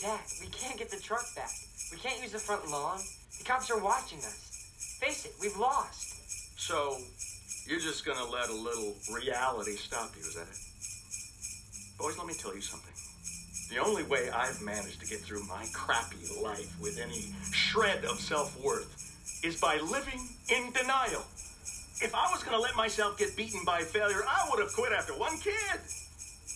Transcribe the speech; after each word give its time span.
Dad, 0.00 0.20
we 0.40 0.48
can't 0.48 0.76
get 0.76 0.90
the 0.90 0.98
truck 0.98 1.24
back. 1.36 1.52
We 1.92 1.98
can't 1.98 2.20
use 2.20 2.32
the 2.32 2.38
front 2.40 2.68
lawn. 2.68 2.98
The 3.38 3.44
cops 3.44 3.70
are 3.70 3.78
watching 3.78 4.18
us. 4.18 4.98
Face 5.00 5.24
it, 5.24 5.32
we've 5.40 5.56
lost. 5.56 6.58
So, 6.58 6.98
you're 7.64 7.78
just 7.78 8.04
gonna 8.04 8.28
let 8.28 8.50
a 8.50 8.52
little 8.52 8.96
reality 9.14 9.76
stop 9.76 10.10
you, 10.16 10.22
is 10.22 10.34
that 10.34 10.48
it? 10.48 11.96
Boys, 11.96 12.18
let 12.18 12.26
me 12.26 12.34
tell 12.34 12.54
you 12.56 12.60
something. 12.60 12.92
The 13.70 13.80
only 13.80 14.02
way 14.02 14.30
I've 14.30 14.60
managed 14.60 15.00
to 15.00 15.06
get 15.06 15.20
through 15.20 15.44
my 15.44 15.64
crappy 15.72 16.18
life 16.42 16.74
with 16.80 16.98
any 16.98 17.32
shred 17.52 18.04
of 18.04 18.18
self 18.18 18.60
worth 18.62 18.90
is 19.44 19.60
by 19.60 19.76
living 19.76 20.28
in 20.48 20.72
denial. 20.72 21.24
If 22.02 22.12
I 22.14 22.28
was 22.32 22.42
gonna 22.42 22.58
let 22.58 22.74
myself 22.74 23.16
get 23.16 23.36
beaten 23.36 23.60
by 23.64 23.82
failure, 23.82 24.24
I 24.28 24.48
would 24.50 24.60
have 24.60 24.72
quit 24.74 24.92
after 24.92 25.12
one 25.14 25.38
kid. 25.38 25.80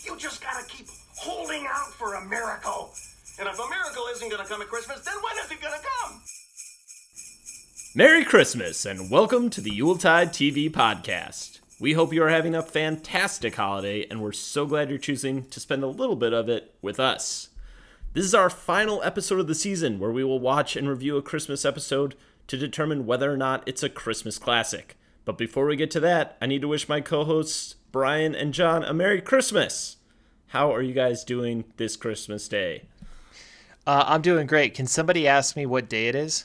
You 0.05 0.17
just 0.19 0.43
gotta 0.43 0.67
keep 0.67 0.89
holding 1.17 1.67
out 1.67 1.95
for 1.95 2.15
a 2.15 2.25
miracle. 2.29 2.91
And 3.39 3.47
if 3.47 3.57
a 3.57 3.69
miracle 3.69 4.05
isn't 4.11 4.31
gonna 4.31 4.45
come 4.45 4.63
at 4.63 4.69
Christmas, 4.69 4.99
then 5.05 5.15
when 5.23 5.45
is 5.45 5.53
it 5.53 5.63
gonna 5.63 5.77
come? 5.77 6.21
Merry 7.95 8.25
Christmas 8.25 8.85
and 8.85 9.13
welcome 9.13 9.49
to 9.51 9.61
the 9.61 9.71
Yuletide 9.71 10.31
TV 10.31 10.69
podcast. 10.69 11.61
We 11.79 11.93
hope 11.93 12.13
you 12.13 12.25
are 12.25 12.31
having 12.31 12.57
a 12.57 12.63
fantastic 12.65 13.55
holiday 13.55 14.05
and 14.11 14.21
we're 14.21 14.33
so 14.33 14.67
glad 14.67 14.89
you're 14.89 14.99
choosing 14.99 15.45
to 15.51 15.61
spend 15.61 15.85
a 15.85 15.89
little 15.89 16.17
bit 16.17 16.33
of 16.33 16.49
it 16.49 16.75
with 16.83 16.99
us. 16.99 17.51
This 18.13 18.25
is 18.25 18.35
our 18.35 18.51
final 18.51 19.01
episode 19.05 19.39
of 19.39 19.47
the 19.47 19.55
season 19.55 20.01
where 20.01 20.11
we 20.11 20.25
will 20.25 20.41
watch 20.41 20.75
and 20.75 20.89
review 20.89 21.17
a 21.17 21.23
Christmas 21.23 21.65
episode 21.65 22.17
to 22.49 22.57
determine 22.57 23.07
whether 23.07 23.33
or 23.33 23.37
not 23.37 23.63
it's 23.67 23.85
a 23.85 23.89
Christmas 23.89 24.37
classic. 24.37 24.97
But 25.25 25.39
before 25.39 25.67
we 25.67 25.77
get 25.77 25.93
to 25.93 26.01
that, 26.01 26.37
I 26.43 26.47
need 26.47 26.63
to 26.63 26.69
wish 26.69 26.89
my 26.89 27.01
co 27.01 27.23
hosts, 27.23 27.77
Brian 27.93 28.35
and 28.35 28.53
John, 28.53 28.83
a 28.83 28.93
Merry 28.93 29.21
Christmas. 29.21 29.99
How 30.49 30.75
are 30.75 30.83
you 30.83 30.93
guys 30.93 31.23
doing 31.23 31.67
this 31.77 31.95
Christmas 31.95 32.49
day? 32.49 32.83
Uh, 33.89 34.05
I'm 34.07 34.21
doing 34.21 34.47
great. 34.47 34.75
Can 34.75 34.87
somebody 34.87 35.27
ask 35.27 35.57
me 35.57 35.65
what 35.65 35.89
day 35.89 36.09
it 36.09 36.15
is? 36.15 36.45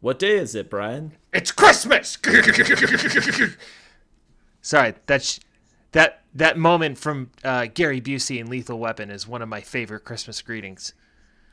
What 0.00 0.18
day 0.18 0.32
is 0.38 0.56
it, 0.56 0.68
Brian? 0.68 1.12
It's 1.32 1.52
Christmas. 1.52 2.18
Sorry, 4.60 4.94
that's 5.06 5.38
that 5.92 6.24
that 6.34 6.58
moment 6.58 6.98
from 6.98 7.30
uh, 7.44 7.66
Gary 7.72 8.00
Busey 8.00 8.40
in 8.40 8.50
Lethal 8.50 8.80
Weapon 8.80 9.08
is 9.08 9.28
one 9.28 9.40
of 9.40 9.48
my 9.48 9.60
favorite 9.60 10.00
Christmas 10.04 10.42
greetings. 10.42 10.94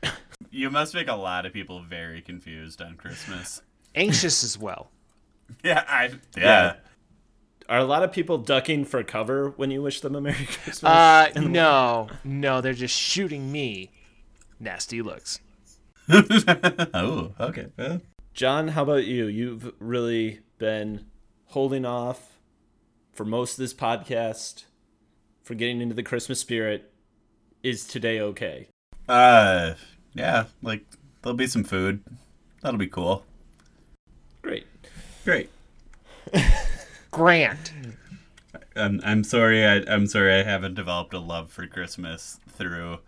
You 0.52 0.70
must 0.70 0.94
make 0.94 1.06
a 1.06 1.14
lot 1.14 1.46
of 1.46 1.52
people 1.52 1.80
very 1.80 2.20
confused 2.22 2.82
on 2.82 2.96
Christmas. 2.96 3.62
Anxious 3.94 4.42
as 4.42 4.58
well. 4.58 4.90
Yeah, 5.62 5.84
I 5.86 6.06
yeah. 6.06 6.12
Yeah. 6.36 6.74
Are 7.68 7.78
a 7.78 7.84
lot 7.84 8.02
of 8.02 8.10
people 8.10 8.38
ducking 8.38 8.84
for 8.84 9.04
cover 9.04 9.50
when 9.50 9.70
you 9.70 9.82
wish 9.82 10.00
them 10.00 10.16
a 10.16 10.20
Merry 10.20 10.46
Christmas? 10.46 10.82
Uh, 10.82 11.28
no, 11.36 12.08
no, 12.24 12.60
they're 12.60 12.72
just 12.72 12.98
shooting 12.98 13.52
me. 13.52 13.90
Nasty 14.60 15.00
looks. 15.00 15.40
oh, 16.08 17.32
okay. 17.40 17.68
Yeah. 17.78 17.98
John, 18.34 18.68
how 18.68 18.82
about 18.82 19.06
you? 19.06 19.26
You've 19.26 19.72
really 19.78 20.40
been 20.58 21.06
holding 21.46 21.86
off 21.86 22.38
for 23.12 23.24
most 23.24 23.52
of 23.52 23.58
this 23.58 23.72
podcast 23.72 24.64
for 25.42 25.54
getting 25.54 25.80
into 25.80 25.94
the 25.94 26.02
Christmas 26.02 26.40
spirit. 26.40 26.92
Is 27.62 27.86
today 27.86 28.20
okay? 28.20 28.68
Uh, 29.08 29.74
yeah, 30.14 30.44
like 30.62 30.84
there'll 31.22 31.36
be 31.36 31.46
some 31.46 31.64
food. 31.64 32.02
That'll 32.62 32.78
be 32.78 32.86
cool. 32.86 33.24
Great. 34.42 34.66
Great. 35.24 35.50
Grant. 37.10 37.72
I'm 38.76 39.00
I'm 39.04 39.24
sorry. 39.24 39.66
I, 39.66 39.82
I'm 39.88 40.06
sorry. 40.06 40.34
I 40.34 40.42
haven't 40.42 40.74
developed 40.74 41.14
a 41.14 41.18
love 41.18 41.50
for 41.50 41.66
Christmas 41.66 42.40
through 42.48 42.98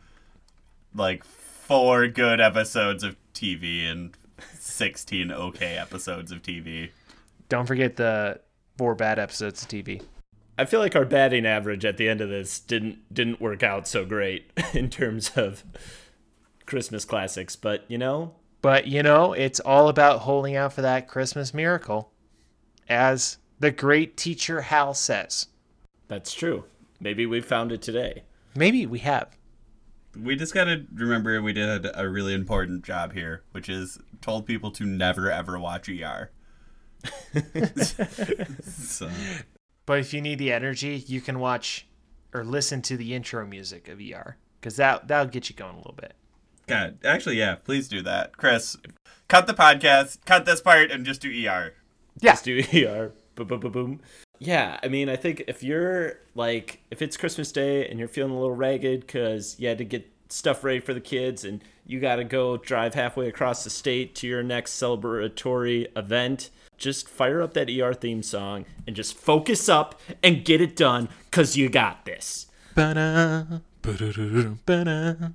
like 0.95 1.25
four 1.73 2.07
good 2.07 2.39
episodes 2.39 3.03
of 3.03 3.17
TV 3.33 3.91
and 3.91 4.15
sixteen 4.59 5.33
okay 5.33 5.79
episodes 5.79 6.31
of 6.31 6.43
TV. 6.43 6.91
Don't 7.49 7.65
forget 7.65 7.97
the 7.97 8.41
four 8.77 8.95
bad 8.95 9.19
episodes 9.19 9.63
of 9.63 9.71
TV. 9.71 10.03
I 10.59 10.67
feel 10.67 10.81
like 10.81 10.95
our 10.95 11.07
batting 11.07 11.47
average 11.47 11.87
at 11.87 11.97
the 11.97 12.11
end 12.11 12.21
of 12.21 12.29
this 12.29 12.61
didn't 12.61 12.99
didn't 13.15 13.41
work 13.41 13.63
out 13.63 13.89
so 13.89 14.05
great 14.05 14.51
in 14.75 14.91
terms 14.91 15.33
of 15.35 15.65
Christmas 16.67 17.07
classics, 17.07 17.57
but 17.57 17.85
you 17.89 17.97
know, 17.97 18.35
But 18.61 18.87
you 18.87 19.03
know, 19.03 19.33
it's 19.33 19.59
all 19.59 19.89
about 19.89 20.21
holding 20.21 20.55
out 20.55 20.75
for 20.75 20.83
that 20.83 21.09
Christmas 21.09 21.55
miracle, 21.55 22.13
as 22.87 23.39
the 23.61 23.71
great 23.71 24.19
teacher 24.19 24.61
Hal 24.61 24.93
says. 24.93 25.47
that's 26.07 26.35
true. 26.35 26.65
Maybe 27.01 27.25
we 27.25 27.41
found 27.41 27.73
it 27.73 27.81
today. 27.81 28.25
Maybe 28.55 28.85
we 28.85 28.99
have. 28.99 29.39
We 30.21 30.37
just 30.37 30.53
gotta 30.53 30.85
remember 30.93 31.41
we 31.43 31.53
did 31.53 31.87
a 31.95 32.09
really 32.09 32.35
important 32.35 32.85
job 32.85 33.13
here, 33.13 33.43
which 33.53 33.69
is 33.69 33.99
told 34.21 34.47
people 34.47 34.71
to 34.73 34.85
never 34.85 35.31
ever 35.31 35.59
watch 35.59 35.89
ER. 35.89 36.31
so, 38.63 39.11
But 39.87 39.99
if 39.99 40.15
you 40.15 40.21
need 40.21 40.39
the 40.39 40.53
energy, 40.53 41.03
you 41.07 41.21
can 41.21 41.39
watch 41.41 41.87
or 42.33 42.45
listen 42.45 42.83
to 42.83 42.97
the 42.97 43.15
intro 43.15 43.47
music 43.47 43.89
of 43.89 44.01
ER 44.01 44.37
because 44.61 44.77
that 44.77 45.09
that'll 45.09 45.31
get 45.31 45.49
you 45.51 45.57
going 45.57 45.75
a 45.75 45.79
little 45.79 45.97
bit. 45.99 46.15
God, 46.67 46.99
actually, 47.05 47.39
yeah, 47.39 47.57
please 47.57 47.89
do 47.89 48.03
that, 48.03 48.37
Chris. 48.37 48.77
Cut 49.29 49.47
the 49.47 49.55
podcast, 49.55 50.25
cut 50.25 50.45
this 50.45 50.61
part, 50.61 50.91
and 50.91 51.05
just 51.05 51.21
do 51.21 51.29
ER. 51.29 51.75
Yeah. 52.21 52.33
Just 52.33 52.45
do 52.45 52.63
ER. 52.75 53.13
Boom, 53.35 53.47
boom, 53.47 53.61
boom, 53.61 53.73
boom. 53.73 54.01
Yeah, 54.45 54.81
I 54.83 54.89
mean, 54.89 55.09
I 55.09 55.15
think 55.15 55.45
if 55.47 55.63
you're 55.63 56.19
like, 56.35 56.81
if 56.91 57.01
it's 57.01 57.17
Christmas 57.17 57.53
Day 57.53 57.89
and 57.89 57.97
you're 58.01 58.09
feeling 58.09 58.33
a 58.33 58.41
little 58.41 58.57
ragged 58.57 59.03
because 59.03 59.55
you 59.61 59.69
had 59.69 59.79
to 59.79 59.85
get 59.85 60.11
stuff 60.31 60.65
ready 60.65 60.81
for 60.81 60.93
the 60.93 61.01
kids 61.01 61.45
and 61.45 61.63
you 61.87 62.01
got 62.01 62.17
to 62.17 62.25
go 62.25 62.57
drive 62.57 62.95
halfway 62.95 63.29
across 63.29 63.63
the 63.63 63.71
state 63.71 64.17
to 64.17 64.27
your 64.27 64.43
next 64.43 64.73
celebratory 64.73 65.87
event, 65.97 66.51
just 66.77 67.09
fire 67.09 67.41
up 67.41 67.55
that 67.55 67.71
ER 67.71 67.95
theme 67.95 68.21
song 68.21 68.65
and 68.85 68.97
just 68.97 69.17
focus 69.17 69.69
up 69.69 70.01
and 70.25 70.45
get 70.45 70.61
it 70.61 70.75
done 70.75 71.09
because 71.31 71.57
you 71.57 71.69
got 71.69 72.05
this. 72.05 72.49
Ba-da, 72.75 73.45
ba-da-da-da, 73.83 74.49
ba-da. 74.63 75.31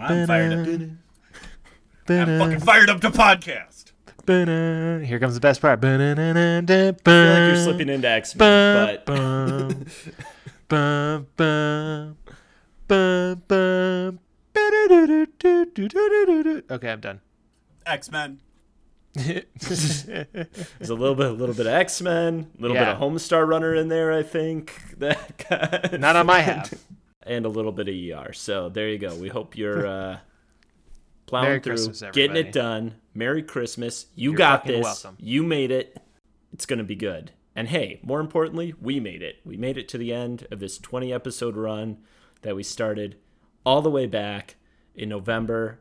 I'm 0.00 0.26
fired 0.28 0.52
up. 0.52 1.07
I'm 2.10 2.38
fucking 2.38 2.60
fired 2.60 2.90
up 2.90 3.00
to 3.02 3.10
podcast. 3.10 3.92
ba-da. 4.24 5.04
Here 5.04 5.18
comes 5.18 5.34
the 5.34 5.40
best 5.40 5.60
part. 5.60 5.84
I 5.84 5.88
feel 5.98 6.16
like 6.16 6.68
you're 7.08 7.56
slipping 7.56 7.88
into 7.88 8.08
X 8.08 8.34
Men, 8.34 9.00
but. 9.06 9.88
Okay, 16.70 16.90
I'm 16.90 17.00
done. 17.00 17.20
X 17.86 18.10
Men. 18.10 18.40
there's 19.14 20.06
a 20.06 20.94
little 20.94 21.14
bit, 21.14 21.26
a 21.26 21.32
little 21.32 21.54
bit 21.54 21.66
of 21.66 21.72
X 21.72 22.00
Men, 22.02 22.50
a 22.58 22.62
little 22.62 22.76
bit 22.76 22.88
of 22.88 22.98
Homestar 22.98 23.48
Runner 23.48 23.74
in 23.74 23.88
there, 23.88 24.12
I 24.12 24.22
think. 24.22 24.80
That. 24.98 25.98
Not 26.00 26.16
on 26.16 26.26
my 26.26 26.40
half. 26.40 26.74
and 27.22 27.46
a 27.46 27.48
little 27.48 27.70
bit 27.70 27.88
of 27.88 27.94
ER. 28.26 28.32
So 28.32 28.68
there 28.68 28.88
you 28.88 28.98
go. 28.98 29.14
We 29.14 29.28
hope 29.28 29.56
you're 29.56 29.86
uh, 30.12 30.18
plowing 31.28 31.48
Merry 31.48 31.60
through, 31.60 31.74
Christmas, 31.74 32.02
getting 32.12 32.36
it 32.36 32.52
done. 32.52 32.96
Merry 33.14 33.42
Christmas. 33.42 34.06
You 34.14 34.30
You're 34.30 34.38
got 34.38 34.64
this. 34.64 34.82
welcome. 34.82 35.16
You 35.20 35.42
made 35.42 35.70
it. 35.70 36.00
It's 36.52 36.66
gonna 36.66 36.84
be 36.84 36.96
good. 36.96 37.32
And 37.54 37.68
hey, 37.68 38.00
more 38.02 38.20
importantly, 38.20 38.74
we 38.80 39.00
made 39.00 39.22
it. 39.22 39.36
We 39.44 39.56
made 39.56 39.76
it 39.76 39.88
to 39.88 39.98
the 39.98 40.12
end 40.12 40.46
of 40.50 40.60
this 40.60 40.78
20 40.78 41.12
episode 41.12 41.56
run 41.56 41.98
that 42.42 42.56
we 42.56 42.62
started 42.62 43.16
all 43.66 43.82
the 43.82 43.90
way 43.90 44.06
back 44.06 44.56
in 44.94 45.08
November, 45.08 45.80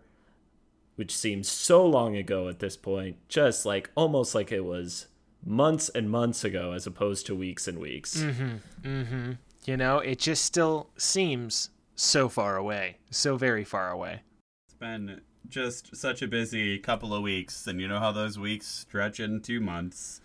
which 0.96 1.16
seems 1.16 1.48
so 1.48 1.86
long 1.86 2.16
ago 2.16 2.48
at 2.50 2.60
this 2.60 2.76
point. 2.76 3.18
Just 3.30 3.66
like 3.66 3.90
almost 3.96 4.36
like 4.36 4.52
it 4.52 4.66
was 4.66 5.08
months 5.46 5.90
and 5.90 6.10
months 6.10 6.44
ago 6.44 6.74
as 6.74 6.88
opposed 6.88 7.26
to 7.28 7.36
weeks 7.36 7.68
and 7.68 7.80
weeks. 7.80 8.18
Mm-hmm, 8.18 8.88
mm-hmm. 8.88 9.32
You 9.66 9.78
know, 9.78 10.00
it 10.00 10.20
just 10.20 10.46
still 10.46 10.90
seems 10.98 11.70
so 11.96 12.30
far 12.30 12.58
away, 12.58 12.98
so 13.10 13.38
very 13.38 13.64
far 13.64 13.92
away. 13.92 14.22
It's 14.66 14.76
been 14.76 15.22
just 15.50 15.96
such 15.96 16.22
a 16.22 16.28
busy 16.28 16.78
couple 16.80 17.14
of 17.14 17.22
weeks, 17.22 17.68
and 17.68 17.80
you 17.82 17.88
know 17.88 18.00
how 18.00 18.12
those 18.12 18.38
weeks 18.40 18.68
stretch 18.68 19.20
into 19.20 19.60
months, 19.60 20.22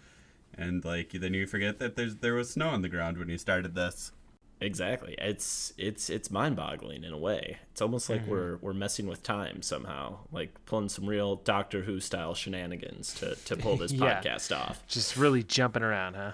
and 0.56 0.84
like 0.84 1.10
then 1.12 1.34
you 1.34 1.46
forget 1.46 1.78
that 1.78 1.96
there's 1.96 2.16
there 2.16 2.34
was 2.34 2.50
snow 2.50 2.68
on 2.68 2.82
the 2.82 2.88
ground 2.88 3.18
when 3.18 3.28
you 3.28 3.38
started 3.38 3.74
this. 3.74 4.12
Exactly. 4.60 5.16
It's 5.18 5.72
it's 5.76 6.08
it's 6.08 6.30
mind-boggling 6.30 7.02
in 7.02 7.12
a 7.12 7.18
way. 7.18 7.58
It's 7.72 7.82
almost 7.82 8.08
Mm-hmm. 8.08 8.20
like 8.22 8.30
we're 8.30 8.56
we're 8.58 8.72
messing 8.72 9.06
with 9.08 9.22
time 9.24 9.60
somehow, 9.60 10.18
like 10.30 10.64
pulling 10.66 10.88
some 10.88 11.06
real 11.08 11.34
Doctor 11.36 11.82
Who 11.82 11.98
style 11.98 12.34
shenanigans 12.34 13.12
to 13.14 13.34
to 13.34 13.56
pull 13.56 13.76
this 13.76 13.92
Yeah. 13.92 14.20
podcast 14.22 14.56
off. 14.56 14.86
Just 14.86 15.16
really 15.16 15.42
jumping 15.42 15.82
around, 15.82 16.14
huh? 16.14 16.32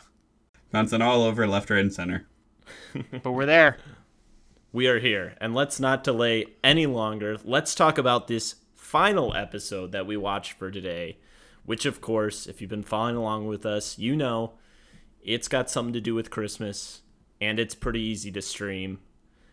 Bouncing 0.70 1.00
all 1.00 1.22
over 1.22 1.46
left, 1.46 1.70
right, 1.70 1.80
and 1.80 1.92
center. 1.92 2.26
But 3.22 3.32
we're 3.32 3.46
there. 3.46 3.78
We 4.72 4.86
are 4.88 4.98
here, 4.98 5.34
and 5.40 5.54
let's 5.54 5.80
not 5.80 6.04
delay 6.04 6.44
any 6.62 6.84
longer. 6.84 7.38
Let's 7.42 7.74
talk 7.74 7.96
about 7.96 8.28
this 8.28 8.56
final 8.88 9.36
episode 9.36 9.92
that 9.92 10.06
we 10.06 10.16
watched 10.16 10.52
for 10.52 10.70
today, 10.70 11.18
which 11.66 11.84
of 11.84 12.00
course, 12.00 12.46
if 12.46 12.62
you've 12.62 12.70
been 12.70 12.82
following 12.82 13.16
along 13.16 13.46
with 13.46 13.66
us, 13.66 13.98
you 13.98 14.16
know 14.16 14.54
it's 15.22 15.46
got 15.46 15.68
something 15.68 15.92
to 15.92 16.00
do 16.00 16.14
with 16.14 16.30
Christmas. 16.30 17.02
and 17.38 17.58
it's 17.58 17.74
pretty 17.74 18.00
easy 18.00 18.32
to 18.32 18.40
stream. 18.40 18.98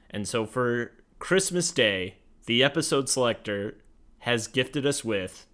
And 0.10 0.26
so 0.26 0.46
for 0.46 0.94
Christmas 1.20 1.70
Day, 1.72 2.16
the 2.46 2.64
episode 2.64 3.10
selector 3.10 3.78
has 4.20 4.48
gifted 4.48 4.86
us 4.86 5.04
with 5.04 5.46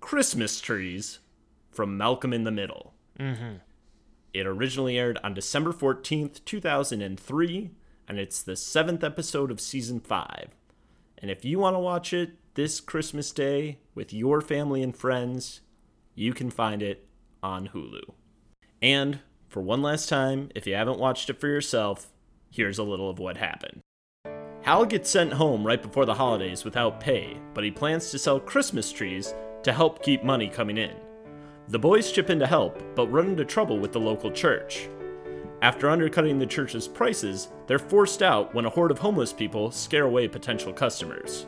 Christmas 0.00 0.60
Trees 0.62 1.18
from 1.70 1.96
Malcolm 1.96 2.32
in 2.32 2.44
the 2.44 2.50
Middle. 2.50 2.94
Mm-hmm. 3.20 3.56
It 4.32 4.46
originally 4.46 4.98
aired 4.98 5.18
on 5.22 5.34
December 5.34 5.72
14th, 5.72 6.42
2003, 6.44 7.70
and 8.08 8.18
it's 8.18 8.42
the 8.42 8.56
seventh 8.56 9.04
episode 9.04 9.50
of 9.50 9.60
season 9.60 10.00
five. 10.00 10.48
And 11.18 11.30
if 11.30 11.44
you 11.44 11.58
want 11.58 11.74
to 11.74 11.80
watch 11.80 12.12
it 12.12 12.32
this 12.54 12.80
Christmas 12.80 13.30
Day 13.30 13.78
with 13.94 14.12
your 14.12 14.40
family 14.40 14.82
and 14.82 14.96
friends, 14.96 15.60
you 16.14 16.34
can 16.34 16.50
find 16.50 16.82
it 16.82 17.06
on 17.42 17.68
Hulu. 17.68 18.02
And 18.80 19.20
for 19.48 19.60
one 19.62 19.82
last 19.82 20.08
time, 20.08 20.50
if 20.54 20.66
you 20.66 20.74
haven't 20.74 20.98
watched 20.98 21.30
it 21.30 21.40
for 21.40 21.46
yourself, 21.46 22.10
here's 22.50 22.78
a 22.78 22.82
little 22.82 23.08
of 23.08 23.18
what 23.18 23.36
happened. 23.36 23.80
Hal 24.62 24.86
gets 24.86 25.10
sent 25.10 25.32
home 25.32 25.66
right 25.66 25.82
before 25.82 26.04
the 26.04 26.14
holidays 26.14 26.64
without 26.64 27.00
pay, 27.00 27.36
but 27.52 27.64
he 27.64 27.70
plans 27.70 28.10
to 28.10 28.18
sell 28.18 28.38
Christmas 28.38 28.92
trees 28.92 29.34
to 29.62 29.72
help 29.72 30.02
keep 30.02 30.22
money 30.22 30.48
coming 30.48 30.78
in. 30.78 30.94
The 31.68 31.78
boys 31.78 32.12
chip 32.12 32.30
in 32.30 32.38
to 32.38 32.46
help, 32.46 32.82
but 32.94 33.10
run 33.10 33.28
into 33.28 33.44
trouble 33.44 33.78
with 33.78 33.92
the 33.92 34.00
local 34.00 34.30
church. 34.30 34.88
After 35.62 35.88
undercutting 35.88 36.40
the 36.40 36.46
church's 36.46 36.88
prices, 36.88 37.46
they're 37.68 37.78
forced 37.78 38.20
out 38.20 38.52
when 38.52 38.64
a 38.64 38.70
horde 38.70 38.90
of 38.90 38.98
homeless 38.98 39.32
people 39.32 39.70
scare 39.70 40.06
away 40.06 40.26
potential 40.26 40.72
customers. 40.72 41.46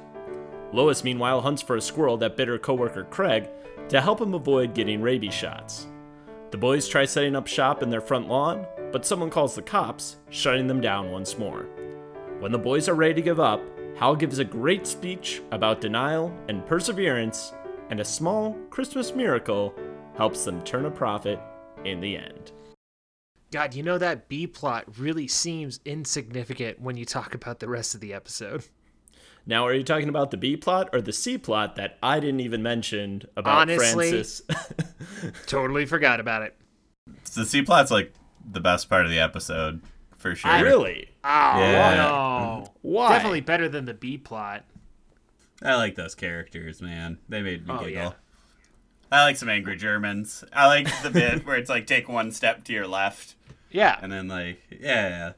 Lois, 0.73 1.03
meanwhile, 1.03 1.41
hunts 1.41 1.63
for 1.63 1.75
a 1.75 1.81
squirrel 1.81 2.17
that 2.19 2.37
bit 2.37 2.47
her 2.47 2.57
coworker 2.57 3.03
Craig 3.11 3.49
to 3.89 4.01
help 4.01 4.21
him 4.21 4.33
avoid 4.35 4.73
getting 4.73 5.03
rabies 5.03 5.35
shots. 5.35 5.89
The 6.53 6.57
boys 6.57 6.87
try 6.87 7.07
setting 7.07 7.35
up 7.35 7.49
shop 7.49 7.83
in 7.83 7.91
their 7.91 8.01
front 8.01 8.29
lawn, 8.29 8.65
but 8.93 9.05
someone 9.05 9.31
calls 9.31 9.57
the 9.57 9.63
cops, 9.63 10.19
shutting 10.31 10.69
them 10.69 10.81
down 10.81 11.11
once 11.11 11.37
more. 11.37 11.67
When 12.39 12.53
the 12.53 12.59
boys 12.59 12.89
are 12.89 12.95
ready 12.95 13.15
to 13.15 13.21
give 13.23 13.41
up, 13.41 13.61
Hal 13.97 14.15
gives 14.15 14.39
a 14.39 14.45
great 14.45 14.87
speech 14.87 15.43
about 15.51 15.81
denial 15.81 16.33
and 16.49 16.65
perseverance, 16.67 17.53
and 17.91 17.99
a 17.99 18.05
small 18.05 18.57
Christmas 18.71 19.13
miracle 19.13 19.75
helps 20.17 20.45
them 20.45 20.63
turn 20.63 20.87
a 20.87 20.91
profit 20.91 21.41
in 21.85 22.01
the 22.01 22.17
end. 22.17 22.53
God, 23.55 23.73
you 23.75 23.85
know 23.85 23.99
that 23.99 24.29
B 24.29 24.49
plot 24.49 24.99
really 24.99 25.29
seems 25.29 25.79
insignificant 25.85 26.81
when 26.81 26.97
you 26.97 27.05
talk 27.05 27.37
about 27.37 27.61
the 27.61 27.69
rest 27.69 27.95
of 27.95 28.01
the 28.01 28.13
episode. 28.13 28.65
Now, 29.47 29.65
are 29.65 29.73
you 29.73 29.85
talking 29.85 30.09
about 30.09 30.33
the 30.33 30.37
B 30.37 30.57
plot 30.57 30.89
or 30.93 31.01
the 31.01 31.13
C 31.13 31.39
plot 31.39 31.77
that 31.77 31.97
I 32.03 32.19
didn't 32.19 32.41
even 32.41 32.65
mention 32.65 33.23
about 33.37 33.61
Honestly, 33.71 34.11
Francis? 34.11 34.43
Totally 35.47 35.87
forgot 35.87 36.19
about 36.19 36.43
it. 36.43 36.57
The 37.35 37.45
C 37.47 37.63
plot's 37.63 37.93
like 37.93 38.13
the 38.45 38.59
best 38.59 38.89
part 38.91 39.05
of 39.05 39.11
the 39.13 39.21
episode 39.21 39.83
for 40.17 40.35
sure. 40.35 40.61
really? 40.61 41.11
Oh 41.23 41.59
Yeah. 41.61 41.95
no! 41.95 42.73
Why? 42.83 43.11
Definitely 43.11 43.43
better 43.43 43.69
than 43.69 43.85
the 43.85 43.95
B 43.95 44.19
plot. 44.19 44.65
I 45.63 45.77
like 45.77 45.95
those 45.95 46.17
characters, 46.17 46.83
man. 46.83 47.19
They 47.29 47.41
made 47.41 47.69
me 47.69 47.73
Oh, 47.73 47.79
giggle. 47.79 47.93
yeah. 47.93 48.11
I 49.15 49.23
like 49.23 49.37
some 49.37 49.49
angry 49.49 49.77
Germans. 49.77 50.43
I 50.53 50.67
like 50.67 50.89
the 51.03 51.11
bit 51.11 51.47
where 51.47 51.57
it's 51.57 51.71
like 51.71 51.87
take 51.87 52.09
one 52.09 52.33
step 52.33 52.65
to 52.65 52.73
your 52.73 52.89
left, 52.89 53.37
Yeah, 53.71 53.97
and 54.03 54.11
then 54.11 54.27
like 54.27 54.61
yeah, 54.69 55.35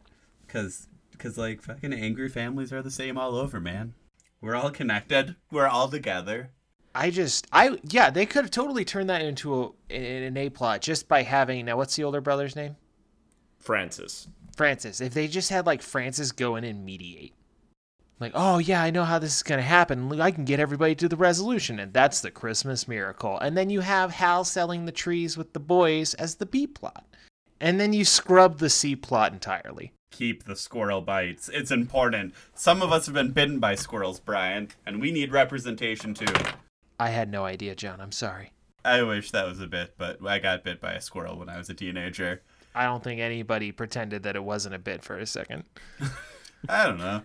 because 0.46 0.88
because 1.12 1.36
like 1.36 1.60
fucking 1.60 1.92
angry 1.92 2.30
families 2.30 2.72
are 2.72 2.80
the 2.80 2.90
same 2.90 3.18
all 3.18 3.34
over, 3.36 3.60
man. 3.60 3.92
We're 4.40 4.54
all 4.54 4.70
connected. 4.70 5.36
We're 5.50 5.68
all 5.68 5.88
together. 5.88 6.52
I 6.94 7.10
just 7.10 7.46
I 7.52 7.78
yeah 7.82 8.08
they 8.08 8.24
could 8.24 8.44
have 8.44 8.50
totally 8.50 8.86
turned 8.86 9.10
that 9.10 9.20
into 9.20 9.74
a, 9.90 9.94
an 9.94 10.38
A 10.38 10.48
plot 10.48 10.80
just 10.80 11.06
by 11.06 11.22
having 11.22 11.66
now 11.66 11.76
what's 11.76 11.96
the 11.96 12.04
older 12.04 12.22
brother's 12.22 12.56
name? 12.56 12.76
Francis. 13.58 14.26
Francis. 14.56 15.02
If 15.02 15.12
they 15.12 15.28
just 15.28 15.50
had 15.50 15.66
like 15.66 15.82
Francis 15.82 16.32
go 16.32 16.56
in 16.56 16.64
and 16.64 16.82
mediate. 16.82 17.34
Like, 18.18 18.32
oh 18.34 18.58
yeah, 18.58 18.82
I 18.82 18.90
know 18.90 19.04
how 19.04 19.18
this 19.18 19.36
is 19.36 19.42
gonna 19.42 19.62
happen. 19.62 20.20
I 20.20 20.30
can 20.30 20.44
get 20.44 20.60
everybody 20.60 20.94
to 20.96 21.08
the 21.08 21.16
resolution, 21.16 21.78
and 21.78 21.92
that's 21.92 22.20
the 22.20 22.30
Christmas 22.30 22.88
miracle. 22.88 23.38
And 23.38 23.56
then 23.56 23.68
you 23.68 23.80
have 23.80 24.12
Hal 24.12 24.44
selling 24.44 24.86
the 24.86 24.92
trees 24.92 25.36
with 25.36 25.52
the 25.52 25.60
boys 25.60 26.14
as 26.14 26.36
the 26.36 26.46
B 26.46 26.66
plot, 26.66 27.04
and 27.60 27.78
then 27.78 27.92
you 27.92 28.04
scrub 28.04 28.58
the 28.58 28.70
C 28.70 28.96
plot 28.96 29.32
entirely. 29.32 29.92
Keep 30.12 30.44
the 30.44 30.56
squirrel 30.56 31.02
bites. 31.02 31.50
It's 31.52 31.70
important. 31.70 32.34
Some 32.54 32.80
of 32.80 32.90
us 32.90 33.04
have 33.04 33.14
been 33.14 33.32
bitten 33.32 33.58
by 33.58 33.74
squirrels, 33.74 34.18
Brian, 34.18 34.68
and 34.86 35.00
we 35.00 35.12
need 35.12 35.30
representation 35.30 36.14
too. 36.14 36.32
I 36.98 37.10
had 37.10 37.30
no 37.30 37.44
idea, 37.44 37.74
John. 37.74 38.00
I'm 38.00 38.12
sorry. 38.12 38.52
I 38.82 39.02
wish 39.02 39.32
that 39.32 39.46
was 39.46 39.60
a 39.60 39.66
bit, 39.66 39.94
but 39.98 40.24
I 40.26 40.38
got 40.38 40.64
bit 40.64 40.80
by 40.80 40.92
a 40.92 41.00
squirrel 41.00 41.38
when 41.38 41.50
I 41.50 41.58
was 41.58 41.68
a 41.68 41.74
teenager. 41.74 42.40
I 42.74 42.84
don't 42.84 43.02
think 43.02 43.20
anybody 43.20 43.72
pretended 43.72 44.22
that 44.22 44.36
it 44.36 44.44
wasn't 44.44 44.74
a 44.74 44.78
bit 44.78 45.02
for 45.02 45.18
a 45.18 45.26
second. 45.26 45.64
I 46.68 46.86
don't 46.86 46.98
know. 46.98 47.22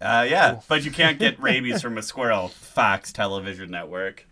Uh, 0.00 0.26
yeah, 0.28 0.60
but 0.68 0.84
you 0.84 0.90
can't 0.90 1.18
get 1.18 1.40
rabies 1.42 1.82
from 1.82 1.98
a 1.98 2.02
squirrel. 2.02 2.48
Fox 2.48 3.12
Television 3.12 3.70
Network. 3.70 4.26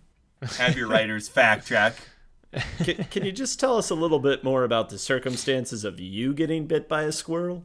Have 0.59 0.77
your 0.77 0.89
writers 0.89 1.29
fact 1.29 1.67
check. 1.67 1.97
Can, 2.79 3.05
can 3.11 3.25
you 3.25 3.33
just 3.33 3.59
tell 3.59 3.77
us 3.77 3.91
a 3.91 3.95
little 3.95 4.21
bit 4.21 4.45
more 4.45 4.65
about 4.65 4.89
the 4.89 4.99
circumstances 4.99 5.85
of 5.85 5.99
you 5.99 6.33
getting 6.33 6.67
bit 6.67 6.89
by 6.89 7.03
a 7.03 7.13
squirrel? 7.13 7.65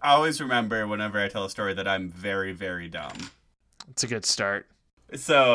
I 0.00 0.12
always 0.12 0.40
remember 0.40 0.86
whenever 0.86 1.20
I 1.20 1.28
tell 1.28 1.44
a 1.44 1.50
story 1.50 1.74
that 1.74 1.86
I'm 1.86 2.08
very, 2.08 2.52
very 2.52 2.88
dumb. 2.88 3.30
It's 3.90 4.04
a 4.04 4.06
good 4.06 4.24
start. 4.24 4.66
So, 5.14 5.54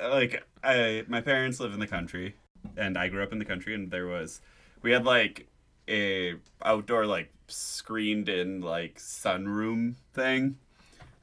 uh, 0.00 0.08
like, 0.08 0.44
I 0.62 1.04
my 1.06 1.20
parents 1.20 1.60
live 1.60 1.74
in 1.74 1.80
the 1.80 1.86
country, 1.86 2.36
and 2.76 2.96
I 2.96 3.08
grew 3.08 3.22
up 3.22 3.32
in 3.32 3.38
the 3.38 3.44
country, 3.44 3.74
and 3.74 3.90
there 3.90 4.06
was 4.06 4.40
we 4.82 4.92
had 4.92 5.04
like 5.04 5.48
a 5.88 6.34
outdoor 6.64 7.06
like 7.06 7.30
screened 7.48 8.28
in 8.28 8.60
like 8.60 8.98
sunroom 8.98 9.96
thing. 10.14 10.56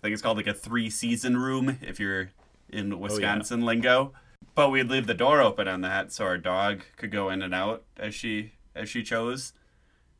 I 0.03 0.07
think 0.07 0.13
it's 0.15 0.21
called 0.21 0.35
like 0.35 0.47
a 0.47 0.53
three 0.53 0.89
season 0.89 1.37
room 1.37 1.77
if 1.81 1.97
you're 1.97 2.31
in 2.67 2.99
Wisconsin 2.99 3.61
lingo. 3.61 4.11
But 4.53 4.69
we'd 4.69 4.89
leave 4.89 5.07
the 5.07 5.13
door 5.13 5.39
open 5.39 5.69
on 5.69 5.79
that 5.79 6.11
so 6.11 6.25
our 6.25 6.37
dog 6.37 6.81
could 6.97 7.09
go 7.09 7.29
in 7.29 7.41
and 7.41 7.55
out 7.55 7.85
as 7.97 8.13
she 8.13 8.51
as 8.75 8.89
she 8.89 9.01
chose. 9.01 9.53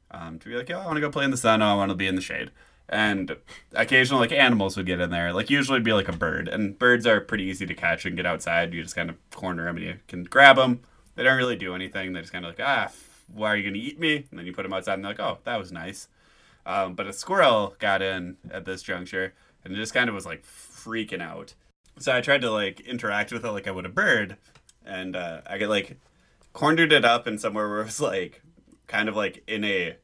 Um, 0.09 0.39
to 0.39 0.47
be 0.47 0.55
like, 0.55 0.71
oh, 0.71 0.79
I 0.79 0.85
want 0.85 0.95
to 0.95 1.01
go 1.01 1.09
play 1.09 1.25
in 1.25 1.31
the 1.31 1.37
sun. 1.37 1.61
Oh, 1.61 1.65
I 1.65 1.75
want 1.75 1.89
to 1.89 1.95
be 1.95 2.07
in 2.07 2.15
the 2.15 2.21
shade. 2.21 2.51
And 2.87 3.35
occasionally, 3.73 4.21
like 4.21 4.31
animals 4.31 4.77
would 4.77 4.85
get 4.85 5.01
in 5.01 5.09
there. 5.09 5.33
Like 5.33 5.49
usually, 5.49 5.75
it'd 5.75 5.83
be 5.83 5.91
like 5.91 6.07
a 6.07 6.13
bird, 6.13 6.47
and 6.47 6.79
birds 6.79 7.05
are 7.05 7.19
pretty 7.19 7.43
easy 7.43 7.65
to 7.65 7.73
catch 7.73 8.05
and 8.05 8.15
get 8.15 8.25
outside. 8.25 8.73
You 8.73 8.83
just 8.83 8.95
kind 8.95 9.09
of 9.09 9.17
corner 9.31 9.65
them 9.65 9.75
and 9.75 9.85
you 9.85 9.95
can 10.07 10.23
grab 10.23 10.55
them. 10.55 10.79
They 11.15 11.23
don't 11.23 11.37
really 11.37 11.57
do 11.57 11.75
anything. 11.75 12.13
They 12.13 12.21
just 12.21 12.31
kind 12.31 12.45
of 12.45 12.57
like, 12.57 12.65
ah, 12.65 12.89
why 13.27 13.49
are 13.49 13.57
you 13.57 13.69
gonna 13.69 13.83
eat 13.83 13.99
me? 13.99 14.27
And 14.29 14.39
then 14.39 14.45
you 14.45 14.53
put 14.53 14.63
them 14.63 14.71
outside, 14.71 14.93
and 14.93 15.03
they're 15.03 15.11
like, 15.11 15.19
oh, 15.19 15.39
that 15.43 15.59
was 15.59 15.73
nice. 15.73 16.07
Um, 16.65 16.93
but 16.93 17.07
a 17.07 17.13
squirrel 17.13 17.75
got 17.79 18.01
in 18.01 18.37
at 18.49 18.63
this 18.63 18.81
juncture, 18.81 19.33
and 19.63 19.75
just 19.75 19.93
kind 19.93 20.09
of 20.09 20.15
was 20.15 20.25
like 20.25 20.43
freaking 20.45 21.21
out. 21.21 21.53
So 21.99 22.15
I 22.15 22.21
tried 22.21 22.41
to 22.41 22.51
like 22.51 22.79
interact 22.81 23.31
with 23.31 23.45
it 23.45 23.51
like 23.51 23.67
I 23.67 23.71
would 23.71 23.85
a 23.85 23.89
bird, 23.89 24.37
and 24.85 25.15
uh, 25.15 25.41
I 25.45 25.57
get 25.57 25.69
like 25.69 25.97
cornered 26.53 26.91
it 26.91 27.05
up 27.05 27.27
in 27.27 27.37
somewhere 27.37 27.67
where 27.69 27.81
it 27.81 27.85
was 27.85 27.99
like 28.01 28.41
kind 28.87 29.09
of 29.09 29.15
like 29.15 29.43
in 29.47 29.63
a 29.63 29.87
it 29.87 29.99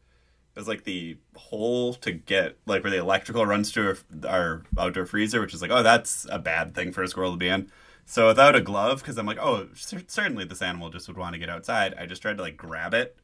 was 0.56 0.68
like 0.68 0.84
the 0.84 1.18
hole 1.36 1.94
to 1.96 2.12
get 2.12 2.58
like 2.66 2.84
where 2.84 2.92
the 2.92 2.98
electrical 2.98 3.46
runs 3.46 3.72
to 3.72 3.88
our, 3.88 3.98
our 4.28 4.64
outdoor 4.78 5.06
freezer, 5.06 5.40
which 5.40 5.54
is 5.54 5.62
like, 5.62 5.72
oh, 5.72 5.84
that's 5.84 6.26
a 6.30 6.40
bad 6.40 6.76
thing 6.76 6.92
for 6.92 7.04
a 7.04 7.08
squirrel 7.08 7.32
to 7.32 7.38
be 7.38 7.48
in. 7.48 7.72
So 8.06 8.28
without 8.28 8.56
a 8.56 8.62
glove, 8.62 9.00
because 9.00 9.18
I'm 9.18 9.28
like, 9.28 9.38
oh, 9.40 9.70
cer- 9.76 10.04
certainly 10.08 10.44
this 10.44 10.64
animal 10.64 10.90
just 10.90 11.08
would 11.08 11.18
want 11.18 11.34
to 11.34 11.40
get 11.40 11.50
outside. 11.50 11.94
I 11.98 12.08
just 12.08 12.22
tried 12.22 12.38
to 12.38 12.44
like 12.44 12.58
grab 12.58 12.94
it 12.94 13.16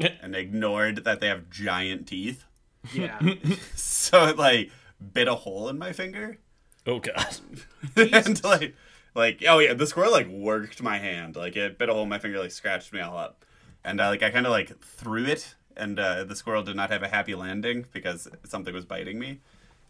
and 0.00 0.34
ignored 0.34 1.04
that 1.04 1.20
they 1.20 1.28
have 1.28 1.50
giant 1.50 2.06
teeth. 2.08 2.44
Yeah. 2.92 3.20
So 3.76 4.26
it 4.26 4.36
like 4.36 4.70
bit 5.12 5.28
a 5.28 5.34
hole 5.34 5.68
in 5.68 5.78
my 5.78 5.92
finger. 5.92 6.38
Oh 6.86 6.98
god. 6.98 7.38
and 7.96 8.42
like 8.44 8.74
like 9.14 9.42
oh 9.46 9.58
yeah 9.58 9.74
the 9.74 9.86
squirrel 9.86 10.12
like 10.12 10.28
worked 10.28 10.82
my 10.82 10.98
hand. 10.98 11.36
Like 11.36 11.56
it 11.56 11.78
bit 11.78 11.88
a 11.88 11.92
hole 11.94 12.04
in 12.04 12.08
my 12.08 12.18
finger 12.18 12.38
like 12.38 12.50
scratched 12.50 12.92
me 12.92 13.00
all 13.00 13.16
up. 13.16 13.44
And 13.84 14.00
uh, 14.00 14.08
like 14.08 14.22
i 14.22 14.30
kind 14.30 14.46
of 14.46 14.52
like 14.52 14.78
threw 14.80 15.24
it 15.26 15.54
and 15.76 15.98
uh, 15.98 16.24
the 16.24 16.36
squirrel 16.36 16.62
did 16.62 16.76
not 16.76 16.90
have 16.90 17.02
a 17.02 17.08
happy 17.08 17.34
landing 17.34 17.86
because 17.92 18.28
something 18.44 18.74
was 18.74 18.84
biting 18.84 19.18
me. 19.18 19.40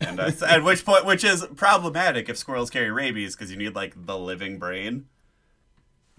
And 0.01 0.19
uh, 0.19 0.31
at 0.47 0.65
which 0.65 0.85
point 0.85 1.05
which 1.05 1.25
is 1.25 1.47
problematic 1.57 2.29
if 2.29 2.37
squirrels 2.37 2.71
carry 2.71 2.91
rabies 2.91 3.37
because 3.37 3.51
you 3.51 3.57
need 3.57 3.75
like 3.75 4.07
the 4.07 4.19
living 4.19 4.59
brain 4.59 5.07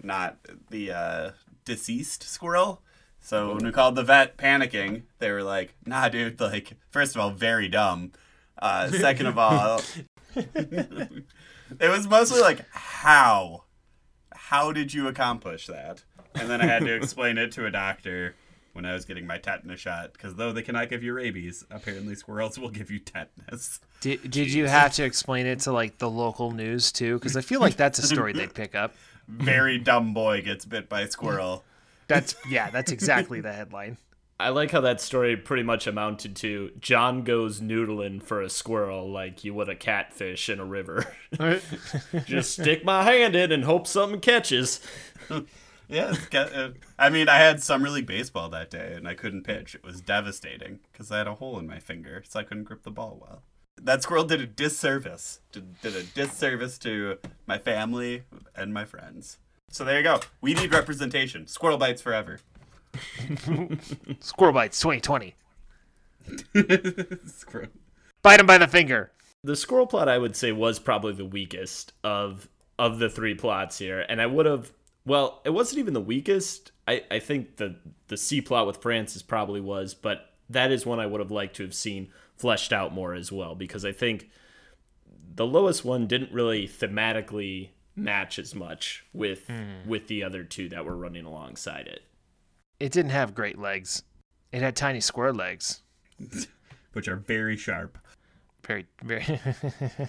not 0.02 0.36
the 0.70 0.92
uh, 0.92 1.30
deceased 1.64 2.22
squirrel. 2.24 2.82
So 3.20 3.54
when 3.54 3.64
we 3.64 3.72
called 3.72 3.94
the 3.94 4.02
vet 4.02 4.36
panicking 4.36 5.02
they 5.18 5.30
were 5.30 5.42
like 5.42 5.74
nah 5.86 6.08
dude 6.08 6.40
like 6.40 6.74
first 6.90 7.14
of 7.14 7.20
all 7.20 7.30
very 7.30 7.68
dumb 7.68 8.12
uh, 8.60 8.88
second 8.90 9.26
of 9.26 9.38
all 9.38 9.80
it 10.36 11.88
was 11.90 12.06
mostly 12.08 12.40
like 12.40 12.64
how 12.70 13.64
how 14.34 14.72
did 14.72 14.92
you 14.92 15.08
accomplish 15.08 15.66
that 15.66 16.02
and 16.34 16.48
then 16.48 16.60
i 16.60 16.66
had 16.66 16.84
to 16.84 16.94
explain 17.00 17.38
it 17.38 17.52
to 17.52 17.66
a 17.66 17.70
doctor 17.70 18.34
when 18.72 18.84
i 18.84 18.92
was 18.92 19.04
getting 19.04 19.26
my 19.26 19.38
tetanus 19.38 19.80
shot 19.80 20.12
because 20.12 20.34
though 20.34 20.52
they 20.52 20.62
cannot 20.62 20.88
give 20.88 21.02
you 21.02 21.12
rabies 21.12 21.64
apparently 21.70 22.14
squirrels 22.14 22.58
will 22.58 22.70
give 22.70 22.90
you 22.90 22.98
tetanus 22.98 23.80
Did, 24.00 24.30
did 24.30 24.52
you 24.52 24.66
have 24.66 24.92
to 24.94 25.04
explain 25.04 25.46
it 25.46 25.60
to 25.60 25.72
like 25.72 25.98
the 25.98 26.10
local 26.10 26.50
news 26.50 26.92
too? 26.92 27.14
Because 27.14 27.36
I 27.36 27.40
feel 27.40 27.60
like 27.60 27.76
that's 27.76 27.98
a 27.98 28.06
story 28.06 28.32
they'd 28.32 28.52
pick 28.52 28.74
up. 28.74 28.94
very 29.28 29.78
dumb 29.78 30.12
boy 30.12 30.42
gets 30.42 30.64
bit 30.66 30.88
by 30.90 31.06
squirrel. 31.06 31.64
That's 32.08 32.34
yeah, 32.50 32.68
that's 32.68 32.92
exactly 32.92 33.40
the 33.40 33.52
headline. 33.52 33.96
I 34.44 34.50
like 34.50 34.72
how 34.72 34.82
that 34.82 35.00
story 35.00 35.36
pretty 35.38 35.62
much 35.62 35.86
amounted 35.86 36.36
to 36.36 36.70
John 36.78 37.22
goes 37.22 37.62
noodling 37.62 38.22
for 38.22 38.42
a 38.42 38.50
squirrel 38.50 39.10
like 39.10 39.42
you 39.42 39.54
would 39.54 39.70
a 39.70 39.74
catfish 39.74 40.50
in 40.50 40.60
a 40.60 40.66
river. 40.66 41.16
Just 42.26 42.52
stick 42.52 42.84
my 42.84 43.04
hand 43.04 43.34
in 43.34 43.50
and 43.52 43.64
hope 43.64 43.86
something 43.86 44.20
catches. 44.20 44.80
Yeah, 45.86 46.10
it's 46.10 46.26
got- 46.28 46.54
uh, 46.54 46.70
I 46.98 47.10
mean, 47.10 47.28
I 47.28 47.36
had 47.36 47.62
summer 47.62 47.90
league 47.90 48.06
baseball 48.06 48.48
that 48.48 48.70
day, 48.70 48.94
and 48.96 49.06
I 49.06 49.12
couldn't 49.12 49.42
pitch. 49.42 49.74
It 49.74 49.84
was 49.84 50.00
devastating 50.00 50.80
because 50.90 51.10
I 51.10 51.18
had 51.18 51.26
a 51.26 51.34
hole 51.34 51.58
in 51.58 51.66
my 51.66 51.78
finger, 51.78 52.22
so 52.26 52.40
I 52.40 52.42
couldn't 52.42 52.64
grip 52.64 52.84
the 52.84 52.90
ball 52.90 53.18
well. 53.20 53.42
That 53.82 54.02
squirrel 54.02 54.24
did 54.24 54.40
a 54.40 54.46
disservice. 54.46 55.40
Did, 55.52 55.78
did 55.82 55.94
a 55.94 56.02
disservice 56.02 56.78
to 56.78 57.18
my 57.46 57.58
family 57.58 58.22
and 58.56 58.72
my 58.72 58.86
friends. 58.86 59.36
So 59.68 59.84
there 59.84 59.98
you 59.98 60.04
go. 60.04 60.20
We 60.40 60.54
need 60.54 60.72
representation. 60.72 61.46
Squirrel 61.48 61.76
bites 61.76 62.00
forever. 62.00 62.38
Squirrel 64.20 64.52
bites 64.52 64.80
2020. 64.80 65.34
Squirrel. 67.26 67.68
Bite 68.22 68.40
him 68.40 68.46
by 68.46 68.58
the 68.58 68.68
finger. 68.68 69.10
The 69.42 69.56
squirrel 69.56 69.86
plot 69.86 70.08
I 70.08 70.16
would 70.16 70.34
say 70.34 70.52
was 70.52 70.78
probably 70.78 71.12
the 71.12 71.26
weakest 71.26 71.92
of 72.02 72.48
of 72.78 72.98
the 72.98 73.10
three 73.10 73.34
plots 73.34 73.78
here. 73.78 74.04
And 74.08 74.20
I 74.20 74.26
would 74.26 74.46
have 74.46 74.72
well, 75.06 75.42
it 75.44 75.50
wasn't 75.50 75.80
even 75.80 75.92
the 75.94 76.00
weakest. 76.00 76.72
I, 76.88 77.04
I 77.10 77.18
think 77.18 77.56
the 77.56 77.76
the 78.08 78.16
C 78.16 78.40
plot 78.40 78.66
with 78.66 78.78
Francis 78.78 79.22
probably 79.22 79.60
was, 79.60 79.92
but 79.94 80.32
that 80.48 80.72
is 80.72 80.86
one 80.86 81.00
I 81.00 81.06
would 81.06 81.20
have 81.20 81.30
liked 81.30 81.56
to 81.56 81.62
have 81.62 81.74
seen 81.74 82.08
fleshed 82.36 82.72
out 82.72 82.92
more 82.92 83.14
as 83.14 83.30
well, 83.30 83.54
because 83.54 83.84
I 83.84 83.92
think 83.92 84.30
the 85.34 85.46
Lois 85.46 85.84
one 85.84 86.06
didn't 86.06 86.32
really 86.32 86.66
thematically 86.66 87.70
match 87.96 88.38
as 88.38 88.54
much 88.54 89.04
with 89.12 89.46
hmm. 89.46 89.86
with 89.86 90.08
the 90.08 90.24
other 90.24 90.42
two 90.42 90.68
that 90.70 90.84
were 90.84 90.96
running 90.96 91.26
alongside 91.26 91.86
it. 91.86 92.02
It 92.84 92.92
didn't 92.92 93.12
have 93.12 93.34
great 93.34 93.58
legs. 93.58 94.02
It 94.52 94.60
had 94.60 94.76
tiny 94.76 95.00
square 95.00 95.32
legs. 95.32 95.80
Which 96.92 97.08
are 97.08 97.16
very 97.16 97.56
sharp. 97.56 97.96
Very, 98.62 98.84
very. 99.02 99.40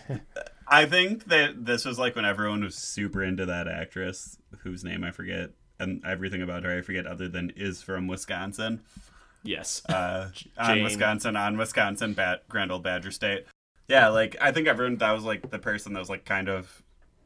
I 0.67 0.86
think 0.86 1.24
that 1.27 1.65
this 1.65 1.86
was 1.86 1.98
like 1.98 2.17
when 2.17 2.25
everyone 2.25 2.65
was 2.65 2.75
super 2.75 3.24
into 3.24 3.46
that 3.46 3.70
actress 3.70 4.38
whose 4.60 4.84
name 4.84 5.05
I 5.05 5.12
forget, 5.12 5.51
and 5.79 6.03
everything 6.05 6.41
about 6.41 6.65
her 6.65 6.77
I 6.77 6.82
forget 6.82 7.08
other 7.08 7.29
than 7.29 7.53
is 7.55 7.82
from 7.82 8.10
Wisconsin. 8.10 8.82
Yes. 9.41 9.82
uh, 9.86 10.32
on 10.58 10.84
Wisconsin, 10.84 11.38
on 11.38 11.58
Wisconsin, 11.58 12.12
Bat, 12.12 12.44
Grand 12.50 12.74
Old 12.74 12.84
Badger 12.84 13.12
State. 13.12 13.46
Yeah, 13.88 14.10
like 14.10 14.36
I 14.41 14.51
think 14.51 14.67
everyone 14.67 14.98
that 14.98 15.13
was 15.13 15.24
like 15.24 15.50
the 15.50 15.60
person 15.60 15.94
that 15.94 16.00
was 16.01 16.10
like 16.10 16.25
kind 16.25 16.50
of 16.50 16.84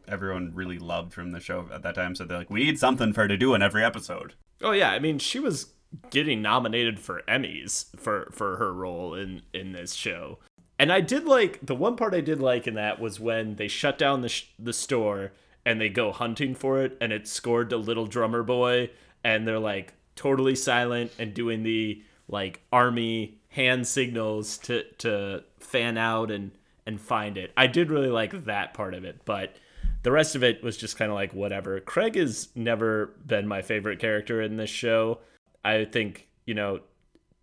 everyone 0.08 0.52
really 0.54 0.78
loved 0.78 1.12
from 1.12 1.32
the 1.32 1.40
show 1.40 1.68
at 1.74 1.82
that 1.82 1.96
time. 1.96 2.14
So 2.14 2.24
they're 2.26 2.38
like, 2.38 2.52
we 2.52 2.66
need 2.66 2.78
something 2.78 3.14
for 3.14 3.22
her 3.22 3.28
to 3.28 3.38
do 3.38 3.56
in 3.56 3.64
every 3.64 3.84
episode. 3.84 4.36
Oh 4.62 4.72
yeah, 4.72 4.92
I 4.92 5.00
mean 5.00 5.20
she 5.20 5.40
was 5.40 5.74
getting 6.10 6.42
nominated 6.42 7.00
for 7.00 7.24
Emmys 7.28 7.86
for 7.98 8.30
for 8.32 8.58
her 8.58 8.74
role 8.74 9.16
in 9.16 9.42
in 9.54 9.72
this 9.72 9.94
show. 9.94 10.40
And 10.78 10.94
I 10.94 11.02
did 11.02 11.26
like 11.26 11.60
the 11.66 11.76
one 11.76 11.96
part 11.96 12.14
I 12.14 12.22
did 12.22 12.40
like 12.40 12.68
in 12.68 12.76
that 12.76 13.00
was 13.00 13.20
when 13.20 13.56
they 13.56 13.68
shut 13.68 13.98
down 13.98 14.22
the 14.22 14.30
sh- 14.30 14.46
the 14.58 14.74
store 14.74 15.34
and 15.66 15.80
they 15.80 15.90
go 15.90 16.12
hunting 16.12 16.56
for 16.56 16.82
it 16.82 16.98
and 17.02 17.12
it 17.12 17.28
scored 17.28 17.70
to 17.70 17.78
Little 17.78 18.06
Drummer 18.06 18.44
Boy 18.44 18.90
and 19.24 19.48
they're 19.48 19.60
like 19.60 19.94
totally 20.16 20.56
silent 20.56 21.12
and 21.20 21.34
doing 21.34 21.64
the 21.64 22.02
like 22.28 22.62
army 22.72 23.40
hand 23.50 23.88
signals 23.88 24.58
to 24.60 24.84
to 25.00 25.44
fan 25.60 25.98
out 25.98 26.32
and 26.32 26.52
and 26.86 27.00
find 27.00 27.38
it. 27.38 27.52
I 27.58 27.68
did 27.68 27.92
really 27.92 28.10
like 28.10 28.46
that 28.46 28.74
part 28.74 28.94
of 28.94 29.04
it, 29.04 29.22
but 29.26 29.56
the 30.04 30.12
rest 30.12 30.36
of 30.36 30.44
it 30.44 30.64
was 30.64 30.78
just 30.78 30.98
kind 30.98 31.12
of 31.12 31.16
like 31.16 31.34
whatever. 31.34 31.80
Craig 31.80 32.16
has 32.16 32.50
never 32.56 33.14
been 33.26 33.48
my 33.48 33.62
favorite 33.62 34.00
character 34.00 34.42
in 34.42 34.58
this 34.58 34.70
show. 34.70 35.20
I 35.64 35.86
think, 35.86 36.28
you 36.46 36.54
know, 36.54 36.80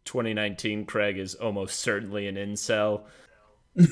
2019 0.07 0.87
Craig 0.87 1.19
is 1.19 1.35
almost 1.35 1.81
certainly 1.81 2.27
an 2.29 2.37
incel. 2.37 3.03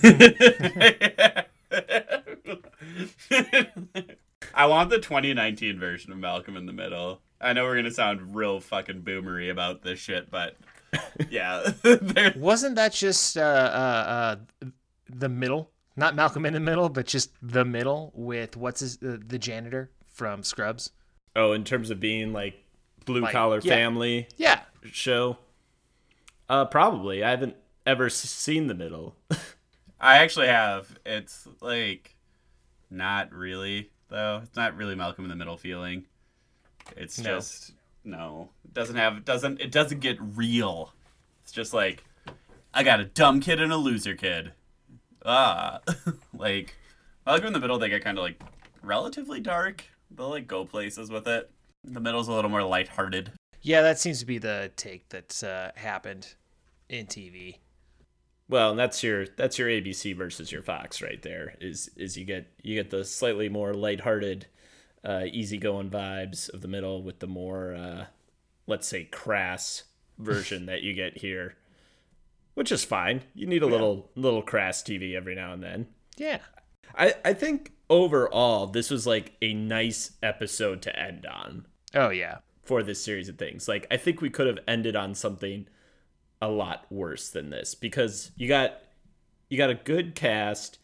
I 4.54 4.66
want 4.66 4.90
the 4.90 4.98
2019 4.98 5.78
version 5.78 6.12
of 6.12 6.18
Malcolm 6.18 6.56
in 6.56 6.66
the 6.66 6.72
Middle. 6.72 7.20
I 7.40 7.52
know 7.52 7.64
we're 7.64 7.76
gonna 7.76 7.90
sound 7.90 8.34
real 8.34 8.60
fucking 8.60 9.02
boomery 9.02 9.50
about 9.50 9.82
this 9.82 9.98
shit, 9.98 10.30
but 10.30 10.56
yeah, 11.28 11.72
there- 11.82 12.34
Wasn't 12.36 12.76
that 12.76 12.92
just 12.92 13.36
uh, 13.36 13.40
uh, 13.40 14.36
uh, 14.62 14.66
the 15.10 15.28
middle? 15.28 15.70
Not 15.96 16.14
Malcolm 16.16 16.44
in 16.46 16.52
the 16.54 16.60
Middle, 16.60 16.88
but 16.88 17.06
just 17.06 17.30
the 17.40 17.64
middle 17.64 18.10
with 18.14 18.56
what's 18.56 18.80
his 18.80 18.98
uh, 19.02 19.18
the 19.24 19.38
janitor 19.38 19.90
from 20.06 20.42
Scrubs. 20.42 20.90
Oh, 21.36 21.52
in 21.52 21.64
terms 21.64 21.90
of 21.90 22.00
being 22.00 22.32
like 22.32 22.54
blue 23.04 23.20
Like, 23.22 23.32
collar 23.32 23.60
yeah. 23.62 23.74
family 23.74 24.28
Yeah, 24.36 24.60
show. 24.90 25.38
Uh 26.48 26.64
probably. 26.66 27.22
I 27.24 27.30
haven't 27.30 27.56
ever 27.86 28.06
s- 28.06 28.14
seen 28.16 28.66
the 28.66 28.74
middle. 28.74 29.16
I 30.00 30.18
actually 30.18 30.48
have. 30.48 30.98
It's 31.06 31.46
like 31.60 32.16
not 32.90 33.32
really 33.32 33.90
though. 34.08 34.40
It's 34.42 34.56
not 34.56 34.76
really 34.76 34.94
Malcolm 34.94 35.24
in 35.24 35.30
the 35.30 35.36
Middle 35.36 35.56
feeling. 35.56 36.04
It's 36.96 37.18
No. 37.18 37.36
just 37.36 37.72
no. 38.04 38.50
It 38.64 38.74
doesn't 38.74 38.96
have 38.96 39.16
it 39.18 39.24
doesn't 39.24 39.60
it 39.60 39.70
doesn't 39.72 40.00
get 40.00 40.18
real. 40.20 40.92
It's 41.42 41.52
just 41.52 41.72
like 41.72 42.04
I 42.72 42.82
got 42.82 43.00
a 43.00 43.04
dumb 43.04 43.40
kid 43.40 43.60
and 43.60 43.72
a 43.72 43.76
loser 43.76 44.14
kid. 44.14 44.52
Ah, 45.24 45.80
like 46.36 46.74
Malcolm 47.26 47.48
in 47.48 47.52
the 47.52 47.60
Middle 47.60 47.78
they 47.78 47.88
get 47.88 48.04
kind 48.04 48.18
of 48.18 48.24
like 48.24 48.40
relatively 48.82 49.40
dark. 49.40 49.84
They'll 50.10 50.30
like 50.30 50.46
go 50.46 50.64
places 50.64 51.10
with 51.10 51.26
it. 51.26 51.50
The 51.82 52.00
middle's 52.00 52.28
a 52.28 52.32
little 52.32 52.50
more 52.50 52.62
lighthearted. 52.62 53.32
yeah, 53.62 53.82
that 53.82 53.98
seems 53.98 54.20
to 54.20 54.26
be 54.26 54.38
the 54.38 54.70
take 54.76 55.08
that's 55.08 55.42
uh, 55.42 55.72
happened 55.76 56.34
in 56.88 57.06
TV. 57.06 57.56
Well, 58.48 58.70
and 58.70 58.78
that's 58.78 59.02
your 59.02 59.26
that's 59.26 59.58
your 59.58 59.68
ABC 59.68 60.14
versus 60.16 60.52
your 60.52 60.62
Fox 60.62 61.00
right 61.00 61.20
there. 61.22 61.54
Is 61.60 61.90
is 61.96 62.16
you 62.16 62.24
get 62.26 62.46
you 62.62 62.74
get 62.74 62.90
the 62.90 63.04
slightly 63.04 63.48
more 63.48 63.72
lighthearted, 63.72 64.46
uh, 65.04 65.22
easygoing 65.32 65.88
vibes 65.90 66.52
of 66.52 66.60
the 66.60 66.68
middle 66.68 67.02
with 67.02 67.20
the 67.20 67.26
more 67.26 67.74
uh, 67.74 68.06
let's 68.66 68.86
say 68.86 69.04
crass 69.04 69.84
version 70.18 70.66
that 70.66 70.82
you 70.82 70.92
get 70.92 71.18
here, 71.18 71.56
which 72.54 72.72
is 72.72 72.84
fine. 72.84 73.22
You 73.34 73.46
need 73.46 73.62
a 73.62 73.66
little 73.66 74.10
little 74.14 74.42
crass 74.42 74.82
TV 74.82 75.14
every 75.14 75.34
now 75.34 75.52
and 75.52 75.62
then. 75.62 75.86
Yeah, 76.16 76.40
I 76.96 77.14
I 77.24 77.34
think 77.34 77.72
overall 77.90 78.66
this 78.66 78.90
was 78.90 79.06
like 79.06 79.36
a 79.42 79.52
nice 79.52 80.12
episode 80.22 80.82
to 80.82 80.98
end 80.98 81.26
on 81.26 81.66
oh 81.94 82.10
yeah, 82.10 82.38
for 82.62 82.82
this 82.82 83.02
series 83.02 83.28
of 83.28 83.38
things. 83.38 83.68
Like 83.68 83.86
I 83.90 83.96
think 83.96 84.20
we 84.20 84.30
could 84.30 84.46
have 84.46 84.58
ended 84.66 84.96
on 84.96 85.14
something 85.14 85.66
a 86.40 86.48
lot 86.48 86.86
worse 86.90 87.30
than 87.30 87.50
this 87.50 87.74
because 87.74 88.32
you 88.36 88.48
got 88.48 88.80
you 89.48 89.58
got 89.58 89.70
a 89.70 89.74
good 89.74 90.14
cast, 90.14 90.78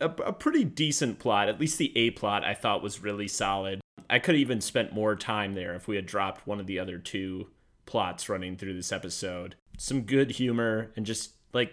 a, 0.00 0.06
a 0.06 0.32
pretty 0.32 0.64
decent 0.64 1.18
plot. 1.18 1.48
At 1.48 1.60
least 1.60 1.78
the 1.78 1.96
A 1.96 2.10
plot 2.10 2.44
I 2.44 2.54
thought 2.54 2.82
was 2.82 3.02
really 3.02 3.28
solid. 3.28 3.80
I 4.08 4.18
could 4.18 4.34
have 4.34 4.40
even 4.40 4.60
spent 4.60 4.92
more 4.92 5.14
time 5.14 5.54
there 5.54 5.74
if 5.74 5.86
we 5.86 5.96
had 5.96 6.06
dropped 6.06 6.46
one 6.46 6.60
of 6.60 6.66
the 6.66 6.78
other 6.78 6.98
two 6.98 7.48
plots 7.86 8.28
running 8.28 8.56
through 8.56 8.74
this 8.74 8.92
episode. 8.92 9.54
Some 9.80 10.02
good 10.02 10.32
humor 10.32 10.90
and 10.94 11.06
just 11.06 11.30
like 11.54 11.72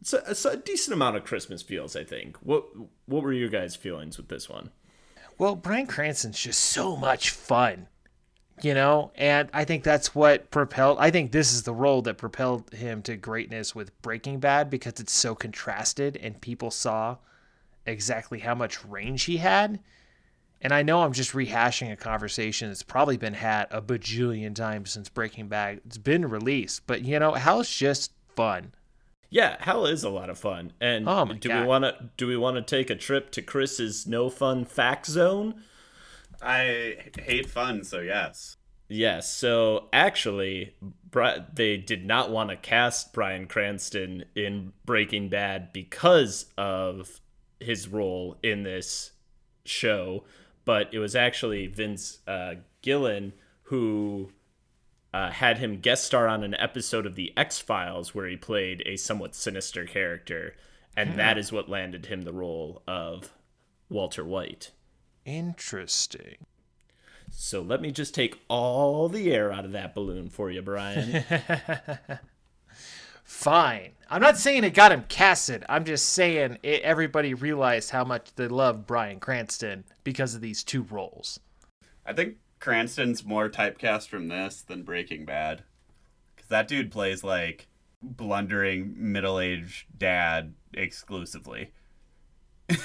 it's 0.00 0.44
a, 0.44 0.50
a 0.50 0.56
decent 0.56 0.94
amount 0.94 1.16
of 1.16 1.24
Christmas 1.24 1.60
feels. 1.60 1.96
I 1.96 2.04
think. 2.04 2.36
What 2.36 2.66
what 3.06 3.24
were 3.24 3.32
your 3.32 3.48
guys' 3.48 3.74
feelings 3.74 4.16
with 4.16 4.28
this 4.28 4.48
one? 4.48 4.70
Well, 5.38 5.56
Bryan 5.56 5.88
Cranston's 5.88 6.38
just 6.38 6.60
so 6.60 6.94
much 6.96 7.30
fun, 7.30 7.88
you 8.62 8.74
know, 8.74 9.10
and 9.16 9.48
I 9.52 9.64
think 9.64 9.82
that's 9.82 10.14
what 10.14 10.52
propelled. 10.52 10.98
I 11.00 11.10
think 11.10 11.32
this 11.32 11.52
is 11.52 11.64
the 11.64 11.74
role 11.74 12.00
that 12.02 12.16
propelled 12.16 12.72
him 12.72 13.02
to 13.02 13.16
greatness 13.16 13.74
with 13.74 14.00
Breaking 14.02 14.38
Bad 14.38 14.70
because 14.70 15.00
it's 15.00 15.12
so 15.12 15.34
contrasted 15.34 16.16
and 16.18 16.40
people 16.40 16.70
saw 16.70 17.16
exactly 17.86 18.38
how 18.38 18.54
much 18.54 18.84
range 18.84 19.24
he 19.24 19.38
had. 19.38 19.80
And 20.62 20.72
I 20.72 20.82
know 20.82 21.02
I'm 21.02 21.12
just 21.12 21.32
rehashing 21.32 21.92
a 21.92 21.96
conversation 21.96 22.68
that's 22.68 22.82
probably 22.84 23.16
been 23.16 23.34
had 23.34 23.66
a 23.70 23.82
bajillion 23.82 24.54
times 24.54 24.92
since 24.92 25.08
Breaking 25.08 25.48
Bad 25.48 25.80
it's 25.84 25.98
been 25.98 26.24
released, 26.26 26.86
but 26.86 27.02
you 27.02 27.18
know, 27.18 27.32
Hal's 27.32 27.68
just 27.68 28.12
fun. 28.36 28.72
Yeah, 29.28 29.56
Hal 29.60 29.86
is 29.86 30.04
a 30.04 30.10
lot 30.10 30.30
of 30.30 30.38
fun. 30.38 30.72
And 30.80 31.08
Oh 31.08 31.24
my 31.24 31.34
do 31.34 31.48
God. 31.48 31.62
we 31.62 31.66
want 31.66 31.84
to 31.84 32.10
do 32.16 32.26
we 32.26 32.36
want 32.36 32.56
to 32.56 32.62
take 32.62 32.90
a 32.90 32.94
trip 32.94 33.30
to 33.32 33.42
Chris's 33.42 34.06
no 34.06 34.30
fun 34.30 34.64
fact 34.64 35.06
zone? 35.06 35.62
I 36.40 36.96
hate 37.18 37.48
fun, 37.48 37.82
so 37.84 38.00
yes. 38.00 38.56
Yes. 38.88 39.34
So 39.34 39.88
actually, 39.92 40.74
they 41.54 41.76
did 41.78 42.04
not 42.04 42.30
want 42.30 42.50
to 42.50 42.56
cast 42.56 43.12
Bryan 43.12 43.46
Cranston 43.46 44.24
in 44.34 44.72
Breaking 44.84 45.28
Bad 45.28 45.72
because 45.72 46.46
of 46.58 47.20
his 47.58 47.88
role 47.88 48.36
in 48.42 48.64
this 48.64 49.12
show, 49.64 50.24
but 50.64 50.92
it 50.92 50.98
was 50.98 51.14
actually 51.16 51.66
Vince 51.66 52.18
uh, 52.26 52.54
Gillen 52.82 53.32
who 53.64 54.30
uh, 55.14 55.30
had 55.30 55.58
him 55.58 55.80
guest 55.80 56.04
star 56.04 56.28
on 56.28 56.42
an 56.42 56.54
episode 56.54 57.06
of 57.06 57.14
The 57.14 57.32
X 57.36 57.58
Files 57.58 58.14
where 58.14 58.26
he 58.26 58.36
played 58.36 58.82
a 58.86 58.96
somewhat 58.96 59.34
sinister 59.34 59.84
character, 59.84 60.54
and 60.96 61.18
that 61.18 61.38
is 61.38 61.52
what 61.52 61.68
landed 61.68 62.06
him 62.06 62.22
the 62.22 62.32
role 62.32 62.82
of 62.86 63.32
Walter 63.88 64.24
White. 64.24 64.70
Interesting. 65.24 66.46
So 67.30 67.62
let 67.62 67.80
me 67.80 67.92
just 67.92 68.14
take 68.14 68.40
all 68.48 69.08
the 69.08 69.32
air 69.32 69.52
out 69.52 69.64
of 69.64 69.72
that 69.72 69.94
balloon 69.94 70.28
for 70.28 70.50
you, 70.50 70.60
Brian. 70.60 71.24
Fine. 73.32 73.92
I'm 74.08 74.20
not 74.20 74.36
saying 74.36 74.62
it 74.62 74.74
got 74.74 74.92
him 74.92 75.04
casted. 75.08 75.64
I'm 75.68 75.84
just 75.84 76.10
saying 76.10 76.58
it, 76.62 76.82
everybody 76.82 77.34
realized 77.34 77.90
how 77.90 78.04
much 78.04 78.32
they 78.36 78.46
loved 78.46 78.86
Bryan 78.86 79.18
Cranston 79.18 79.84
because 80.04 80.34
of 80.36 80.42
these 80.42 80.62
two 80.62 80.82
roles. 80.82 81.40
I 82.06 82.12
think 82.12 82.36
Cranston's 82.60 83.24
more 83.24 83.48
typecast 83.48 84.06
from 84.08 84.28
this 84.28 84.62
than 84.62 84.84
Breaking 84.84 85.24
Bad. 85.24 85.64
Because 86.36 86.50
that 86.50 86.68
dude 86.68 86.92
plays 86.92 87.24
like 87.24 87.66
blundering 88.00 88.94
middle 88.96 89.40
aged 89.40 89.86
dad 89.96 90.52
exclusively. 90.74 91.72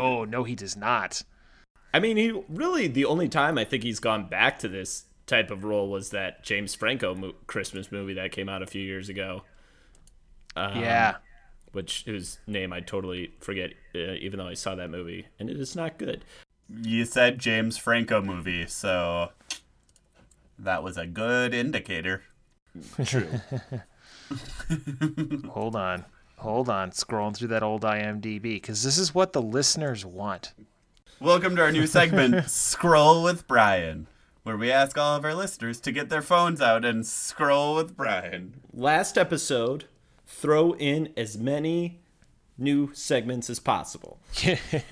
oh, 0.00 0.24
no, 0.24 0.44
he 0.44 0.54
does 0.54 0.76
not. 0.76 1.24
I 1.92 1.98
mean, 1.98 2.16
he 2.16 2.30
really 2.48 2.86
the 2.86 3.04
only 3.04 3.28
time 3.28 3.58
I 3.58 3.64
think 3.64 3.82
he's 3.82 4.00
gone 4.00 4.28
back 4.28 4.60
to 4.60 4.68
this 4.68 5.06
type 5.26 5.50
of 5.50 5.64
role 5.64 5.90
was 5.90 6.10
that 6.10 6.44
James 6.44 6.74
Franco 6.74 7.14
mo- 7.14 7.34
Christmas 7.46 7.92
movie 7.92 8.14
that 8.14 8.32
came 8.32 8.48
out 8.48 8.62
a 8.62 8.66
few 8.66 8.82
years 8.82 9.08
ago. 9.08 9.42
Um, 10.56 10.80
yeah. 10.80 11.16
Which 11.72 12.04
whose 12.04 12.38
name 12.46 12.72
I 12.72 12.80
totally 12.80 13.32
forget, 13.40 13.70
uh, 13.94 14.14
even 14.20 14.38
though 14.38 14.48
I 14.48 14.54
saw 14.54 14.74
that 14.74 14.90
movie, 14.90 15.26
and 15.38 15.48
it 15.48 15.58
is 15.58 15.76
not 15.76 15.98
good. 15.98 16.24
You 16.68 17.04
said 17.04 17.38
James 17.38 17.76
Franco 17.76 18.20
movie, 18.20 18.66
so 18.66 19.30
that 20.58 20.82
was 20.82 20.96
a 20.96 21.06
good 21.06 21.54
indicator. 21.54 22.22
True. 23.04 23.28
Hold 25.48 25.76
on. 25.76 26.04
Hold 26.38 26.68
on. 26.68 26.90
Scrolling 26.90 27.36
through 27.36 27.48
that 27.48 27.62
old 27.62 27.82
IMDb 27.82 28.42
because 28.42 28.82
this 28.82 28.98
is 28.98 29.14
what 29.14 29.32
the 29.32 29.42
listeners 29.42 30.04
want. 30.04 30.52
Welcome 31.20 31.54
to 31.56 31.62
our 31.62 31.72
new 31.72 31.86
segment, 31.86 32.44
Scroll 32.50 33.22
with 33.22 33.46
Brian, 33.46 34.06
where 34.42 34.56
we 34.56 34.72
ask 34.72 34.96
all 34.96 35.16
of 35.16 35.24
our 35.24 35.34
listeners 35.34 35.78
to 35.80 35.92
get 35.92 36.08
their 36.08 36.22
phones 36.22 36.62
out 36.62 36.84
and 36.84 37.06
scroll 37.06 37.74
with 37.74 37.94
Brian. 37.94 38.54
Last 38.72 39.18
episode, 39.18 39.84
throw 40.30 40.72
in 40.74 41.12
as 41.16 41.36
many 41.36 42.00
new 42.56 42.90
segments 42.94 43.50
as 43.50 43.58
possible. 43.58 44.18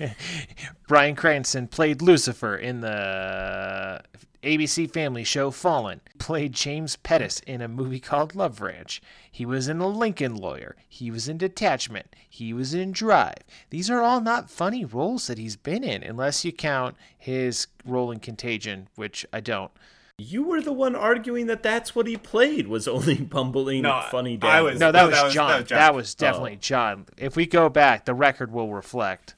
Bryan 0.87 1.15
Cranston 1.15 1.67
played 1.67 2.01
Lucifer 2.01 2.55
in 2.55 2.81
the 2.81 4.01
ABC 4.43 4.91
family 4.91 5.23
show 5.23 5.49
Fallen. 5.49 6.01
Played 6.17 6.53
James 6.53 6.97
Pettis 6.97 7.39
in 7.41 7.61
a 7.61 7.67
movie 7.67 7.99
called 7.99 8.35
Love 8.35 8.61
Ranch. 8.61 9.01
He 9.31 9.45
was 9.45 9.67
in 9.67 9.79
A 9.79 9.87
Lincoln 9.87 10.35
Lawyer. 10.35 10.75
He 10.87 11.09
was 11.09 11.29
in 11.29 11.37
Detachment. 11.37 12.15
He 12.29 12.53
was 12.53 12.73
in 12.73 12.91
Drive. 12.91 13.43
These 13.69 13.89
are 13.89 14.01
all 14.01 14.21
not 14.21 14.49
funny 14.49 14.83
roles 14.83 15.27
that 15.27 15.37
he's 15.37 15.55
been 15.55 15.83
in, 15.83 16.03
unless 16.03 16.43
you 16.43 16.51
count 16.51 16.95
his 17.17 17.67
role 17.85 18.11
in 18.11 18.19
Contagion, 18.19 18.87
which 18.95 19.25
I 19.31 19.39
don't. 19.39 19.71
You 20.19 20.43
were 20.43 20.61
the 20.61 20.73
one 20.73 20.95
arguing 20.95 21.47
that 21.47 21.63
that's 21.63 21.95
what 21.95 22.05
he 22.07 22.17
played 22.17 22.67
was 22.67 22.87
only 22.87 23.15
bumbling 23.21 23.83
No, 23.83 24.03
funny 24.11 24.37
dad. 24.37 24.59
Was- 24.61 24.79
No, 24.79 24.91
that, 24.91 25.01
No, 25.01 25.07
was, 25.07 25.15
that 25.15 25.23
was- 25.25 25.33
John. 25.33 25.49
that 25.49 25.57
was 25.59 25.67
John. 25.69 25.77
That 25.79 25.95
was 25.95 26.15
definitely 26.15 26.55
John. 26.57 27.05
If 27.17 27.35
we 27.35 27.45
go 27.45 27.69
back, 27.69 28.05
the 28.05 28.13
record 28.13 28.51
will 28.51 28.71
reflect. 28.73 29.35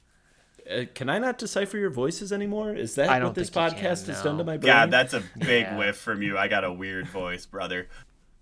Uh, 0.70 0.86
can 0.94 1.10
I 1.10 1.18
not 1.20 1.38
decipher 1.38 1.78
your 1.78 1.90
voices 1.90 2.32
anymore? 2.32 2.74
Is 2.76 2.96
that 2.96 3.10
I 3.10 3.22
what 3.24 3.36
this 3.36 3.50
think 3.50 3.74
you 3.74 3.78
can, 3.78 3.84
podcast 3.96 4.08
has 4.08 4.22
done 4.24 4.38
to 4.38 4.44
my 4.44 4.58
brain? 4.58 4.68
Yeah, 4.68 4.86
that's 4.86 5.14
a 5.14 5.24
big 5.38 5.64
Yeah. 5.64 5.78
whiff 5.78 5.98
from 5.98 6.22
you. 6.22 6.38
I 6.38 6.48
got 6.48 6.64
a 6.64 6.72
weird 6.72 7.08
voice, 7.08 7.46
brother. 7.46 7.88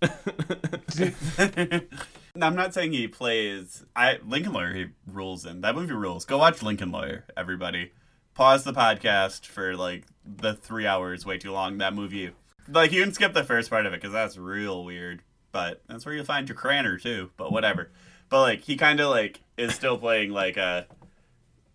I'm 2.40 2.54
not 2.54 2.72
saying 2.74 2.92
he 2.92 3.08
plays. 3.08 3.84
I 3.94 4.18
Lincoln 4.26 4.52
Lawyer. 4.52 4.72
He 4.74 4.86
rules 5.06 5.44
in 5.46 5.60
that 5.62 5.74
movie. 5.74 5.92
Rules. 5.92 6.24
Go 6.24 6.38
watch 6.38 6.62
Lincoln 6.62 6.90
Lawyer, 6.92 7.24
everybody. 7.36 7.92
Pause 8.40 8.64
the 8.64 8.72
podcast 8.72 9.44
for 9.44 9.76
like 9.76 10.04
the 10.24 10.54
three 10.54 10.86
hours. 10.86 11.26
Way 11.26 11.36
too 11.36 11.52
long. 11.52 11.76
That 11.76 11.92
movie. 11.92 12.30
Like 12.66 12.90
you 12.90 13.02
can 13.02 13.12
skip 13.12 13.34
the 13.34 13.44
first 13.44 13.68
part 13.68 13.84
of 13.84 13.92
it 13.92 14.00
because 14.00 14.14
that's 14.14 14.38
real 14.38 14.82
weird. 14.82 15.20
But 15.52 15.82
that's 15.86 16.06
where 16.06 16.14
you'll 16.14 16.24
find 16.24 16.48
your 16.48 16.56
cranner 16.56 16.96
too. 16.96 17.32
But 17.36 17.52
whatever. 17.52 17.90
But 18.30 18.40
like 18.40 18.60
he 18.62 18.78
kind 18.78 18.98
of 18.98 19.10
like 19.10 19.40
is 19.58 19.74
still 19.74 19.98
playing 19.98 20.30
like 20.30 20.56
a 20.56 20.86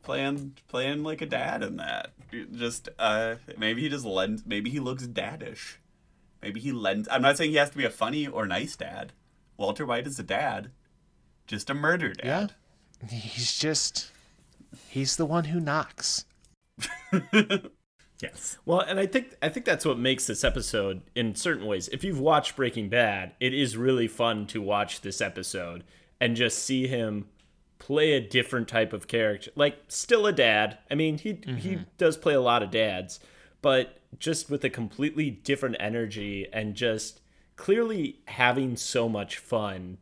playing 0.02 0.58
playing 0.68 1.04
like 1.04 1.22
a 1.22 1.28
dad 1.28 1.62
in 1.62 1.76
that. 1.76 2.14
Just 2.52 2.90
uh 2.98 3.36
maybe 3.60 3.84
he 3.84 3.90
just 3.90 4.04
lends. 4.04 4.42
Maybe 4.44 4.72
he 4.72 4.80
looks 4.80 5.06
daddish. 5.06 5.78
Maybe 6.42 6.60
he 6.62 6.72
lends. 6.72 7.08
I'm 7.12 7.22
not 7.22 7.38
saying 7.38 7.52
he 7.52 7.58
has 7.58 7.70
to 7.70 7.78
be 7.78 7.86
a 7.86 7.92
funny 7.92 8.26
or 8.26 8.48
nice 8.48 8.76
dad. 8.76 9.14
Walter 9.56 9.86
White 9.86 10.08
is 10.08 10.18
a 10.18 10.24
dad, 10.24 10.72
just 11.46 11.70
a 11.70 11.76
murder 11.76 12.14
dad. 12.14 12.56
Yeah. 13.04 13.08
He's 13.08 13.56
just. 13.56 14.10
He's 14.90 15.16
the 15.16 15.28
one 15.28 15.44
who 15.44 15.60
knocks. 15.60 16.26
Yes. 18.22 18.58
Well, 18.66 18.80
and 18.80 19.00
I 19.00 19.06
think 19.08 19.36
I 19.42 19.50
think 19.50 19.66
that's 19.66 19.86
what 19.86 20.00
makes 20.00 20.26
this 20.26 20.44
episode 20.44 21.02
in 21.16 21.36
certain 21.36 21.66
ways. 21.66 21.90
If 21.90 22.04
you've 22.04 22.20
watched 22.20 22.56
Breaking 22.56 22.90
Bad, 22.90 23.34
it 23.40 23.54
is 23.54 23.76
really 23.76 24.08
fun 24.08 24.48
to 24.48 24.62
watch 24.62 25.02
this 25.02 25.22
episode 25.22 25.84
and 26.20 26.36
just 26.36 26.64
see 26.64 26.88
him 26.88 27.28
play 27.78 28.14
a 28.14 28.22
different 28.22 28.68
type 28.68 28.94
of 28.94 29.08
character. 29.08 29.52
Like 29.56 29.80
still 29.90 30.26
a 30.26 30.32
dad. 30.32 30.78
I 30.90 30.96
mean, 30.96 31.18
he 31.18 31.30
he 31.30 31.52
mm-hmm. 31.52 31.84
does 31.98 32.16
play 32.16 32.34
a 32.34 32.42
lot 32.42 32.64
of 32.64 32.72
dads, 32.72 33.20
but 33.62 34.00
just 34.18 34.50
with 34.50 34.64
a 34.64 34.70
completely 34.70 35.30
different 35.30 35.76
energy 35.80 36.48
and 36.54 36.74
just 36.74 37.20
clearly 37.58 38.22
having 38.28 38.78
so 38.78 39.10
much 39.10 39.38
fun 39.38 39.98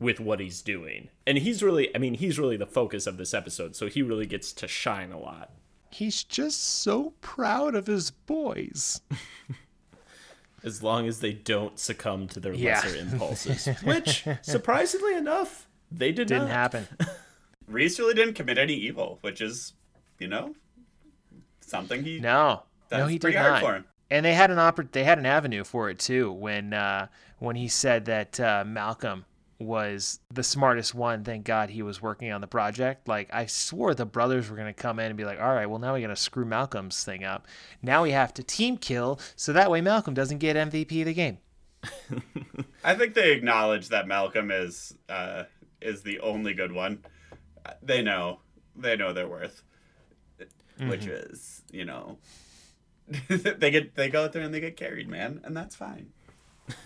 with 0.00 0.18
what 0.18 0.40
he's 0.40 0.60
doing. 0.60 1.08
And 1.24 1.38
he's 1.38 1.62
really 1.62 1.94
I 1.94 1.98
mean, 1.98 2.14
he's 2.14 2.38
really 2.38 2.56
the 2.56 2.66
focus 2.66 3.06
of 3.06 3.16
this 3.16 3.32
episode, 3.32 3.76
so 3.76 3.86
he 3.86 4.02
really 4.02 4.26
gets 4.26 4.52
to 4.54 4.66
shine 4.66 5.12
a 5.12 5.20
lot. 5.20 5.52
He's 5.90 6.22
just 6.24 6.62
so 6.62 7.14
proud 7.20 7.74
of 7.74 7.86
his 7.86 8.10
boys. 8.10 9.00
as 10.64 10.82
long 10.82 11.06
as 11.06 11.20
they 11.20 11.32
don't 11.32 11.78
succumb 11.78 12.26
to 12.28 12.40
their 12.40 12.52
Yeah. 12.52 12.74
lesser 12.80 12.96
impulses, 12.96 13.66
which 13.84 14.24
surprisingly 14.42 15.14
enough, 15.16 15.68
they 15.90 16.12
did 16.12 16.28
Didn't 16.28 16.44
not. 16.48 16.50
happen. 16.50 16.88
Reese 17.66 17.98
really 17.98 18.14
didn't 18.14 18.34
commit 18.34 18.58
any 18.58 18.74
evil, 18.74 19.18
which 19.22 19.40
is, 19.40 19.74
you 20.18 20.26
know, 20.28 20.54
something 21.60 22.02
he. 22.02 22.18
No, 22.18 22.62
no, 22.90 23.06
he 23.06 23.18
did 23.18 23.34
not. 23.34 23.60
for 23.60 23.74
him. 23.76 23.84
And 24.10 24.24
they 24.24 24.32
had 24.34 24.50
an 24.50 24.56
oppor- 24.56 24.90
They 24.90 25.04
had 25.04 25.18
an 25.18 25.26
avenue 25.26 25.64
for 25.64 25.90
it 25.90 25.98
too. 25.98 26.32
When 26.32 26.72
uh, 26.72 27.08
when 27.38 27.56
he 27.56 27.68
said 27.68 28.06
that 28.06 28.40
uh, 28.40 28.64
Malcolm 28.66 29.26
was 29.60 30.20
the 30.32 30.42
smartest 30.44 30.94
one. 30.94 31.24
Thank 31.24 31.44
God 31.44 31.70
he 31.70 31.82
was 31.82 32.00
working 32.00 32.30
on 32.30 32.40
the 32.40 32.46
project. 32.46 33.08
Like 33.08 33.28
I 33.32 33.46
swore 33.46 33.94
the 33.94 34.06
brothers 34.06 34.48
were 34.48 34.56
gonna 34.56 34.72
come 34.72 34.98
in 35.00 35.06
and 35.06 35.16
be 35.16 35.24
like, 35.24 35.40
"All 35.40 35.52
right, 35.54 35.66
well 35.66 35.78
now 35.80 35.94
we 35.94 36.00
gotta 36.00 36.14
screw 36.16 36.44
Malcolm's 36.44 37.02
thing 37.02 37.24
up. 37.24 37.46
Now 37.82 38.02
we 38.04 38.12
have 38.12 38.32
to 38.34 38.42
team 38.42 38.76
kill 38.76 39.18
so 39.36 39.52
that 39.52 39.70
way 39.70 39.80
Malcolm 39.80 40.14
doesn't 40.14 40.38
get 40.38 40.56
MVP 40.56 41.00
of 41.00 41.06
the 41.06 41.14
game." 41.14 41.38
I 42.84 42.94
think 42.94 43.14
they 43.14 43.32
acknowledge 43.32 43.88
that 43.88 44.06
Malcolm 44.06 44.50
is 44.50 44.94
uh, 45.08 45.44
is 45.80 46.02
the 46.02 46.20
only 46.20 46.54
good 46.54 46.72
one. 46.72 47.04
They 47.82 48.02
know 48.02 48.40
they 48.76 48.96
know 48.96 49.12
their 49.12 49.28
worth, 49.28 49.62
which 50.38 51.00
Mm-hmm. 51.02 51.10
is 51.32 51.62
you 51.72 51.84
know 51.84 52.18
they 53.28 53.70
get 53.70 53.94
they 53.96 54.08
go 54.08 54.24
out 54.24 54.32
there 54.32 54.42
and 54.42 54.54
they 54.54 54.60
get 54.60 54.76
carried, 54.76 55.08
man, 55.08 55.40
and 55.44 55.56
that's 55.56 55.74
fine. 55.74 56.10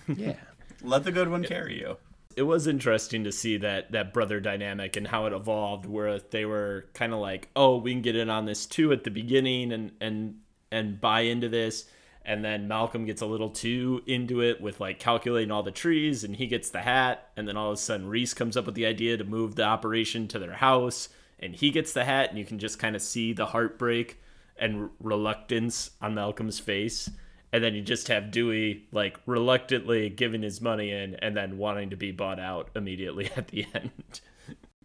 Yeah. 0.09 0.37
Let 0.83 1.05
the 1.05 1.13
good 1.13 1.29
one 1.29 1.45
carry 1.45 1.79
you. 1.79 1.97
It 2.37 2.43
was 2.43 2.67
interesting 2.67 3.25
to 3.25 3.33
see 3.33 3.57
that 3.59 3.93
that 3.93 4.13
brother 4.13 4.41
dynamic 4.41 4.97
and 4.97 5.09
how 5.09 5.27
it 5.27 5.33
evolved 5.33 5.87
where 5.87 6.19
they 6.19 6.45
were 6.45 6.87
kind 6.95 7.13
of 7.13 7.19
like 7.19 7.49
oh 7.57 7.77
we 7.77 7.93
can 7.93 8.03
get 8.03 8.17
in 8.17 8.31
on 8.31 8.47
this 8.47 8.67
too 8.67 8.93
at 8.93 9.05
the 9.05 9.11
beginning 9.11 9.73
and 9.73 9.93
and 10.01 10.37
and 10.71 11.01
buy 11.01 11.21
into 11.21 11.49
this. 11.49 11.87
And 12.25 12.45
then 12.45 12.69
malcolm 12.69 13.05
gets 13.05 13.21
a 13.21 13.27
little 13.27 13.51
too 13.51 14.03
into 14.07 14.43
it 14.43 14.61
with 14.61 14.81
like 14.81 14.99
calculating 14.99 15.51
all 15.51 15.63
the 15.63 15.71
trees 15.71 16.25
and 16.25 16.37
he 16.37 16.47
gets 16.47 16.71
the 16.71 16.83
hat. 16.83 17.31
And 17.37 17.47
then 17.47 17.57
all 17.57 17.69
of 17.69 17.75
a 17.75 17.77
sudden 17.77 18.09
reese 18.09 18.35
comes 18.35 18.57
up 18.57 18.67
with 18.67 18.75
the 18.75 18.87
idea 18.87 19.17
to 19.17 19.25
move 19.25 19.57
the 19.57 19.65
operation 19.65 20.29
to 20.29 20.39
their 20.39 20.55
house 20.55 21.09
and 21.43 21.57
he 21.57 21.71
gets 21.71 21.93
the 21.93 22.05
hat 22.05 22.31
and 22.31 22.39
you 22.39 22.45
can 22.45 22.59
just 22.59 22.79
kind 22.79 22.95
of 22.95 23.03
see 23.03 23.33
the 23.33 23.47
heartbreak 23.47 24.23
and 24.57 24.91
reluctance 25.01 25.91
on 26.01 26.15
malcolm's 26.15 26.61
face 26.61 27.11
and 27.53 27.63
then 27.63 27.75
you 27.75 27.83
just 27.83 28.09
have 28.09 28.31
Dewey 28.31 28.87
like 28.93 29.19
reluctantly 29.27 30.09
giving 30.09 30.43
his 30.43 30.61
money 30.61 30.91
in 30.91 31.17
and 31.17 31.37
then 31.37 31.59
wanting 31.59 31.91
to 31.91 31.97
be 31.97 32.11
bought 32.11 32.41
out 32.41 32.71
immediately 32.75 33.31
at 33.37 33.49
the 33.49 33.67
end. 33.75 34.21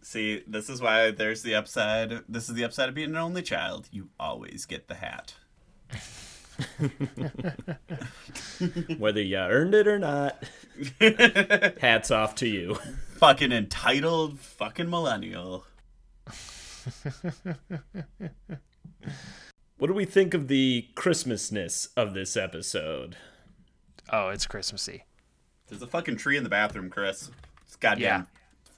See, 0.02 0.44
this 0.48 0.70
is 0.70 0.82
why 0.82 1.12
there's 1.12 1.44
the 1.44 1.56
upside. 1.56 2.24
This 2.30 2.50
is 2.50 2.56
the 2.56 2.64
upside 2.64 2.90
of 2.90 2.96
being 2.96 3.10
an 3.10 3.18
only 3.18 3.42
child. 3.42 3.88
You 3.92 4.10
always 4.20 4.66
get 4.66 4.88
the 4.88 4.96
hat. 4.96 5.36
Whether 8.98 9.22
you 9.22 9.38
earned 9.38 9.76
it 9.76 9.88
or 9.88 10.00
not, 10.00 10.44
hats 11.82 12.10
off 12.10 12.36
to 12.36 12.48
you. 12.48 12.76
Fucking 13.16 13.52
entitled 13.52 14.40
fucking 14.40 14.90
millennial. 14.90 15.66
What 19.78 19.88
do 19.88 19.94
we 19.94 20.06
think 20.06 20.34
of 20.34 20.48
the 20.48 20.88
Christmasness 20.96 21.90
of 21.96 22.14
this 22.14 22.36
episode? 22.36 23.16
Oh, 24.12 24.30
it's 24.30 24.48
Christmassy. 24.48 25.04
There's 25.68 25.82
a 25.82 25.88
fucking 25.88 26.18
tree 26.18 26.38
in 26.38 26.44
the 26.44 26.50
bathroom, 26.50 26.90
Chris. 26.90 27.30
It's 27.64 27.76
goddamn 27.76 28.02
Yeah. 28.22 28.24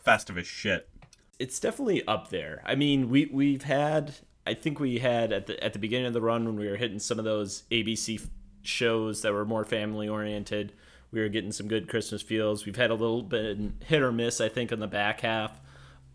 festive 0.03 0.37
as 0.37 0.47
shit. 0.47 0.89
It's 1.37 1.59
definitely 1.59 2.05
up 2.05 2.29
there. 2.29 2.61
I 2.65 2.75
mean, 2.75 3.09
we 3.09 3.27
we've 3.27 3.63
had 3.63 4.15
I 4.45 4.55
think 4.55 4.79
we 4.79 4.99
had 4.99 5.31
at 5.31 5.45
the 5.45 5.63
at 5.63 5.73
the 5.73 5.79
beginning 5.79 6.07
of 6.07 6.13
the 6.13 6.21
run 6.21 6.45
when 6.45 6.55
we 6.57 6.67
were 6.67 6.75
hitting 6.75 6.99
some 6.99 7.19
of 7.19 7.25
those 7.25 7.63
ABC 7.71 8.15
f- 8.15 8.27
shows 8.63 9.21
that 9.21 9.31
were 9.31 9.45
more 9.45 9.63
family 9.63 10.09
oriented. 10.09 10.73
We 11.11 11.21
were 11.21 11.29
getting 11.29 11.51
some 11.51 11.67
good 11.67 11.87
Christmas 11.87 12.21
feels. 12.21 12.65
We've 12.65 12.75
had 12.75 12.89
a 12.89 12.95
little 12.95 13.21
bit 13.23 13.57
hit 13.85 14.01
or 14.01 14.11
miss, 14.11 14.41
I 14.41 14.49
think, 14.49 14.71
on 14.73 14.79
the 14.79 14.87
back 14.87 15.21
half 15.21 15.61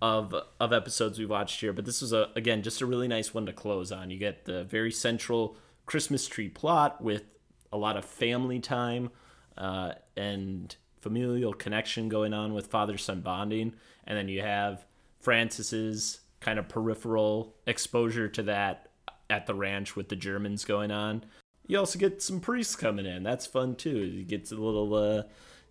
of 0.03 0.35
of 0.61 0.73
episodes 0.73 1.19
we 1.19 1.27
watched 1.27 1.61
here. 1.61 1.73
But 1.73 1.85
this 1.85 2.01
was 2.01 2.13
a 2.13 2.31
again 2.37 2.63
just 2.63 2.81
a 2.81 2.87
really 2.87 3.09
nice 3.09 3.33
one 3.35 3.47
to 3.47 3.53
close 3.53 3.93
on. 3.93 4.11
You 4.11 4.19
get 4.19 4.45
the 4.45 4.65
very 4.65 4.91
central 4.91 5.57
Christmas 5.87 6.27
tree 6.27 6.49
plot 6.49 7.03
with 7.03 7.25
a 7.73 7.77
lot 7.77 7.97
of 7.97 8.05
family 8.05 8.61
time 8.61 9.11
uh, 9.57 9.93
and 10.17 10.75
familial 11.01 11.53
connection 11.53 12.09
going 12.09 12.33
on 12.33 12.55
with 12.55 12.69
father 12.69 12.97
son 12.97 13.21
bonding, 13.21 13.75
and 14.07 14.17
then 14.17 14.29
you 14.29 14.41
have 14.41 14.87
Francis's 15.21 16.21
kind 16.41 16.59
of 16.59 16.69
peripheral 16.69 17.55
exposure 17.67 18.29
to 18.29 18.43
that 18.43 18.91
at 19.31 19.47
the 19.47 19.55
ranch 19.55 19.97
with 19.97 20.09
the 20.09 20.17
Germans 20.17 20.65
going 20.65 20.91
on. 20.91 21.25
You 21.67 21.79
also 21.79 21.99
get 21.99 22.21
some 22.23 22.41
priests 22.41 22.77
coming 22.77 23.07
in. 23.07 23.23
That's 23.23 23.47
fun 23.47 23.75
too. 23.75 23.99
You 23.99 24.23
get 24.23 24.51
a 24.53 24.55
little, 24.55 24.95
uh, 24.95 25.23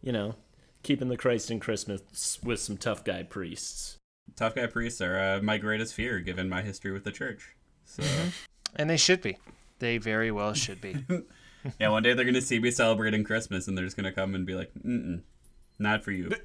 you 0.01 0.11
know, 0.11 0.35
keeping 0.81 1.07
the 1.07 1.17
Christ 1.17 1.51
in 1.51 1.59
Christmas 1.59 2.39
with 2.43 2.59
some 2.59 2.77
tough 2.77 3.03
guy 3.03 3.23
priests. 3.23 3.97
Tough 4.35 4.55
guy 4.55 4.65
priests 4.67 5.01
are 5.01 5.19
uh, 5.19 5.41
my 5.41 5.57
greatest 5.57 5.93
fear, 5.93 6.19
given 6.19 6.49
my 6.49 6.61
history 6.61 6.91
with 6.91 7.03
the 7.03 7.11
church. 7.11 7.55
So 7.85 8.03
And 8.75 8.89
they 8.89 8.97
should 8.97 9.21
be. 9.21 9.37
They 9.79 9.97
very 9.97 10.31
well 10.31 10.53
should 10.53 10.81
be. 10.81 11.05
yeah, 11.79 11.89
one 11.89 12.03
day 12.03 12.13
they're 12.13 12.25
gonna 12.25 12.41
see 12.41 12.59
me 12.59 12.71
celebrating 12.71 13.23
Christmas, 13.23 13.67
and 13.67 13.77
they're 13.77 13.85
just 13.85 13.97
gonna 13.97 14.11
come 14.11 14.33
and 14.33 14.45
be 14.45 14.55
like, 14.55 14.71
"Mm, 14.85 15.21
not 15.77 16.03
for 16.03 16.11
you." 16.11 16.31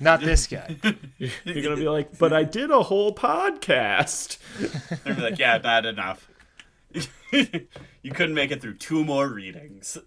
Not 0.00 0.20
this 0.20 0.46
guy. 0.46 0.76
You're 1.18 1.62
gonna 1.62 1.76
be 1.76 1.88
like, 1.88 2.16
but 2.18 2.32
I 2.32 2.44
did 2.44 2.70
a 2.70 2.82
whole 2.82 3.12
podcast. 3.14 4.38
They're 5.04 5.14
like, 5.14 5.38
"Yeah, 5.38 5.58
not 5.58 5.84
enough. 5.84 6.28
you 6.92 8.10
couldn't 8.12 8.34
make 8.34 8.52
it 8.52 8.60
through 8.60 8.76
two 8.76 9.04
more 9.04 9.28
readings." 9.28 9.98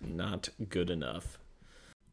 Not 0.00 0.48
good 0.68 0.88
enough. 0.88 1.38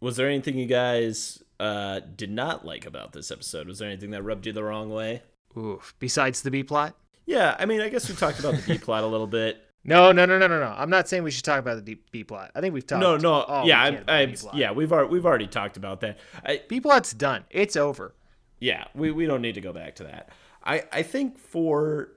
Was 0.01 0.15
there 0.17 0.27
anything 0.27 0.57
you 0.57 0.65
guys 0.65 1.43
uh, 1.59 1.99
did 2.15 2.31
not 2.31 2.65
like 2.65 2.85
about 2.85 3.11
this 3.13 3.31
episode? 3.31 3.67
Was 3.67 3.79
there 3.79 3.89
anything 3.89 4.11
that 4.11 4.23
rubbed 4.23 4.45
you 4.45 4.53
the 4.53 4.63
wrong 4.63 4.89
way? 4.89 5.23
Oof. 5.57 5.93
Besides 5.99 6.41
the 6.41 6.51
B 6.51 6.63
plot? 6.63 6.95
Yeah, 7.25 7.55
I 7.59 7.65
mean, 7.65 7.81
I 7.81 7.89
guess 7.89 8.09
we 8.09 8.15
talked 8.15 8.39
about 8.39 8.55
the 8.55 8.61
B 8.73 8.77
plot 8.83 9.03
a 9.03 9.07
little 9.07 9.27
bit. 9.27 9.61
No, 9.83 10.11
no, 10.11 10.25
no, 10.25 10.37
no, 10.37 10.47
no, 10.47 10.59
no. 10.59 10.73
I'm 10.77 10.89
not 10.89 11.07
saying 11.07 11.23
we 11.23 11.31
should 11.31 11.45
talk 11.45 11.59
about 11.59 11.83
the 11.85 11.97
B 12.11 12.23
plot. 12.23 12.51
I 12.55 12.61
think 12.61 12.73
we've 12.73 12.85
talked. 12.85 13.01
No, 13.01 13.17
no, 13.17 13.33
all 13.33 13.65
yeah, 13.67 13.81
I'm, 13.81 14.03
I'm, 14.07 14.35
yeah, 14.53 14.71
we've 14.71 14.91
already 14.91 15.09
we've 15.09 15.25
already 15.25 15.47
talked 15.47 15.77
about 15.77 16.01
that. 16.01 16.17
I, 16.45 16.61
B 16.67 16.81
plot's 16.81 17.13
done. 17.13 17.45
It's 17.49 17.75
over. 17.75 18.13
yeah, 18.59 18.85
we, 18.93 19.11
we 19.11 19.25
don't 19.25 19.41
need 19.41 19.55
to 19.55 19.61
go 19.61 19.71
back 19.71 19.95
to 19.95 20.03
that. 20.03 20.29
I 20.63 20.83
I 20.91 21.03
think 21.03 21.37
for 21.37 22.09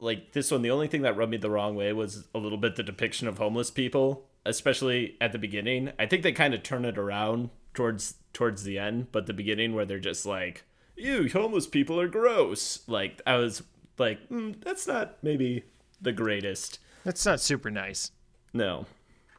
like 0.00 0.32
this 0.32 0.50
one, 0.50 0.62
the 0.62 0.70
only 0.70 0.88
thing 0.88 1.02
that 1.02 1.16
rubbed 1.16 1.32
me 1.32 1.36
the 1.36 1.50
wrong 1.50 1.74
way 1.76 1.92
was 1.92 2.26
a 2.34 2.38
little 2.38 2.58
bit 2.58 2.76
the 2.76 2.82
depiction 2.82 3.28
of 3.28 3.38
homeless 3.38 3.70
people, 3.70 4.28
especially 4.46 5.16
at 5.20 5.32
the 5.32 5.38
beginning. 5.38 5.92
I 5.98 6.06
think 6.06 6.22
they 6.22 6.32
kind 6.32 6.54
of 6.54 6.62
turn 6.62 6.84
it 6.84 6.98
around 6.98 7.50
towards 7.74 8.14
towards 8.32 8.64
the 8.64 8.78
end, 8.78 9.08
but 9.12 9.26
the 9.26 9.32
beginning 9.32 9.74
where 9.74 9.84
they're 9.84 9.98
just 9.98 10.24
like, 10.26 10.64
"Ew, 10.96 11.28
homeless 11.28 11.66
people 11.66 12.00
are 12.00 12.08
gross." 12.08 12.80
Like 12.88 13.20
I 13.26 13.36
was 13.36 13.62
like, 13.98 14.28
mm, 14.28 14.62
that's 14.62 14.86
not 14.86 15.16
maybe 15.22 15.64
the 16.00 16.12
greatest. 16.12 16.78
That's 17.04 17.24
not 17.24 17.40
super 17.40 17.70
nice. 17.70 18.10
No. 18.52 18.86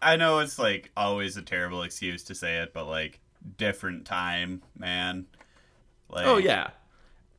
I 0.02 0.16
know 0.16 0.40
it's 0.40 0.60
like 0.60 0.92
always 0.96 1.38
a 1.38 1.42
terrible 1.42 1.82
excuse 1.84 2.24
to 2.26 2.36
say 2.36 2.58
it, 2.58 2.74
but 2.74 2.86
like 2.88 3.20
different 3.58 4.06
time, 4.06 4.62
man. 4.78 5.26
Like, 6.10 6.26
Oh 6.26 6.38
yeah. 6.38 6.70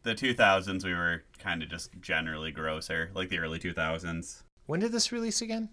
the 0.03 0.15
2000s 0.15 0.85
we 0.85 0.93
were 0.95 1.23
kind 1.39 1.63
of 1.63 1.69
just 1.69 1.91
generally 2.01 2.51
grosser, 2.51 3.11
like 3.15 3.29
the 3.31 3.39
early 3.39 3.59
2000s. 3.59 4.43
When 4.67 4.81
did 4.81 4.93
this 4.93 5.13
release 5.13 5.41
again? 5.41 5.71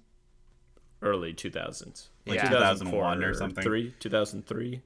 Early 1.06 1.34
2000s. 1.34 2.08
Like 2.26 2.38
Yeah. 2.38 2.50
2001 2.50 3.24
or 3.24 3.34
something. 3.34 3.64
3, 3.64 3.94
2003. 4.00 4.82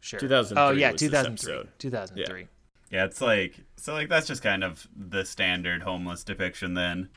Sure. 0.00 0.20
2003 0.20 0.62
Oh 0.62 0.70
yeah, 0.78 0.92
was 0.92 1.00
this 1.00 1.08
2003. 1.10 1.52
episode. 1.54 1.68
2003. 1.78 2.48
Yeah, 2.90 3.04
it's 3.04 3.20
like 3.20 3.60
so 3.76 3.94
like 3.94 4.08
that's 4.08 4.26
just 4.26 4.42
kind 4.42 4.62
of 4.64 4.86
the 4.96 5.24
standard 5.24 5.82
homeless 5.82 6.22
depiction 6.24 6.74
then. 6.74 7.08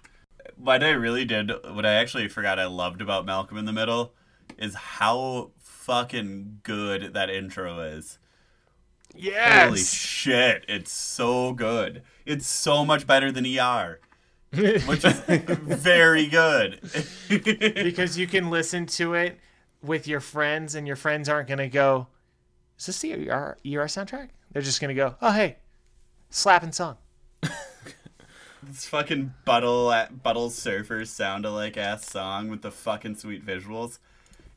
What 0.55 0.83
I 0.83 0.91
really 0.91 1.25
did 1.25 1.51
what 1.73 1.85
I 1.85 1.93
actually 1.93 2.27
forgot 2.27 2.57
I 2.59 2.65
loved 2.65 3.01
about 3.01 3.25
Malcolm 3.25 3.57
in 3.57 3.65
the 3.65 3.73
Middle 3.73 4.13
is 4.57 4.73
how 4.75 5.51
fucking 5.59 6.59
good 6.63 7.13
that 7.13 7.29
intro 7.29 7.79
is. 7.81 8.17
Yes. 9.15 9.65
Holy 9.67 9.79
shit, 9.79 10.65
it's 10.67 10.91
so 10.91 11.53
good. 11.53 12.03
It's 12.25 12.45
so 12.47 12.85
much 12.85 13.05
better 13.07 13.31
than 13.31 13.45
ER. 13.45 13.99
Which 14.51 15.05
is 15.05 15.19
very 15.19 16.27
good. 16.27 16.79
because 17.29 18.17
you 18.17 18.27
can 18.27 18.49
listen 18.49 18.85
to 18.87 19.13
it 19.13 19.39
with 19.81 20.07
your 20.07 20.19
friends, 20.19 20.75
and 20.75 20.87
your 20.87 20.95
friends 20.95 21.29
aren't 21.29 21.47
gonna 21.47 21.69
go, 21.69 22.07
"Is 22.77 22.87
this 22.87 22.99
the 22.99 23.29
ER, 23.29 23.57
ER 23.63 23.85
soundtrack?" 23.85 24.29
They're 24.51 24.61
just 24.61 24.81
gonna 24.81 24.95
go, 24.95 25.15
"Oh 25.21 25.31
hey, 25.31 25.57
slapping 26.29 26.71
song." 26.71 26.97
This 28.61 28.85
fucking 28.85 29.33
Butthole 29.47 30.09
Butthole 30.21 30.49
Surfers 30.51 31.07
sound 31.07 31.45
alike 31.45 31.77
ass 31.77 32.05
song 32.05 32.49
with 32.49 32.61
the 32.61 32.71
fucking 32.71 33.15
sweet 33.15 33.45
visuals. 33.45 33.99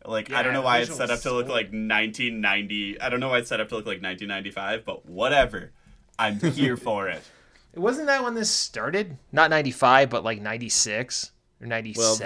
Like 0.04 0.32
I 0.32 0.42
don't 0.42 0.52
know 0.52 0.62
why 0.62 0.78
it's 0.78 0.94
set 0.94 1.10
up 1.10 1.20
to 1.20 1.32
look 1.32 1.46
like 1.46 1.66
1990. 1.66 3.00
I 3.00 3.08
don't 3.08 3.20
know 3.20 3.28
why 3.28 3.38
it's 3.38 3.48
set 3.48 3.60
up 3.60 3.68
to 3.68 3.76
look 3.76 3.86
like 3.86 4.02
1995, 4.02 4.84
but 4.84 5.06
whatever. 5.06 5.70
I'm 6.18 6.40
here 6.40 6.76
for 6.88 7.08
it. 7.08 7.22
Wasn't 7.74 8.06
that 8.06 8.22
when 8.22 8.34
this 8.34 8.50
started? 8.50 9.16
Not 9.30 9.50
95, 9.50 10.10
but 10.10 10.24
like 10.24 10.40
96 10.40 11.32
or 11.60 11.66
97. 11.66 12.02
Well, 12.02 12.16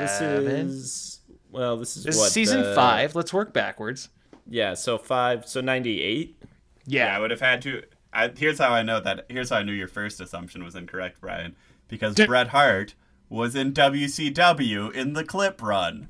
this 0.42 0.72
is 0.72 1.20
well, 1.50 1.76
this 1.76 1.96
is 1.96 2.04
This 2.04 2.16
what 2.16 2.26
is 2.26 2.32
season 2.32 2.60
uh, 2.60 2.74
five. 2.74 3.14
Let's 3.14 3.32
work 3.32 3.52
backwards. 3.52 4.08
Yeah, 4.48 4.74
so 4.74 4.98
5, 4.98 5.46
so 5.48 5.60
98. 5.60 6.42
Yeah, 6.86 7.16
I 7.16 7.20
would 7.20 7.30
have 7.30 7.40
had 7.40 7.62
to. 7.62 7.82
I, 8.12 8.28
here's 8.28 8.58
how 8.58 8.70
I 8.70 8.82
know 8.82 9.00
that. 9.00 9.26
Here's 9.28 9.50
how 9.50 9.56
I 9.56 9.62
knew 9.62 9.72
your 9.72 9.88
first 9.88 10.20
assumption 10.20 10.64
was 10.64 10.74
incorrect, 10.74 11.20
Brian. 11.20 11.56
Because 11.88 12.14
Bret 12.14 12.48
Hart 12.48 12.94
was 13.28 13.54
in 13.54 13.72
WCW 13.72 14.92
in 14.92 15.12
the 15.12 15.24
clip 15.24 15.62
run, 15.62 16.08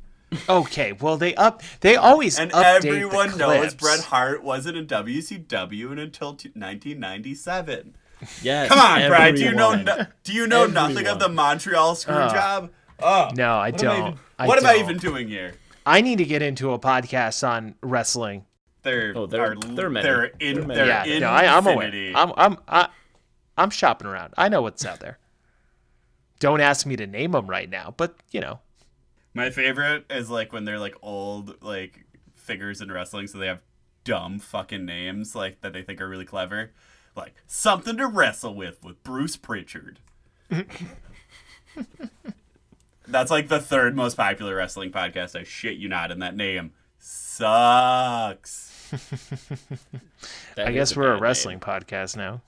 Okay. 0.49 0.93
Well, 0.93 1.17
they 1.17 1.35
up. 1.35 1.63
They 1.81 1.97
always 1.97 2.39
and 2.39 2.51
update 2.53 2.83
the 2.83 2.89
everyone 2.89 3.39
knows. 3.39 3.75
Bret 3.75 4.01
Hart 4.01 4.43
wasn't 4.43 4.77
in 4.77 4.87
WCW 4.87 5.99
until 5.99 6.35
t- 6.35 6.49
1997. 6.49 7.97
Yes. 8.43 8.69
Come 8.69 8.79
on, 8.79 9.09
Brian. 9.09 9.35
Do 9.35 9.43
you 9.43 9.53
know? 9.53 9.75
No, 9.75 10.07
do 10.25 10.33
you 10.33 10.47
know 10.47 10.67
nothing 10.67 11.07
of 11.07 11.19
the 11.19 11.29
Montreal 11.29 11.95
screw 11.95 12.15
Oh. 12.15 12.29
job? 12.29 12.71
Oh 13.01 13.29
No, 13.35 13.57
I 13.59 13.71
what 13.71 13.81
don't. 13.81 14.07
even- 14.09 14.19
I 14.39 14.47
what 14.47 14.59
am 14.59 14.67
I 14.67 14.73
don't. 14.75 14.83
even 14.85 14.97
doing 14.99 15.29
here? 15.29 15.55
I 15.85 16.01
need 16.01 16.19
to 16.19 16.25
get 16.25 16.41
into 16.43 16.73
a 16.73 16.79
podcast 16.79 17.47
on 17.47 17.75
wrestling. 17.83 18.47
They're 18.83 19.13
Oh, 19.17 19.27
there- 19.27 19.53
are, 19.53 19.55
there 19.57 19.87
are 19.87 19.91
many. 19.91 20.03
they're 20.05 20.25
in 20.41 20.67
There 20.67 20.77
they're 20.77 20.87
yeah. 20.87 21.05
in 21.05 21.21
No, 21.21 21.29
I, 21.29 21.47
I'm 21.57 21.67
aware. 21.67 22.13
I'm. 22.17 22.33
I'm. 22.37 22.59
I, 22.69 22.89
I'm 23.59 23.71
shopping 23.71 24.07
around. 24.07 24.33
I 24.39 24.49
know 24.49 24.63
what's 24.63 24.85
out 24.85 25.01
there. 25.01 25.19
Don't 26.39 26.61
ask 26.61 26.87
me 26.87 26.97
to 26.97 27.07
name 27.07 27.33
them 27.33 27.47
right 27.47 27.69
now, 27.69 27.95
but 27.97 28.17
you 28.31 28.41
know. 28.41 28.61
My 29.35 29.51
favorite 29.51 30.05
is 30.11 30.31
like 30.31 30.53
when 30.53 30.65
they're 30.65 30.79
like 30.79 30.95
old 31.03 31.63
like 31.63 32.05
figures 32.35 32.81
in 32.81 32.91
wrestling, 32.91 33.27
so 33.27 33.39
they 33.39 33.47
have 33.47 33.63
dumb 34.05 34.39
fucking 34.39 34.85
names 34.85 35.35
like 35.35 35.61
that 35.63 35.73
they 35.73 35.83
think 35.83 36.01
are 36.01 36.09
really 36.09 36.25
clever, 36.25 36.73
like 37.17 37.35
something 37.47 37.97
to 37.97 38.07
wrestle 38.07 38.55
with 38.55 38.83
with 38.85 39.03
Bruce 39.03 39.37
Prichard. 39.37 40.01
That's 43.09 43.31
like 43.31 43.49
the 43.49 43.61
third 43.61 43.95
most 43.95 44.17
popular 44.17 44.57
wrestling 44.57 44.91
podcast. 44.91 45.39
I 45.39 45.45
shit 45.45 45.77
you 45.77 45.89
not, 45.89 46.11
and 46.11 46.21
that 46.23 46.37
name 46.37 46.73
sucks. 46.99 48.73
I 50.57 50.71
is 50.71 50.75
guess 50.75 50.97
we're 50.97 51.13
a 51.13 51.15
bad 51.15 51.23
wrestling 51.23 51.61
podcast 51.61 52.17
now. 52.17 52.43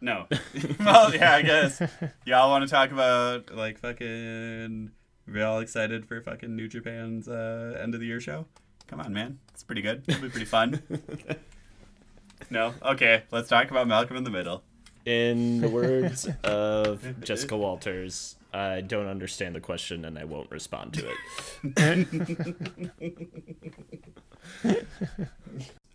No. 0.00 0.26
well, 0.80 1.14
yeah, 1.14 1.34
I 1.34 1.42
guess. 1.42 1.82
Y'all 2.24 2.50
want 2.50 2.64
to 2.64 2.70
talk 2.70 2.90
about 2.90 3.54
like 3.54 3.78
fucking? 3.78 4.90
Are 5.26 5.32
we 5.32 5.42
all 5.42 5.60
excited 5.60 6.06
for 6.06 6.20
fucking 6.22 6.54
New 6.54 6.68
Japan's 6.68 7.28
uh, 7.28 7.78
end 7.82 7.94
of 7.94 8.00
the 8.00 8.06
year 8.06 8.20
show? 8.20 8.46
Come 8.86 9.00
on, 9.00 9.12
man. 9.12 9.38
It's 9.52 9.62
pretty 9.62 9.82
good. 9.82 10.04
It'll 10.06 10.22
be 10.22 10.30
pretty 10.30 10.46
fun. 10.46 10.82
No? 12.50 12.74
Okay, 12.82 13.22
let's 13.30 13.48
talk 13.48 13.70
about 13.70 13.86
Malcolm 13.86 14.16
in 14.16 14.24
the 14.24 14.30
Middle. 14.30 14.62
In 15.04 15.60
the 15.60 15.68
words 15.68 16.28
of 16.44 17.20
Jessica 17.20 17.56
Walters, 17.56 18.36
I 18.52 18.80
don't 18.80 19.06
understand 19.06 19.54
the 19.54 19.60
question 19.60 20.04
and 20.04 20.18
I 20.18 20.24
won't 20.24 20.50
respond 20.50 20.94
to 20.94 21.10
it. 21.76 22.06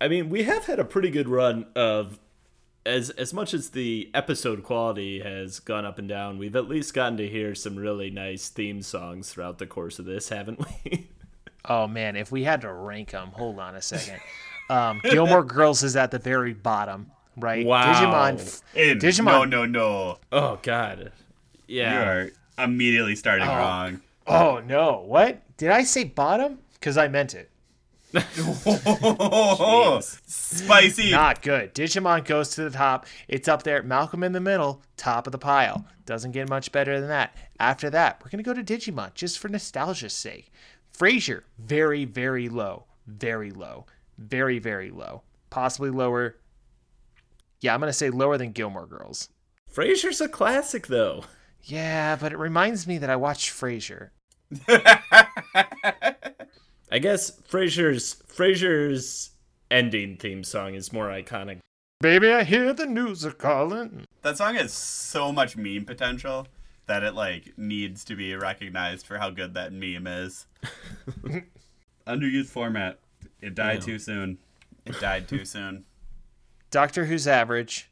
I 0.00 0.08
mean, 0.08 0.30
we 0.30 0.44
have 0.44 0.66
had 0.66 0.78
a 0.78 0.84
pretty 0.84 1.10
good 1.10 1.28
run 1.28 1.66
of 1.74 2.18
as 2.86 3.10
as 3.10 3.32
much 3.32 3.54
as 3.54 3.70
the 3.70 4.10
episode 4.14 4.62
quality 4.62 5.20
has 5.20 5.60
gone 5.60 5.84
up 5.84 5.98
and 5.98 6.08
down, 6.08 6.38
we've 6.38 6.56
at 6.56 6.68
least 6.68 6.94
gotten 6.94 7.16
to 7.16 7.28
hear 7.28 7.54
some 7.54 7.76
really 7.76 8.10
nice 8.10 8.48
theme 8.48 8.82
songs 8.82 9.32
throughout 9.32 9.58
the 9.58 9.66
course 9.66 9.98
of 9.98 10.04
this, 10.04 10.28
haven't 10.28 10.60
we? 10.84 11.08
Oh 11.66 11.86
man, 11.86 12.14
if 12.14 12.30
we 12.30 12.44
had 12.44 12.60
to 12.60 12.72
rank 12.72 13.12
them, 13.12 13.28
hold 13.28 13.58
on 13.58 13.74
a 13.74 13.82
second. 13.82 14.20
Um, 14.70 15.00
Gilmore 15.02 15.44
Girls 15.44 15.82
is 15.82 15.94
at 15.96 16.10
the 16.10 16.18
very 16.18 16.54
bottom 16.54 17.10
right? 17.36 17.66
Wow. 17.66 17.92
Digimon. 17.92 18.40
f- 18.40 18.62
In. 18.74 18.98
Digimon. 18.98 19.24
No, 19.24 19.44
no, 19.44 19.64
no. 19.66 20.18
Oh 20.32 20.58
God. 20.62 21.12
Yeah. 21.66 21.92
You 21.92 22.08
are 22.08 22.30
immediately 22.64 23.16
starting 23.16 23.46
wrong. 23.46 24.00
Oh 24.26 24.62
no! 24.66 25.04
What 25.06 25.42
did 25.56 25.70
I 25.70 25.82
say? 25.84 26.04
Bottom? 26.04 26.58
Because 26.74 26.96
I 26.96 27.08
meant 27.08 27.34
it. 27.34 27.50
Spicy. 30.26 31.10
Not 31.10 31.42
good. 31.42 31.74
Digimon 31.74 32.24
goes 32.24 32.50
to 32.50 32.62
the 32.64 32.70
top. 32.70 33.06
It's 33.28 33.48
up 33.48 33.64
there. 33.64 33.82
Malcolm 33.82 34.22
in 34.22 34.32
the 34.32 34.40
middle, 34.40 34.82
top 34.96 35.26
of 35.26 35.32
the 35.32 35.38
pile. 35.38 35.84
Doesn't 36.06 36.30
get 36.32 36.48
much 36.48 36.70
better 36.72 37.00
than 37.00 37.08
that. 37.08 37.34
After 37.58 37.90
that, 37.90 38.20
we're 38.22 38.30
gonna 38.30 38.42
go 38.44 38.54
to 38.54 38.62
Digimon 38.62 39.12
just 39.14 39.38
for 39.38 39.48
nostalgia's 39.48 40.12
sake. 40.12 40.52
Frasier, 40.96 41.42
very, 41.58 42.04
very 42.04 42.48
low. 42.48 42.84
Very 43.06 43.50
low. 43.50 43.86
Very, 44.18 44.58
very 44.58 44.90
low. 44.90 45.22
Possibly 45.50 45.90
lower. 45.90 46.36
Yeah, 47.60 47.74
I'm 47.74 47.80
gonna 47.80 47.92
say 47.92 48.10
lower 48.10 48.38
than 48.38 48.52
Gilmore 48.52 48.86
Girls. 48.86 49.28
Frasier's 49.72 50.20
a 50.20 50.28
classic 50.28 50.86
though. 50.86 51.24
Yeah, 51.62 52.16
but 52.16 52.32
it 52.32 52.38
reminds 52.38 52.86
me 52.86 52.98
that 52.98 53.10
I 53.10 53.16
watched 53.16 53.50
Frasier. 53.50 54.10
I 54.68 55.26
guess 57.00 57.40
Frasier's 57.48 58.22
Frasier's 58.28 59.30
ending 59.70 60.16
theme 60.16 60.44
song 60.44 60.74
is 60.74 60.92
more 60.92 61.08
iconic. 61.08 61.58
Baby, 62.00 62.30
I 62.30 62.44
hear 62.44 62.74
the 62.74 62.86
news 62.86 63.24
are 63.24 63.32
calling. 63.32 64.04
That 64.22 64.36
song 64.36 64.56
has 64.56 64.72
so 64.72 65.32
much 65.32 65.56
meme 65.56 65.86
potential 65.86 66.46
that 66.86 67.02
it 67.02 67.14
like 67.14 67.54
needs 67.56 68.04
to 68.04 68.14
be 68.14 68.34
recognized 68.34 69.06
for 69.06 69.18
how 69.18 69.30
good 69.30 69.54
that 69.54 69.72
meme 69.72 70.06
is. 70.06 70.46
Underused 72.06 72.48
format. 72.48 72.98
It 73.44 73.54
died 73.54 73.80
Yeah. 73.80 73.86
too 73.86 73.98
soon. 73.98 74.38
It 74.86 74.98
died 75.00 75.28
too 75.28 75.44
soon. 75.44 75.84
Doctor 76.70 77.04
Who's 77.04 77.26
average. 77.28 77.90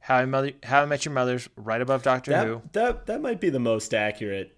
How 0.00 0.16
I, 0.16 0.24
Mother, 0.24 0.52
How 0.62 0.82
I 0.82 0.86
Met 0.86 1.04
Your 1.04 1.12
Mother's 1.12 1.48
right 1.56 1.80
above 1.80 2.02
Doctor 2.02 2.36
Who. 2.44 2.54
That 2.54 2.72
that 2.72 3.06
that 3.06 3.20
might 3.20 3.40
be 3.40 3.50
the 3.50 3.58
most 3.58 3.92
accurate 3.92 4.56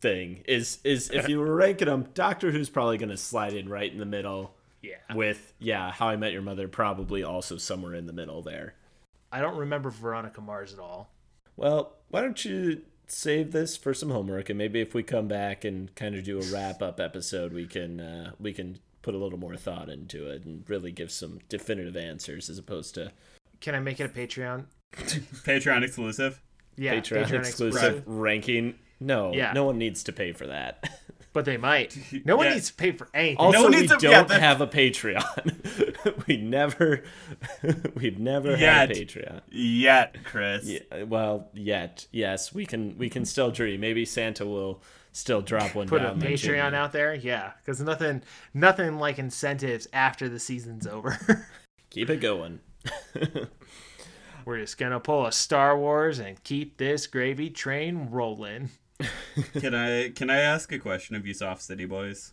thing. 0.00 0.42
Is 0.46 0.78
is 0.84 1.10
if 1.10 1.28
you 1.28 1.38
were 1.38 1.54
ranking 1.54 1.86
them, 1.86 2.08
Doctor 2.14 2.50
Who's 2.50 2.68
probably 2.68 2.98
going 2.98 3.10
to 3.10 3.16
slide 3.16 3.52
in 3.54 3.68
right 3.68 3.90
in 3.90 3.98
the 3.98 4.04
middle. 4.04 4.54
Yeah. 4.82 4.96
With 5.14 5.54
yeah, 5.58 5.92
How 5.92 6.08
I 6.08 6.16
Met 6.16 6.32
Your 6.32 6.42
Mother 6.42 6.66
probably 6.68 7.22
also 7.22 7.56
somewhere 7.56 7.94
in 7.94 8.06
the 8.06 8.12
middle 8.12 8.42
there. 8.42 8.74
I 9.30 9.40
don't 9.40 9.56
remember 9.56 9.90
Veronica 9.90 10.40
Mars 10.40 10.72
at 10.72 10.78
all. 10.80 11.10
Well, 11.56 11.94
why 12.08 12.22
don't 12.22 12.44
you 12.44 12.82
save 13.06 13.52
this 13.52 13.76
for 13.76 13.94
some 13.94 14.10
homework, 14.10 14.48
and 14.50 14.58
maybe 14.58 14.80
if 14.80 14.94
we 14.94 15.02
come 15.02 15.28
back 15.28 15.64
and 15.64 15.94
kind 15.94 16.14
of 16.14 16.24
do 16.24 16.40
a 16.40 16.44
wrap 16.52 16.82
up 16.82 17.00
episode, 17.00 17.52
we 17.52 17.66
can 17.66 18.00
uh, 18.00 18.32
we 18.40 18.52
can 18.52 18.78
put 19.02 19.14
a 19.14 19.18
little 19.18 19.38
more 19.38 19.56
thought 19.56 19.88
into 19.88 20.28
it 20.28 20.44
and 20.44 20.64
really 20.68 20.92
give 20.92 21.10
some 21.10 21.38
definitive 21.48 21.96
answers 21.96 22.48
as 22.50 22.58
opposed 22.58 22.94
to 22.96 23.12
Can 23.60 23.74
I 23.74 23.80
make 23.80 24.00
it 24.00 24.04
a 24.04 24.08
Patreon? 24.08 24.66
Patreon 24.92 25.82
exclusive. 25.84 26.40
Yeah, 26.76 26.94
Patreon, 26.94 27.32
exclusive 27.40 28.02
ranking. 28.06 28.74
No, 29.00 29.32
Yeah. 29.32 29.52
no 29.52 29.64
one 29.64 29.78
needs 29.78 30.02
to 30.04 30.12
pay 30.12 30.32
for 30.32 30.46
that. 30.46 30.88
But 31.34 31.44
they 31.44 31.58
might. 31.58 31.96
No 32.24 32.36
one 32.36 32.46
Yeah. 32.46 32.54
needs 32.54 32.68
to 32.70 32.74
pay 32.74 32.90
for 32.92 33.06
anything. 33.12 33.36
Also, 33.36 33.62
one 33.64 33.72
we 33.72 33.82
to- 33.82 33.96
don't 33.98 34.02
yeah, 34.30 34.38
have 34.38 34.60
a 34.62 34.66
Patreon. 34.66 36.26
we 36.26 36.38
never, 36.38 37.04
we've 37.94 38.18
never 38.18 38.56
had 38.56 38.90
a 38.90 38.94
Patreon. 38.94 39.42
Yet, 39.50 40.16
Chris. 40.24 40.64
Yeah, 40.64 41.02
well, 41.04 41.50
yet, 41.52 42.06
yes, 42.10 42.54
we 42.54 42.64
can 42.64 42.96
we 42.96 43.10
can 43.10 43.24
still 43.26 43.50
dream. 43.50 43.78
Maybe 43.80 44.04
Santa 44.06 44.46
will 44.46 44.82
still 45.18 45.40
drop 45.42 45.74
one 45.74 45.88
Put 45.88 46.00
a 46.00 46.04
down. 46.06 46.18
the 46.18 46.26
Patreon 46.26 46.38
chimney. 46.40 46.76
out 46.76 46.92
there, 46.92 47.14
yeah, 47.14 47.52
because 47.58 47.80
nothing, 47.80 48.22
nothing 48.54 48.98
like 48.98 49.18
incentives 49.18 49.86
after 49.92 50.28
the 50.28 50.38
season's 50.38 50.86
over. 50.86 51.46
Keep 51.90 52.10
it 52.10 52.20
going. 52.20 52.60
We're 54.44 54.58
just 54.60 54.78
gonna 54.78 55.00
pull 55.00 55.26
a 55.26 55.32
Star 55.32 55.76
Wars 55.78 56.18
and 56.18 56.42
keep 56.42 56.78
this 56.78 57.06
gravy 57.06 57.50
train 57.50 58.08
rolling. 58.10 58.70
Can 59.60 59.74
I 59.74 60.08
can 60.10 60.28
I 60.30 60.38
ask 60.38 60.72
a 60.72 60.78
question 60.78 61.14
of 61.16 61.26
you 61.26 61.34
soft 61.34 61.62
city 61.62 61.84
boys? 61.84 62.32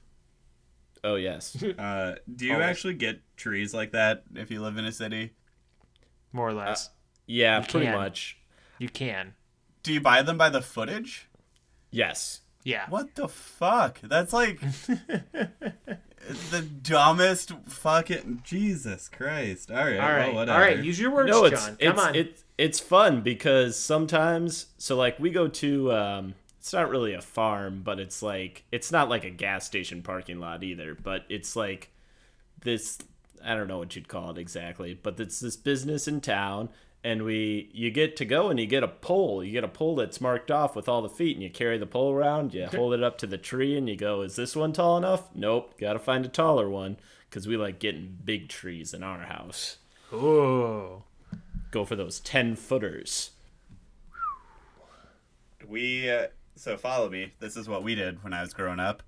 Oh 1.03 1.15
yes. 1.15 1.61
Uh, 1.77 2.15
do 2.33 2.45
you 2.45 2.53
Always. 2.53 2.65
actually 2.67 2.93
get 2.95 3.19
trees 3.37 3.73
like 3.73 3.91
that 3.91 4.23
if 4.33 4.49
you 4.49 4.61
live 4.61 4.77
in 4.77 4.85
a 4.85 4.91
city? 4.91 5.33
More 6.31 6.47
or 6.49 6.53
less, 6.53 6.89
Yeah, 7.27 7.59
pretty 7.61 7.85
can. 7.87 7.95
much. 7.95 8.37
you 8.79 8.89
can. 8.89 9.33
Do 9.83 9.93
you 9.93 10.01
buy 10.01 10.21
them 10.23 10.37
by 10.37 10.49
the 10.49 10.61
footage? 10.61 11.27
Yes. 11.91 12.41
Yeah. 12.65 12.87
What 12.89 13.15
the 13.15 13.29
fuck? 13.29 14.01
That's 14.01 14.33
like 14.33 14.59
the 16.51 16.61
dumbest 16.81 17.51
fucking 17.67 18.41
Jesus 18.43 19.07
Christ. 19.07 19.71
All 19.71 19.77
right, 19.77 19.97
All 19.99 20.09
right. 20.09 20.25
well, 20.27 20.35
whatever. 20.35 20.59
right. 20.59 20.83
Use 20.83 20.99
your 20.99 21.11
words, 21.11 21.29
No, 21.29 21.45
it's 21.45 21.63
John. 21.65 21.77
Come 21.77 21.91
it's 21.91 22.01
on. 22.01 22.15
it's 22.15 22.43
it's 22.57 22.79
fun 22.79 23.21
because 23.21 23.77
sometimes 23.77 24.67
so 24.77 24.95
like 24.97 25.19
we 25.19 25.29
go 25.29 25.47
to 25.47 25.91
um 25.93 26.33
it's 26.59 26.73
not 26.73 26.89
really 26.89 27.13
a 27.13 27.21
farm, 27.21 27.81
but 27.83 27.99
it's 27.99 28.23
like 28.23 28.63
it's 28.71 28.91
not 28.91 29.07
like 29.09 29.23
a 29.23 29.29
gas 29.29 29.65
station 29.65 30.01
parking 30.01 30.39
lot 30.39 30.63
either, 30.63 30.95
but 30.95 31.23
it's 31.29 31.55
like 31.55 31.91
this 32.61 32.97
I 33.43 33.53
don't 33.53 33.67
know 33.67 33.77
what 33.77 33.95
you'd 33.95 34.07
call 34.07 34.31
it 34.31 34.39
exactly, 34.39 34.95
but 34.95 35.19
it's 35.19 35.39
this 35.39 35.55
business 35.55 36.07
in 36.07 36.19
town 36.21 36.69
and 37.05 37.21
we 37.21 37.69
you 37.71 37.91
get 37.91 38.15
to 38.15 38.25
go 38.25 38.49
and 38.49 38.59
you 38.59 38.65
get 38.65 38.81
a 38.81 38.87
pole. 38.87 39.43
You 39.43 39.51
get 39.51 39.63
a 39.63 39.67
pole 39.67 39.95
that's 39.95 40.19
marked 40.19 40.49
off 40.49 40.75
with 40.75 40.89
all 40.89 41.03
the 41.03 41.09
feet 41.09 41.35
and 41.35 41.43
you 41.43 41.51
carry 41.51 41.77
the 41.77 41.85
pole 41.85 42.11
around, 42.11 42.55
you 42.55 42.65
hold 42.65 42.95
it 42.95 43.03
up 43.03 43.19
to 43.19 43.27
the 43.27 43.37
tree 43.37 43.77
and 43.77 43.87
you 43.87 43.95
go, 43.95 44.21
"Is 44.21 44.35
this 44.35 44.55
one 44.55 44.73
tall 44.73 44.97
enough?" 44.97 45.29
Nope, 45.35 45.77
got 45.79 45.93
to 45.93 45.99
find 45.99 46.25
a 46.25 46.29
taller 46.29 46.67
one 46.67 46.97
cuz 47.29 47.47
we 47.47 47.57
like 47.57 47.77
getting 47.77 48.17
big 48.25 48.49
trees 48.49 48.91
in 48.91 49.03
our 49.03 49.19
house. 49.19 49.77
Ooh. 50.11 51.03
Go 51.69 51.85
for 51.85 51.95
those 51.95 52.19
10 52.19 52.55
footers. 52.55 53.31
we 55.67 56.09
uh, 56.09 56.27
so 56.55 56.75
follow 56.75 57.07
me. 57.07 57.33
This 57.39 57.55
is 57.55 57.69
what 57.69 57.83
we 57.83 57.93
did 57.93 58.23
when 58.23 58.33
I 58.33 58.41
was 58.41 58.53
growing 58.53 58.79
up. 58.79 59.03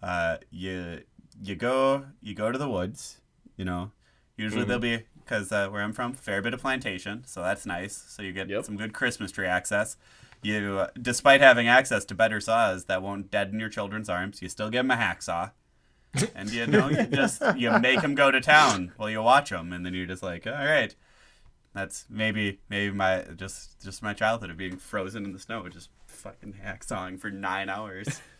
Uh, 0.00 0.36
you 0.52 1.02
you 1.42 1.56
go 1.56 2.04
you 2.22 2.34
go 2.34 2.52
to 2.52 2.58
the 2.58 2.68
woods. 2.68 3.18
You 3.56 3.64
know, 3.64 3.90
usually 4.36 4.64
there'll 4.64 4.80
be 4.80 5.02
because 5.30 5.52
uh, 5.52 5.68
where 5.68 5.82
I'm 5.82 5.92
from, 5.92 6.12
fair 6.12 6.42
bit 6.42 6.54
of 6.54 6.60
plantation, 6.60 7.22
so 7.24 7.40
that's 7.40 7.64
nice. 7.64 8.04
So 8.08 8.20
you 8.22 8.32
get 8.32 8.48
Yep. 8.48 8.64
some 8.64 8.76
good 8.76 8.92
Christmas 8.92 9.30
tree 9.30 9.46
access. 9.46 9.96
You, 10.42 10.78
uh, 10.80 10.88
despite 11.00 11.40
having 11.40 11.68
access 11.68 12.04
to 12.06 12.14
better 12.16 12.40
saws 12.40 12.86
that 12.86 13.00
won't 13.02 13.30
deaden 13.30 13.60
your 13.60 13.68
children's 13.68 14.08
arms, 14.08 14.42
you 14.42 14.48
still 14.48 14.70
give 14.70 14.80
them 14.80 14.90
a 14.90 14.96
hacksaw. 14.96 15.52
and 16.34 16.50
you 16.50 16.66
know, 16.66 16.88
you 16.88 17.04
just 17.06 17.40
you 17.56 17.70
make 17.78 18.00
them 18.02 18.16
go 18.16 18.32
to 18.32 18.40
town 18.40 18.92
while 18.96 19.08
you 19.08 19.22
watch 19.22 19.50
them, 19.50 19.72
and 19.72 19.86
then 19.86 19.94
you're 19.94 20.06
just 20.06 20.24
like, 20.24 20.44
all 20.48 20.52
right, 20.52 20.96
that's 21.72 22.06
maybe 22.10 22.58
maybe 22.68 22.92
my 22.92 23.22
just 23.36 23.80
just 23.80 24.02
my 24.02 24.12
childhood 24.12 24.50
of 24.50 24.56
being 24.56 24.78
frozen 24.78 25.24
in 25.24 25.32
the 25.32 25.38
snow, 25.38 25.68
just 25.68 25.90
fucking 26.08 26.54
hacksawing 26.64 27.20
for 27.20 27.30
nine 27.30 27.68
hours. 27.68 28.20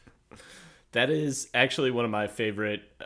That 0.92 1.08
is 1.08 1.48
actually 1.54 1.92
one 1.92 2.04
of 2.04 2.10
my 2.10 2.26
favorite 2.26 2.82
uh, 3.00 3.04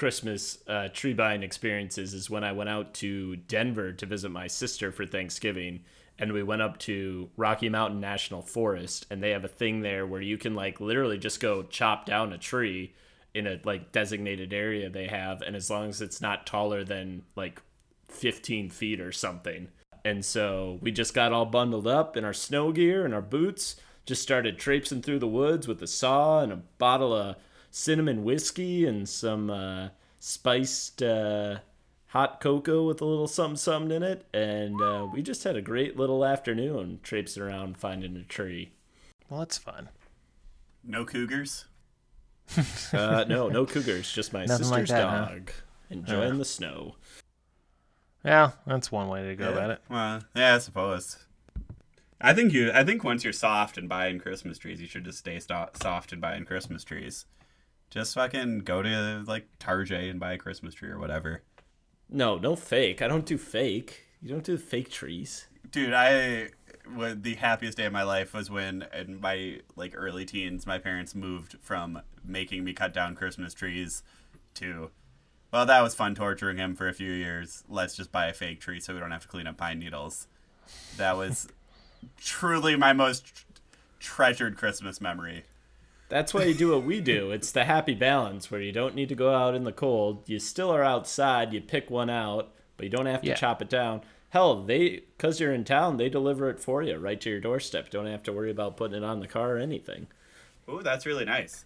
Christmas 0.00 0.56
uh, 0.66 0.88
tree 0.88 1.12
buying 1.12 1.42
experiences 1.42 2.14
is 2.14 2.30
when 2.30 2.42
I 2.42 2.52
went 2.52 2.70
out 2.70 2.94
to 2.94 3.36
Denver 3.36 3.92
to 3.92 4.06
visit 4.06 4.30
my 4.30 4.46
sister 4.46 4.90
for 4.90 5.04
Thanksgiving 5.04 5.80
and 6.18 6.32
we 6.32 6.42
went 6.42 6.62
up 6.62 6.78
to 6.78 7.28
Rocky 7.36 7.68
Mountain 7.68 8.00
National 8.00 8.40
Forest 8.40 9.04
and 9.10 9.22
they 9.22 9.28
have 9.32 9.44
a 9.44 9.48
thing 9.48 9.82
there 9.82 10.06
where 10.06 10.22
you 10.22 10.38
can 10.38 10.54
like 10.54 10.80
literally 10.80 11.18
just 11.18 11.38
go 11.38 11.64
chop 11.64 12.06
down 12.06 12.32
a 12.32 12.38
tree 12.38 12.94
in 13.34 13.46
a 13.46 13.60
like 13.62 13.92
designated 13.92 14.54
area 14.54 14.88
they 14.88 15.06
have 15.06 15.42
and 15.42 15.54
as 15.54 15.68
long 15.68 15.90
as 15.90 16.00
it's 16.00 16.22
not 16.22 16.46
taller 16.46 16.82
than 16.82 17.20
like 17.36 17.60
15 18.08 18.70
feet 18.70 19.02
or 19.02 19.12
something. 19.12 19.68
And 20.02 20.24
so 20.24 20.78
we 20.80 20.92
just 20.92 21.12
got 21.12 21.34
all 21.34 21.44
bundled 21.44 21.86
up 21.86 22.16
in 22.16 22.24
our 22.24 22.32
snow 22.32 22.72
gear 22.72 23.04
and 23.04 23.12
our 23.12 23.20
boots, 23.20 23.76
just 24.06 24.22
started 24.22 24.58
traipsing 24.58 25.02
through 25.02 25.18
the 25.18 25.28
woods 25.28 25.68
with 25.68 25.82
a 25.82 25.86
saw 25.86 26.40
and 26.40 26.52
a 26.52 26.62
bottle 26.78 27.12
of 27.12 27.36
cinnamon 27.70 28.24
whiskey 28.24 28.86
and 28.86 29.08
some 29.08 29.50
uh, 29.50 29.88
spiced 30.18 31.02
uh, 31.02 31.58
hot 32.08 32.40
cocoa 32.40 32.86
with 32.86 33.00
a 33.00 33.04
little 33.04 33.28
something 33.28 33.56
something 33.56 33.96
in 33.96 34.02
it. 34.02 34.26
And 34.34 34.80
uh, 34.80 35.06
we 35.12 35.22
just 35.22 35.44
had 35.44 35.56
a 35.56 35.62
great 35.62 35.96
little 35.96 36.24
afternoon 36.24 37.00
traipsing 37.02 37.42
around 37.42 37.78
finding 37.78 38.16
a 38.16 38.22
tree. 38.22 38.72
Well, 39.28 39.40
that's 39.40 39.58
fun. 39.58 39.88
No 40.84 41.04
cougars. 41.04 41.66
Uh, 42.92 43.24
no, 43.28 43.48
no 43.48 43.64
cougars, 43.64 44.10
just 44.12 44.32
my 44.32 44.44
Nothing 44.44 44.68
like 44.70 44.80
sister's 44.80 44.88
that, 44.88 45.08
huh? 45.08 45.24
dog 45.26 45.52
enjoying 45.88 46.38
the 46.38 46.44
snow. 46.44 46.96
Yeah, 48.24 48.50
that's 48.66 48.90
one 48.90 49.08
way 49.08 49.22
to 49.28 49.36
go 49.36 49.52
about 49.52 49.70
it. 49.70 49.80
Well, 49.88 50.22
yeah, 50.34 50.56
I 50.56 50.58
suppose. 50.58 51.24
I 52.20 52.34
think 52.34 52.52
you. 52.52 52.72
I 52.72 52.82
think 52.82 53.04
once 53.04 53.22
you're 53.22 53.32
soft 53.32 53.78
and 53.78 53.88
buying 53.88 54.18
Christmas 54.18 54.58
trees, 54.58 54.80
you 54.80 54.88
should 54.88 55.04
just 55.04 55.18
stay 55.18 55.38
sto- 55.38 55.70
soft 55.80 56.12
and 56.12 56.20
buying 56.20 56.44
Christmas 56.44 56.82
trees. 56.82 57.24
Just 57.90 58.14
fucking 58.14 58.60
go 58.60 58.82
to 58.82 59.24
like 59.26 59.48
Tarjay 59.58 60.08
and 60.08 60.20
buy 60.20 60.34
a 60.34 60.38
Christmas 60.38 60.74
tree 60.74 60.90
or 60.90 60.98
whatever. 60.98 61.42
No, 62.08 62.38
no 62.38 62.56
fake. 62.56 63.02
I 63.02 63.08
don't 63.08 63.26
do 63.26 63.36
fake. 63.36 64.06
You 64.22 64.28
don't 64.30 64.44
do 64.44 64.56
fake 64.56 64.90
trees. 64.90 65.46
Dude, 65.70 65.92
I 65.92 66.50
what 66.94 67.22
the 67.22 67.34
happiest 67.34 67.76
day 67.76 67.84
of 67.86 67.92
my 67.92 68.02
life 68.02 68.32
was 68.32 68.50
when 68.50 68.86
in 68.94 69.20
my 69.20 69.60
like 69.76 69.92
early 69.96 70.24
teens, 70.24 70.66
my 70.66 70.78
parents 70.78 71.14
moved 71.14 71.56
from 71.60 72.00
making 72.24 72.64
me 72.64 72.72
cut 72.72 72.92
down 72.92 73.14
Christmas 73.14 73.54
trees 73.54 74.02
to 74.54 74.90
well, 75.52 75.66
that 75.66 75.82
was 75.82 75.96
fun 75.96 76.14
torturing 76.14 76.58
him 76.58 76.76
for 76.76 76.88
a 76.88 76.94
few 76.94 77.10
years. 77.10 77.64
Let's 77.68 77.96
just 77.96 78.12
buy 78.12 78.26
a 78.26 78.32
fake 78.32 78.60
tree 78.60 78.78
so 78.78 78.94
we 78.94 79.00
don't 79.00 79.10
have 79.10 79.22
to 79.22 79.28
clean 79.28 79.48
up 79.48 79.56
pine 79.56 79.80
needles. 79.80 80.28
That 80.96 81.16
was 81.16 81.48
truly 82.20 82.76
my 82.76 82.92
most 82.92 83.24
tr- 83.26 83.44
treasured 83.98 84.56
Christmas 84.56 85.00
memory. 85.00 85.44
That's 86.10 86.34
why 86.34 86.42
you 86.44 86.54
do 86.54 86.72
what 86.72 86.82
we 86.84 87.00
do. 87.00 87.30
It's 87.30 87.52
the 87.52 87.64
happy 87.64 87.94
balance 87.94 88.50
where 88.50 88.60
you 88.60 88.72
don't 88.72 88.94
need 88.96 89.08
to 89.08 89.14
go 89.14 89.32
out 89.32 89.54
in 89.54 89.64
the 89.64 89.72
cold. 89.72 90.28
You 90.28 90.38
still 90.40 90.70
are 90.70 90.82
outside. 90.82 91.52
You 91.52 91.60
pick 91.60 91.88
one 91.88 92.10
out, 92.10 92.52
but 92.76 92.84
you 92.84 92.90
don't 92.90 93.06
have 93.06 93.22
to 93.22 93.28
Yeah. 93.28 93.34
chop 93.34 93.62
it 93.62 93.68
down. 93.70 94.02
Hell, 94.30 94.62
they 94.64 95.04
because 95.16 95.40
you're 95.40 95.52
in 95.52 95.64
town, 95.64 95.96
they 95.96 96.08
deliver 96.08 96.50
it 96.50 96.60
for 96.60 96.82
you 96.82 96.96
right 96.96 97.20
to 97.20 97.30
your 97.30 97.40
doorstep. 97.40 97.90
Don't 97.90 98.06
have 98.06 98.22
to 98.24 98.32
worry 98.32 98.50
about 98.50 98.76
putting 98.76 98.96
it 98.98 99.04
on 99.04 99.20
the 99.20 99.26
car 99.28 99.56
or 99.56 99.58
anything. 99.58 100.08
Ooh, 100.68 100.82
that's 100.82 101.06
really 101.06 101.24
nice. 101.24 101.64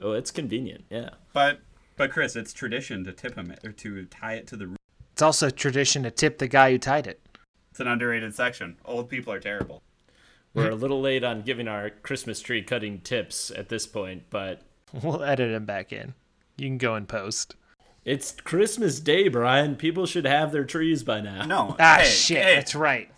Oh, 0.00 0.12
it's 0.12 0.30
convenient. 0.30 0.84
Yeah. 0.88 1.10
But 1.32 1.60
but 1.96 2.10
Chris, 2.10 2.34
it's 2.36 2.52
tradition 2.52 3.04
to 3.04 3.12
tip 3.12 3.34
him 3.36 3.54
or 3.64 3.72
to 3.72 4.04
tie 4.06 4.34
it 4.34 4.46
to 4.48 4.56
the 4.56 4.66
roof. 4.68 4.78
It's 5.12 5.22
also 5.22 5.50
tradition 5.50 6.02
to 6.04 6.10
tip 6.10 6.38
the 6.38 6.48
guy 6.48 6.70
who 6.72 6.78
tied 6.78 7.06
it. 7.06 7.20
It's 7.70 7.80
an 7.80 7.86
underrated 7.88 8.34
section. 8.34 8.76
Old 8.84 9.08
people 9.08 9.32
are 9.32 9.40
terrible. 9.40 9.82
We're 10.54 10.70
a 10.70 10.74
little 10.76 11.00
late 11.00 11.24
on 11.24 11.42
giving 11.42 11.66
our 11.68 11.90
Christmas 11.90 12.40
tree 12.40 12.62
cutting 12.62 13.00
tips 13.00 13.50
at 13.50 13.68
this 13.68 13.86
point, 13.86 14.22
but 14.30 14.62
We'll 15.02 15.22
edit 15.24 15.50
them 15.50 15.64
back 15.64 15.92
in. 15.92 16.14
You 16.56 16.68
can 16.68 16.78
go 16.78 16.94
and 16.94 17.08
post. 17.08 17.56
it's 18.04 18.30
Christmas 18.32 19.00
Day, 19.00 19.26
Brian. 19.28 19.74
People 19.74 20.06
should 20.06 20.24
have 20.26 20.52
their 20.52 20.64
trees 20.64 21.02
by 21.02 21.20
now. 21.20 21.44
No. 21.44 21.74
Ah, 21.80 21.98
hey, 22.00 22.04
shit. 22.08 22.42
hey, 22.44 22.54
That's 22.54 22.74
right. 22.76 23.10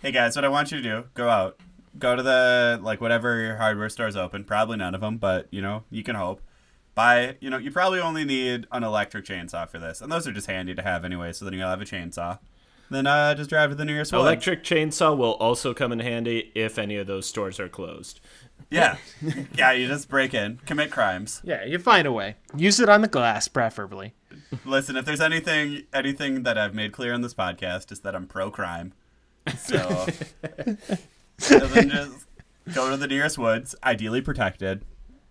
Hey 0.00 0.10
guys, 0.10 0.34
what 0.34 0.44
I 0.44 0.48
want 0.48 0.72
you 0.72 0.78
to 0.78 0.82
do, 0.82 1.04
go 1.14 1.28
out. 1.28 1.60
Go 1.98 2.16
to 2.16 2.22
the 2.22 2.80
like 2.82 3.00
whatever 3.02 3.38
your 3.42 3.56
hardware 3.56 3.90
store's 3.90 4.16
open. 4.16 4.42
Probably 4.44 4.78
none 4.78 4.94
of 4.94 5.02
them, 5.02 5.18
but 5.18 5.46
you 5.50 5.60
know, 5.60 5.84
you 5.90 6.02
can 6.02 6.16
hope. 6.16 6.40
Buy, 6.94 7.36
you 7.40 7.50
know, 7.50 7.58
you 7.58 7.70
probably 7.70 8.00
only 8.00 8.24
need 8.24 8.66
an 8.72 8.82
electric 8.82 9.24
chainsaw 9.26 9.68
for 9.68 9.78
this. 9.78 10.00
And 10.00 10.10
those 10.10 10.26
are 10.26 10.32
just 10.32 10.46
handy 10.46 10.74
to 10.74 10.82
have 10.82 11.04
anyway, 11.04 11.32
so 11.32 11.44
then 11.44 11.54
you'll 11.54 11.68
have 11.68 11.80
a 11.80 11.84
chainsaw. 11.86 12.38
Then 12.92 13.06
uh 13.06 13.34
just 13.34 13.48
drive 13.48 13.70
to 13.70 13.74
the 13.74 13.84
nearest 13.84 14.12
one. 14.12 14.20
Electric 14.20 14.62
chainsaw 14.62 15.16
will 15.16 15.32
also 15.32 15.72
come 15.72 15.92
in 15.92 16.00
handy 16.00 16.52
if 16.54 16.78
any 16.78 16.96
of 16.96 17.06
those 17.06 17.26
stores 17.26 17.58
are 17.58 17.68
closed. 17.68 18.20
Yeah. 18.70 18.96
yeah, 19.54 19.72
you 19.72 19.86
just 19.86 20.08
break 20.08 20.34
in, 20.34 20.60
commit 20.66 20.90
crimes. 20.90 21.40
Yeah, 21.44 21.64
you 21.64 21.78
find 21.78 22.06
a 22.06 22.12
way. 22.12 22.36
Use 22.56 22.80
it 22.80 22.88
on 22.88 23.00
the 23.00 23.08
glass, 23.08 23.48
preferably. 23.48 24.14
Listen, 24.64 24.96
if 24.96 25.04
there's 25.04 25.20
anything 25.20 25.84
anything 25.92 26.42
that 26.42 26.58
I've 26.58 26.74
made 26.74 26.92
clear 26.92 27.14
on 27.14 27.22
this 27.22 27.34
podcast 27.34 27.92
is 27.92 28.00
that 28.00 28.14
I'm 28.14 28.26
pro 28.26 28.50
crime. 28.50 28.92
So, 29.58 30.06
so 31.38 31.58
then 31.58 31.90
just 31.90 32.26
go 32.74 32.90
to 32.90 32.96
the 32.96 33.08
nearest 33.08 33.38
woods, 33.38 33.74
ideally 33.82 34.20
protected, 34.20 34.84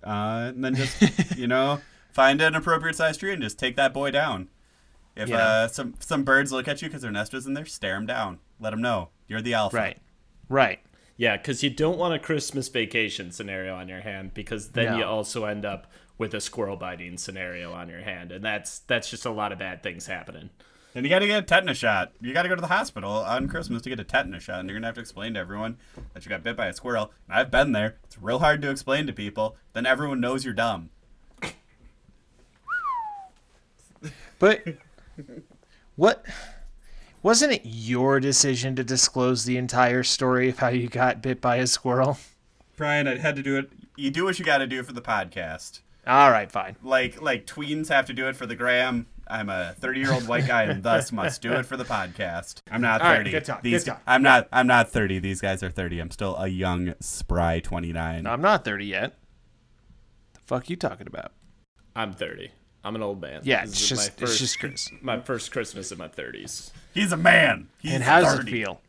uh, 0.04 0.52
and 0.54 0.64
then 0.64 0.76
just 0.76 1.38
you 1.38 1.48
know 1.48 1.80
find 2.12 2.42
an 2.42 2.56
appropriate 2.56 2.96
sized 2.96 3.20
tree 3.20 3.34
and 3.34 3.42
just 3.42 3.58
take 3.58 3.76
that 3.76 3.94
boy 3.94 4.12
down. 4.12 4.50
If 5.16 5.30
Yeah. 5.30 5.38
uh, 5.38 5.68
some 5.68 5.96
some 6.00 6.24
birds 6.24 6.52
look 6.52 6.68
at 6.68 6.82
you 6.82 6.88
because 6.88 7.02
their 7.02 7.12
nest 7.12 7.34
was 7.34 7.46
in 7.46 7.54
there, 7.54 7.66
stare 7.66 7.96
them 7.96 8.06
down. 8.06 8.40
Let 8.60 8.70
them 8.72 8.82
know 8.82 9.10
you're 9.28 9.42
the 9.42 9.54
alpha. 9.54 9.76
Right. 9.78 9.98
Right. 10.50 10.80
Yeah, 11.18 11.38
because 11.38 11.62
you 11.64 11.70
don't 11.70 11.98
want 11.98 12.14
a 12.14 12.20
Christmas 12.20 12.68
vacation 12.70 13.32
scenario 13.32 13.76
on 13.76 13.88
your 13.88 14.02
hand 14.02 14.34
because 14.34 14.70
then 14.70 14.86
No. 14.94 14.98
you 14.98 15.04
also 15.04 15.46
end 15.46 15.66
up 15.66 15.86
with 16.18 16.34
a 16.34 16.42
squirrel 16.42 16.78
biting 16.78 17.18
scenario 17.18 17.74
on 17.74 17.90
your 17.90 18.02
hand, 18.02 18.32
and 18.32 18.44
that's 18.44 18.80
that's 18.80 19.10
just 19.10 19.26
a 19.26 19.30
lot 19.32 19.52
of 19.52 19.60
bad 19.60 19.84
things 19.84 20.08
happening. 20.08 20.50
And 20.94 21.06
you 21.06 21.10
got 21.10 21.20
to 21.20 21.28
get 21.28 21.40
a 21.42 21.46
tetanus 21.46 21.78
shot. 21.78 22.12
You 22.20 22.34
got 22.34 22.44
to 22.44 22.50
go 22.50 22.56
to 22.56 22.60
the 22.62 22.68
hospital 22.68 23.12
on 23.12 23.48
Christmas 23.48 23.82
to 23.84 23.90
get 23.90 24.00
a 24.00 24.04
tetanus 24.04 24.44
shot, 24.44 24.60
and 24.60 24.68
you're 24.70 24.78
gonna 24.78 24.88
have 24.88 24.96
to 24.96 25.02
explain 25.02 25.36
to 25.36 25.40
everyone 25.40 25.78
that 26.14 26.26
you 26.26 26.30
got 26.30 26.44
bit 26.44 26.58
by 26.58 26.68
a 26.68 26.74
squirrel. 26.74 27.12
And 27.30 27.38
I've 27.38 27.50
been 27.52 27.72
there. 27.72 27.98
It's 28.04 28.18
real 28.22 28.40
hard 28.40 28.62
to 28.64 28.70
explain 28.70 29.08
to 29.08 29.14
people. 29.14 29.56
Then 29.74 29.86
everyone 29.86 30.20
knows 30.20 30.44
you're 30.44 30.54
dumb. 30.54 30.90
But 34.40 34.64
what 35.96 36.26
wasn't 37.24 37.54
it 37.54 37.62
your 37.64 38.20
decision 38.20 38.76
to 38.76 38.84
disclose 38.84 39.46
the 39.46 39.58
entire 39.58 40.04
story 40.04 40.50
of 40.50 40.60
how 40.60 40.70
you 40.70 40.88
got 40.88 41.22
bit 41.22 41.40
by 41.42 41.58
a 41.58 41.68
squirrel? 41.68 42.18
Brian, 42.78 43.08
I 43.08 43.18
had 43.18 43.36
to 43.36 43.44
do 43.44 43.58
it. 43.58 43.70
You 43.96 44.10
do 44.10 44.24
what 44.24 44.40
you 44.40 44.46
got 44.46 44.60
to 44.60 44.68
do 44.68 44.82
for 44.84 44.94
the 44.94 45.02
podcast. 45.02 45.82
All 46.08 46.32
right, 46.32 46.52
fine. 46.52 46.76
Like 46.82 47.22
like 47.22 47.46
tweens 47.46 47.90
have 47.90 48.08
to 48.08 48.14
do 48.14 48.28
it 48.28 48.36
for 48.36 48.46
the 48.46 48.56
gram. 48.56 49.06
I'm 49.28 49.50
a 49.50 49.76
30 49.80 50.00
year 50.00 50.12
old 50.12 50.28
white 50.28 50.48
guy 50.48 50.64
and 50.64 50.84
thus 50.84 51.12
must 51.12 51.42
do 51.42 51.54
it 51.54 51.66
for 51.66 51.78
the 51.78 51.86
podcast. 51.86 52.60
I'm 52.72 52.82
not 52.82 53.02
30. 53.02 53.10
All 53.14 53.22
right, 53.22 53.32
good 53.32 53.46
talk, 53.46 53.62
These, 53.62 53.84
good 53.84 53.92
talk. 53.92 54.02
I'm 54.08 54.24
not. 54.24 54.48
I'm 54.52 54.68
not 54.68 54.90
30. 54.90 55.20
These 55.20 55.42
guys 55.42 55.62
are 55.64 55.70
30. 55.70 56.00
I'm 56.00 56.12
still 56.12 56.36
a 56.38 56.48
young, 56.48 56.96
spry 57.00 57.60
29. 57.60 58.26
I'm 58.26 58.42
not 58.42 58.66
30 58.66 58.86
yet. 58.86 59.18
The 60.34 60.40
fuck 60.46 60.70
you 60.70 60.76
talking 60.76 61.08
about? 61.08 61.32
I'm 61.96 62.14
30. 62.14 62.52
I'm 62.84 62.96
an 62.96 63.04
old 63.04 63.22
man. 63.22 63.42
Yeah, 63.44 63.62
This 63.66 63.74
it's 63.74 63.90
just 63.90 64.02
my 64.02 64.06
it's 64.08 64.32
first, 64.32 64.40
just 64.40 64.60
Chris. 64.60 64.90
my 65.02 65.20
first 65.20 65.52
Christmas 65.52 65.92
in 65.92 65.98
my 65.98 66.08
30s. 66.08 66.72
He's 66.94 67.12
a 67.12 67.18
man. 67.18 67.68
He's 67.80 67.94
And 67.94 68.04
how 68.04 68.22
does 68.22 68.40
it 68.40 68.50
feel? 68.50 68.82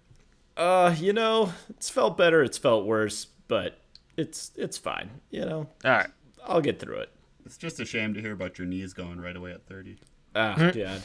Uh, 0.56 0.94
you 0.98 1.12
know, 1.12 1.52
it's 1.70 1.90
felt 1.90 2.16
better, 2.16 2.42
it's 2.42 2.58
felt 2.58 2.84
worse, 2.86 3.26
but 3.48 3.78
it's 4.16 4.50
it's 4.56 4.78
fine. 4.78 5.10
You 5.30 5.44
know, 5.44 5.66
All 5.84 5.90
right. 5.90 6.10
I'll 6.46 6.60
get 6.60 6.78
through 6.78 6.96
it. 7.00 7.10
It's 7.44 7.56
just 7.56 7.80
a 7.80 7.84
shame 7.84 8.14
to 8.14 8.20
hear 8.20 8.32
about 8.32 8.58
your 8.58 8.66
knees 8.66 8.92
going 8.92 9.20
right 9.20 9.36
away 9.36 9.52
at 9.52 9.66
30. 9.66 9.98
Ah, 10.34 10.70
yeah. 10.74 10.98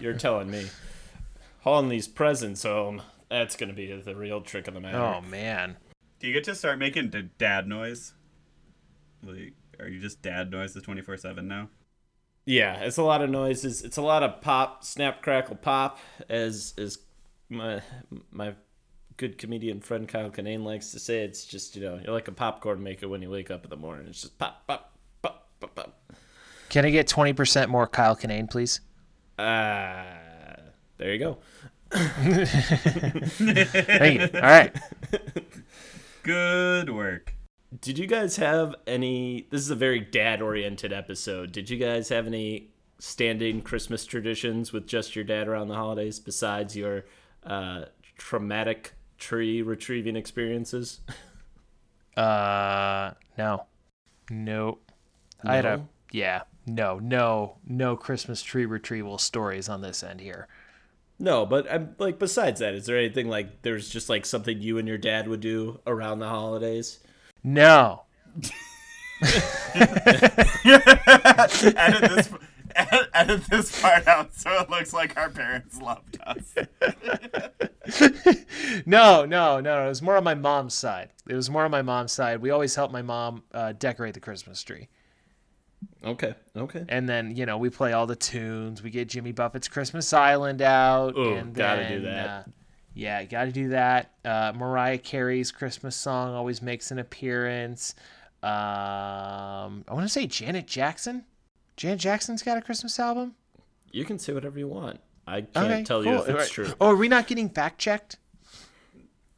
You're 0.00 0.14
telling 0.14 0.50
me. 0.50 0.66
Hauling 1.60 1.88
these 1.90 2.08
presents 2.08 2.62
home, 2.62 3.02
that's 3.28 3.56
gonna 3.56 3.72
be 3.74 3.92
the 4.00 4.14
real 4.14 4.40
trick 4.40 4.68
of 4.68 4.74
the 4.74 4.80
matter. 4.80 4.98
Oh 4.98 5.20
man. 5.20 5.76
Do 6.20 6.26
you 6.26 6.32
get 6.32 6.44
to 6.44 6.54
start 6.54 6.78
making 6.78 7.10
d- 7.10 7.28
dad 7.38 7.66
noise? 7.68 8.14
Like, 9.22 9.52
are 9.78 9.88
you 9.88 10.00
just 10.00 10.22
dad 10.22 10.50
noises 10.50 10.82
24 10.82 11.16
7 11.18 11.46
now? 11.46 11.68
Yeah, 12.48 12.76
it's 12.76 12.96
a 12.96 13.02
lot 13.02 13.20
of 13.20 13.28
noises. 13.28 13.82
It's 13.82 13.98
a 13.98 14.02
lot 14.02 14.22
of 14.22 14.40
pop, 14.40 14.82
snap, 14.82 15.20
crackle, 15.20 15.56
pop, 15.56 15.98
as 16.30 16.72
as 16.78 16.96
my 17.50 17.82
my 18.32 18.54
good 19.18 19.36
comedian 19.36 19.82
friend 19.82 20.08
Kyle 20.08 20.30
Kinane 20.30 20.64
likes 20.64 20.90
to 20.92 20.98
say. 20.98 21.24
It's 21.24 21.44
just 21.44 21.76
you 21.76 21.82
know 21.82 22.00
you're 22.02 22.14
like 22.14 22.26
a 22.26 22.32
popcorn 22.32 22.82
maker 22.82 23.06
when 23.06 23.20
you 23.20 23.28
wake 23.28 23.50
up 23.50 23.64
in 23.64 23.70
the 23.70 23.76
morning. 23.76 24.06
It's 24.08 24.22
just 24.22 24.38
pop, 24.38 24.66
pop, 24.66 24.94
pop, 25.20 25.46
pop, 25.60 25.74
pop. 25.74 26.00
Can 26.70 26.86
I 26.86 26.90
get 26.90 27.06
20% 27.06 27.68
more 27.68 27.86
Kyle 27.86 28.16
Kinane, 28.16 28.50
please? 28.50 28.80
Ah, 29.38 30.06
there 30.96 31.12
you 31.12 31.18
go. 31.18 31.36
Thank 31.90 33.40
you. 34.20 34.30
All 34.32 34.40
right. 34.40 34.74
Good 36.22 36.88
work. 36.88 37.34
Did 37.80 37.98
you 37.98 38.06
guys 38.06 38.36
have 38.36 38.74
any? 38.86 39.46
This 39.50 39.60
is 39.60 39.70
a 39.70 39.74
very 39.76 40.00
dad-oriented 40.00 40.92
episode. 40.92 41.52
Did 41.52 41.68
you 41.68 41.76
guys 41.76 42.08
have 42.08 42.26
any 42.26 42.70
standing 42.98 43.60
Christmas 43.62 44.06
traditions 44.06 44.72
with 44.72 44.86
just 44.86 45.14
your 45.14 45.24
dad 45.24 45.48
around 45.48 45.68
the 45.68 45.74
holidays 45.74 46.18
besides 46.18 46.76
your 46.76 47.04
uh, 47.44 47.84
traumatic 48.16 48.94
tree 49.18 49.62
retrieving 49.62 50.16
experiences? 50.16 51.00
Uh, 52.16 53.12
no. 53.36 53.64
Nope. 54.28 54.90
I 55.44 55.54
had 55.54 55.64
a 55.64 55.86
yeah. 56.10 56.42
No, 56.66 56.98
no, 56.98 57.58
no 57.64 57.96
Christmas 57.96 58.42
tree 58.42 58.66
retrieval 58.66 59.18
stories 59.18 59.68
on 59.68 59.82
this 59.82 60.02
end 60.02 60.20
here. 60.20 60.48
No, 61.20 61.46
but 61.46 61.70
I'm 61.72 61.94
like 61.98 62.18
besides 62.18 62.58
that, 62.58 62.74
is 62.74 62.86
there 62.86 62.98
anything 62.98 63.28
like 63.28 63.62
there's 63.62 63.88
just 63.88 64.08
like 64.08 64.26
something 64.26 64.60
you 64.60 64.78
and 64.78 64.88
your 64.88 64.98
dad 64.98 65.28
would 65.28 65.40
do 65.40 65.78
around 65.86 66.18
the 66.18 66.28
holidays? 66.28 66.98
No. 67.42 68.02
edit 71.74 72.10
this. 72.10 72.30
Edit, 72.76 73.08
edit 73.14 73.42
this 73.50 73.80
part 73.80 74.06
out 74.06 74.32
so 74.34 74.50
it 74.60 74.70
looks 74.70 74.92
like 74.92 75.16
our 75.16 75.30
parents 75.30 75.80
loved 75.80 76.18
us. 76.24 76.54
No, 78.86 79.24
no, 79.24 79.60
no. 79.60 79.86
It 79.86 79.88
was 79.88 80.02
more 80.02 80.16
on 80.16 80.24
my 80.24 80.34
mom's 80.34 80.74
side. 80.74 81.08
It 81.26 81.34
was 81.34 81.48
more 81.48 81.64
on 81.64 81.70
my 81.70 81.80
mom's 81.82 82.12
side. 82.12 82.40
We 82.42 82.50
always 82.50 82.74
help 82.74 82.92
my 82.92 83.02
mom 83.02 83.42
uh, 83.52 83.72
decorate 83.72 84.12
the 84.14 84.20
Christmas 84.20 84.62
tree. 84.62 84.88
Okay, 86.04 86.34
okay. 86.56 86.84
And 86.88 87.08
then, 87.08 87.34
you 87.34 87.46
know, 87.46 87.56
we 87.56 87.70
play 87.70 87.92
all 87.94 88.06
the 88.06 88.16
tunes. 88.16 88.82
We 88.82 88.90
get 88.90 89.08
Jimmy 89.08 89.32
Buffett's 89.32 89.68
Christmas 89.68 90.12
Island 90.12 90.60
out. 90.60 91.16
Ooh, 91.16 91.34
and 91.34 91.54
gotta 91.54 91.88
do 91.88 92.02
that. 92.02 92.28
Uh, 92.28 92.42
yeah, 92.98 93.22
gotta 93.24 93.52
do 93.52 93.68
that. 93.68 94.10
Uh, 94.24 94.52
Mariah 94.56 94.98
Carey's 94.98 95.52
Christmas 95.52 95.94
song 95.94 96.34
always 96.34 96.60
makes 96.60 96.90
an 96.90 96.98
appearance. 96.98 97.94
Um, 98.42 99.84
I 99.88 99.92
want 99.94 100.02
to 100.04 100.08
say 100.08 100.26
Janet 100.26 100.66
Jackson. 100.66 101.24
Janet 101.76 102.00
Jackson's 102.00 102.42
got 102.42 102.58
a 102.58 102.60
Christmas 102.60 102.98
album. 102.98 103.34
You 103.92 104.04
can 104.04 104.18
say 104.18 104.32
whatever 104.32 104.58
you 104.58 104.66
want. 104.68 105.00
I 105.26 105.42
can't 105.42 105.56
Okay, 105.56 105.84
tell 105.84 106.04
you 106.04 106.10
cool. 106.12 106.22
if 106.22 106.28
it's 106.28 106.30
Alright. 106.30 106.50
true. 106.50 106.68
Oh, 106.80 106.88
are 106.88 106.96
we 106.96 107.06
not 107.08 107.26
getting 107.28 107.48
fact 107.50 107.78
checked? 107.78 108.16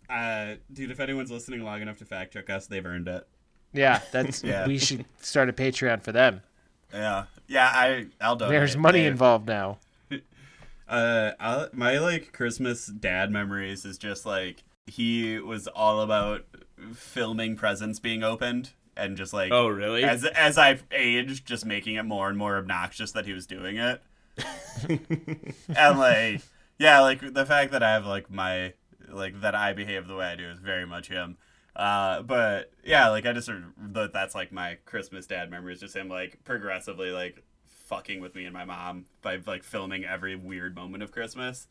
Uh, 0.08 0.54
dude, 0.72 0.90
if 0.90 0.98
anyone's 1.00 1.30
listening 1.30 1.62
long 1.62 1.82
enough 1.82 1.98
to 1.98 2.04
fact 2.04 2.32
check 2.32 2.48
us, 2.50 2.66
they've 2.66 2.84
earned 2.84 3.08
it. 3.08 3.26
Yeah, 3.72 4.00
that's. 4.12 4.42
Yeah. 4.42 4.66
We 4.66 4.78
should 4.78 5.04
start 5.20 5.48
a 5.48 5.52
Patreon 5.52 6.02
for 6.02 6.12
them. 6.12 6.40
Yeah, 6.92 7.24
yeah. 7.46 7.66
I 7.72 8.06
I'll 8.20 8.36
donate. 8.36 8.52
There's 8.52 8.76
money 8.76 9.00
They- 9.02 9.06
involved 9.06 9.46
now. 9.46 9.78
Uh, 10.91 11.32
I, 11.41 11.68
my 11.72 11.99
like 11.99 12.32
Christmas 12.32 12.86
dad 12.86 13.30
memories 13.30 13.84
is 13.84 13.97
just 13.97 14.26
like 14.26 14.64
he 14.86 15.38
was 15.38 15.68
all 15.68 16.01
about 16.01 16.45
filming 16.95 17.57
presents 17.57 18.01
being 18.01 18.24
opened 18.24 18.72
and 18.97 19.16
just 19.16 19.32
like 19.32 19.53
Oh, 19.53 19.68
really? 19.68 20.03
as 20.05 20.24
as 20.24 20.59
I've 20.59 20.84
aged, 20.91 21.47
just 21.47 21.64
making 21.64 21.95
it 21.95 22.03
more 22.03 22.28
and 22.28 22.36
more 22.36 22.57
obnoxious 22.57 23.12
that 23.12 23.24
he 23.24 23.32
was 23.32 23.47
doing 23.47 23.76
it. 23.78 24.03
and 25.76 25.99
like 25.99 26.43
yeah, 26.78 27.01
like 27.01 27.34
the 27.34 27.47
fact 27.47 27.72
that 27.72 27.82
I 27.82 27.93
have 27.93 28.07
like 28.07 28.30
my 28.30 28.74
like 29.09 29.41
that 29.43 29.55
I 29.55 29.72
behave 29.72 30.09
the 30.09 30.16
way 30.16 30.26
I 30.26 30.36
do 30.36 30.49
is 30.51 30.59
very 30.59 30.86
much 30.86 31.09
him. 31.09 31.36
Uh, 31.76 32.22
but 32.22 32.72
yeah, 32.84 33.09
like 33.11 33.26
I 33.26 33.32
just 33.32 33.47
sort 33.47 33.59
of 33.59 33.95
that 33.95 34.12
that's 34.12 34.34
like 34.34 34.51
my 34.53 34.78
Christmas 34.86 35.26
dad 35.26 35.51
memories, 35.51 35.80
just 35.80 35.95
him 35.97 36.09
like 36.09 36.43
progressively 36.45 37.11
like 37.12 37.45
fucking 37.91 38.20
with 38.20 38.36
me 38.36 38.45
and 38.45 38.55
my 38.55 38.64
mom 38.64 39.05
by 39.20 39.36
like 39.47 39.64
filming 39.64 40.05
every 40.05 40.36
weird 40.36 40.76
moment 40.76 41.03
of 41.03 41.11
Christmas. 41.11 41.66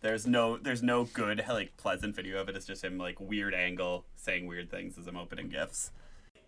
There's 0.00 0.24
no 0.24 0.56
there's 0.56 0.84
no 0.84 1.04
good 1.04 1.44
like 1.48 1.76
pleasant 1.76 2.14
video 2.14 2.40
of 2.40 2.48
it. 2.48 2.56
It's 2.56 2.64
just 2.64 2.84
him 2.84 2.96
like 2.96 3.18
weird 3.20 3.52
angle 3.52 4.06
saying 4.14 4.46
weird 4.46 4.70
things 4.70 4.96
as 4.96 5.08
I'm 5.08 5.16
opening 5.16 5.48
gifts. 5.48 5.90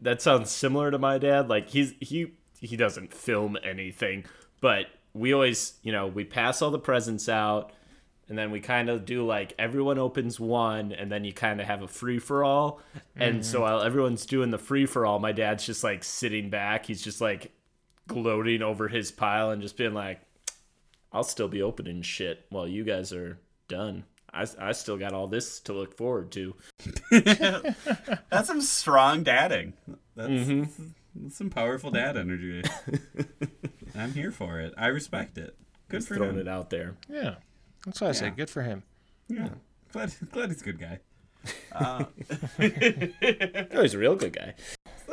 that 0.00 0.22
sounds 0.22 0.50
similar 0.50 0.92
to 0.92 0.98
my 0.98 1.18
dad. 1.18 1.48
Like 1.48 1.68
he's 1.68 1.94
he 2.00 2.34
he 2.60 2.76
doesn't 2.76 3.12
film 3.12 3.58
anything, 3.64 4.24
but 4.60 4.86
we 5.12 5.32
always, 5.32 5.74
you 5.82 5.90
know, 5.90 6.06
we 6.06 6.24
pass 6.24 6.62
all 6.62 6.70
the 6.70 6.78
presents 6.78 7.28
out 7.28 7.72
and 8.28 8.38
then 8.38 8.52
we 8.52 8.60
kind 8.60 8.88
of 8.88 9.04
do 9.04 9.26
like 9.26 9.54
everyone 9.58 9.98
opens 9.98 10.38
one 10.38 10.92
and 10.92 11.10
then 11.10 11.24
you 11.24 11.32
kind 11.32 11.60
of 11.60 11.66
have 11.66 11.82
a 11.82 11.88
free 11.88 12.20
for 12.20 12.44
all. 12.44 12.80
And 13.16 13.44
so 13.44 13.56
mm-hmm. 13.58 13.62
while 13.64 13.82
everyone's 13.82 14.24
doing 14.24 14.50
the 14.50 14.58
free 14.58 14.86
for 14.86 15.04
all, 15.04 15.18
my 15.18 15.32
dad's 15.32 15.66
just 15.66 15.82
like 15.82 16.04
sitting 16.04 16.48
back. 16.48 16.86
He's 16.86 17.02
just 17.02 17.20
like 17.20 17.52
gloating 18.10 18.62
over 18.62 18.88
his 18.88 19.10
pile 19.12 19.50
and 19.50 19.62
just 19.62 19.76
being 19.76 19.94
like 19.94 20.20
I'll 21.12 21.22
still 21.24 21.48
be 21.48 21.62
opening 21.62 22.02
shit 22.02 22.44
while 22.50 22.68
you 22.68 22.84
guys 22.84 23.12
are 23.12 23.38
done. 23.68 24.04
I, 24.32 24.46
I 24.60 24.72
still 24.72 24.96
got 24.96 25.12
all 25.12 25.26
this 25.26 25.58
to 25.60 25.72
look 25.72 25.96
forward 25.96 26.30
to. 26.32 26.54
That's 27.10 28.46
some 28.46 28.60
strong 28.60 29.22
dadding. 29.24 29.72
That's, 30.14 30.28
Mm-hmm. 30.30 30.84
that's 31.16 31.36
some 31.36 31.50
powerful 31.50 31.90
dad 31.90 32.16
energy. 32.16 32.62
I'm 33.96 34.12
here 34.12 34.30
for 34.30 34.60
it. 34.60 34.72
I 34.78 34.86
respect 34.88 35.36
it. 35.38 35.56
Good 35.88 36.04
for 36.04 36.14
Throwing 36.16 36.34
him. 36.36 36.40
it 36.40 36.48
out 36.48 36.70
there. 36.70 36.96
Yeah, 37.08 37.36
that's 37.84 38.00
what 38.00 38.10
I 38.10 38.12
said. 38.12 38.36
Good 38.36 38.50
for 38.50 38.62
him. 38.62 38.84
Yeah, 39.28 39.48
glad 39.92 40.14
glad 40.30 40.50
he's 40.50 40.62
a 40.62 40.64
good 40.64 40.78
guy. 40.78 41.00
Oh, 41.74 42.06
he's 42.58 43.94
a 43.94 43.98
real 43.98 44.14
good 44.14 44.32
guy. 44.34 44.54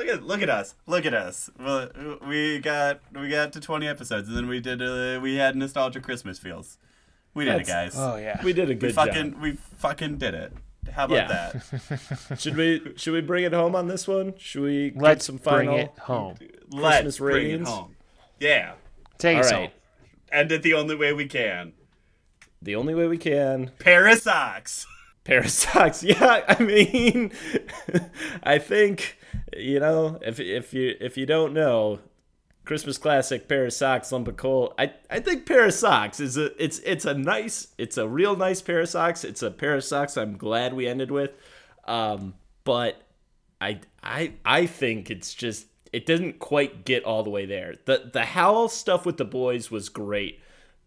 Look 0.08 0.16
at 0.18 0.24
look 0.26 0.42
at 0.42 0.50
us. 0.50 0.76
Look 0.86 1.06
at 1.06 1.14
us. 1.14 1.50
Well, 1.60 1.90
we 2.28 2.60
got 2.60 3.02
we 3.14 3.30
got 3.30 3.52
to 3.54 3.60
20 3.60 3.88
episodes, 3.88 4.28
and 4.30 4.38
then 4.38 4.48
we 4.48 4.60
did 4.60 4.82
uh, 4.82 5.20
we 5.22 5.36
had 5.36 5.56
nostalgia 5.56 6.00
Christmas 6.00 6.40
feels. 6.40 6.78
We 7.34 7.44
did 7.46 7.60
That's- 7.60 7.68
it, 7.68 7.72
guys. 7.72 7.94
Oh 7.98 8.16
yeah. 8.18 8.44
We 8.44 8.54
did 8.54 8.66
a 8.66 8.70
we 8.70 8.76
good 8.76 8.96
fucking 8.96 9.32
job. 9.34 9.42
we 9.42 9.52
fucking 9.80 10.18
did 10.18 10.34
it. 10.34 10.54
How 10.94 11.06
about 11.06 11.16
Yeah. 11.30 11.52
that? 11.90 12.36
Should 12.40 12.56
we 12.56 12.94
should 12.96 13.12
we 13.14 13.20
bring 13.22 13.44
it 13.44 13.52
home 13.54 13.76
on 13.76 13.88
this 13.88 14.08
one? 14.08 14.34
Should 14.38 14.62
we 14.64 14.90
get 14.92 15.02
Let's 15.02 15.26
some 15.26 15.36
bring 15.36 15.68
final? 15.68 15.78
it 15.80 15.92
home. 16.00 16.36
Let's 16.72 16.96
Christmas 17.04 17.18
bring 17.18 17.52
it 17.52 17.68
home. 17.68 17.96
Yeah, 18.40 18.74
Take 19.18 19.36
All 19.38 19.44
us 19.44 19.52
right. 19.52 19.62
home. 19.64 19.72
end 20.32 20.52
it 20.54 20.62
the 20.64 20.74
only 20.76 20.96
way 20.96 21.12
we 21.12 21.26
can. 21.26 21.74
The 22.62 22.76
only 22.76 22.96
way 22.96 23.08
we 23.08 23.18
can. 23.18 23.72
Pair 23.80 24.08
of 24.08 24.20
socks. 24.20 24.88
Pair 25.28 25.40
of 25.40 25.52
socks. 25.52 26.04
Yeah, 26.04 26.46
I 26.48 26.64
mean, 26.64 27.34
I 28.44 28.60
think 28.60 29.18
you 29.56 29.80
know 29.80 30.20
if 30.22 30.40
if 30.40 30.74
you 30.74 30.96
if 31.02 31.18
you 31.18 31.26
don't 31.26 31.54
know, 31.54 32.00
Christmas 32.64 32.98
classic 32.98 33.50
pair 33.50 33.66
of 33.66 33.74
socks, 33.74 34.10
lump 34.14 34.30
of 34.30 34.38
coal. 34.38 34.74
I 34.80 34.94
I 35.10 35.20
think 35.20 35.46
pair 35.46 35.66
of 35.66 35.74
socks 35.74 36.22
is 36.22 36.38
a 36.38 36.64
it's 36.64 36.80
it's 36.80 37.04
a 37.04 37.14
nice 37.14 37.68
it's 37.78 37.98
a 37.98 38.08
real 38.08 38.38
nice 38.38 38.62
pair 38.62 38.80
of 38.80 38.88
socks. 38.88 39.26
It's 39.26 39.44
a 39.44 39.52
pair 39.52 39.76
of 39.76 39.84
socks 39.84 40.16
I'm 40.16 40.38
glad 40.38 40.74
we 40.74 40.88
ended 40.88 41.12
with, 41.12 41.32
um, 41.84 42.36
but 42.64 43.02
I 43.60 43.82
I 44.02 44.32
I 44.46 44.66
think 44.66 45.12
it's 45.12 45.34
just 45.34 45.68
it 45.92 46.06
didn't 46.06 46.40
quite 46.40 46.86
get 46.86 47.04
all 47.04 47.24
the 47.24 47.30
way 47.30 47.46
there. 47.46 47.76
The 47.84 48.12
the 48.14 48.24
Hal 48.24 48.70
stuff 48.70 49.06
with 49.06 49.18
the 49.18 49.26
boys 49.26 49.70
was 49.70 49.90
great, 49.90 50.40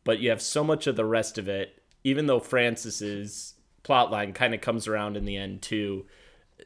but 0.02 0.18
you 0.18 0.30
have 0.30 0.40
so 0.40 0.64
much 0.64 0.86
of 0.86 0.96
the 0.96 1.04
rest 1.04 1.36
of 1.36 1.46
it. 1.46 1.76
Even 2.04 2.24
though 2.24 2.40
Francis's 3.84 3.84
plotline 3.84 4.34
kind 4.34 4.54
of 4.54 4.60
comes 4.60 4.86
around 4.86 5.16
in 5.16 5.24
the 5.24 5.36
end 5.36 5.62
too, 5.62 6.06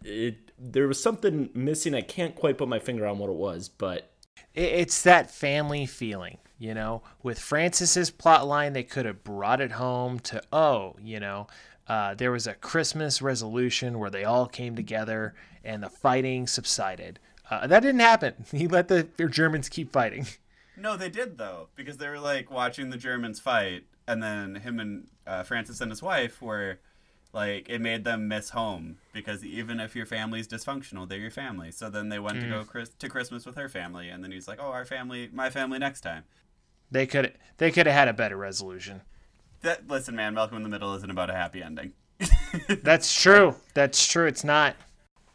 it 0.05 0.37
there 0.59 0.87
was 0.87 1.03
something 1.03 1.51
missing. 1.55 1.95
I 1.95 2.01
can't 2.01 2.35
quite 2.35 2.59
put 2.59 2.69
my 2.69 2.79
finger 2.79 3.07
on 3.07 3.19
what 3.19 3.31
it 3.31 3.37
was, 3.37 3.69
but 3.69 4.11
It's 4.55 5.03
that 5.03 5.31
family 5.31 5.87
feeling, 5.87 6.39
you 6.59 6.75
know. 6.75 7.03
With 7.23 7.39
Francis's 7.39 8.11
plot 8.11 8.47
line, 8.47 8.73
they 8.73 8.85
could 8.85 9.05
have 9.07 9.25
brought 9.25 9.61
it 9.61 9.73
home 9.73 10.21
to 10.21 10.43
oh, 10.53 10.97
you 11.03 11.21
know, 11.21 11.49
uh, 11.89 12.15
there 12.15 12.31
was 12.31 12.47
a 12.47 12.55
Christmas 12.55 13.21
resolution 13.21 13.99
where 13.99 14.11
they 14.11 14.25
all 14.25 14.47
came 14.47 14.77
together 14.77 15.35
and 15.65 15.83
the 15.83 15.91
fighting 15.91 16.47
subsided. 16.47 17.19
Uh, 17.51 17.67
that 17.67 17.81
didn't 17.81 18.01
happen. 18.01 18.45
He 18.53 18.69
let 18.69 18.89
the, 18.89 19.09
the 19.17 19.29
Germans 19.29 19.69
keep 19.69 19.93
fighting. 19.93 20.27
No, 20.77 20.97
they 20.97 21.09
did 21.09 21.39
though, 21.39 21.69
because 21.77 21.99
they 21.99 22.09
were 22.09 22.19
like 22.19 22.51
watching 22.51 22.91
the 22.91 22.97
Germans 22.97 23.39
fight, 23.39 23.85
and 24.09 24.21
then 24.21 24.57
him 24.57 24.81
and 24.81 25.07
uh, 25.25 25.45
Francis 25.45 25.81
and 25.81 25.89
his 25.89 26.03
wife 26.03 26.43
were 26.43 26.81
like 27.35 27.69
it 27.69 27.81
made 27.81 28.05
them 28.05 28.29
miss 28.29 28.51
home 28.51 28.99
because 29.13 29.45
even 29.45 29.81
if 29.81 29.97
your 29.97 30.07
family's 30.07 30.47
dysfunctional, 30.47 31.09
they're 31.09 31.19
your 31.19 31.31
family. 31.31 31.71
So 31.73 31.91
then 31.91 32.09
they 32.09 32.19
went 32.19 32.41
to 32.41 32.49
go 32.49 32.61
mm. 32.61 32.67
Chris- 32.67 32.95
to 32.99 33.09
Christmas 33.09 33.45
with 33.45 33.57
her 33.57 33.69
family, 33.69 34.09
and 34.09 34.23
then 34.23 34.31
he's 34.31 34.47
like, 34.47 34.59
"Oh, 34.61 34.71
our 34.71 34.85
family, 34.85 35.29
my 35.33 35.51
family 35.51 35.79
next 35.79 36.03
time." 36.03 36.25
They 36.91 37.07
could 37.07 37.35
they 37.59 37.71
could 37.73 37.87
have 37.87 37.95
had 37.95 38.09
a 38.09 38.13
better 38.13 38.37
resolution. 38.37 39.03
That 39.63 39.89
listen, 39.89 40.15
man, 40.15 40.35
Malcolm 40.35 40.59
in 40.59 40.63
the 40.63 40.69
Middle 40.69 40.95
isn't 40.95 41.11
about 41.11 41.29
a 41.29 41.35
happy 41.35 41.63
ending. 41.63 41.93
That's 42.69 43.21
true. 43.21 43.57
That's 43.75 44.07
true. 44.07 44.27
It's 44.27 44.45
not. 44.45 44.77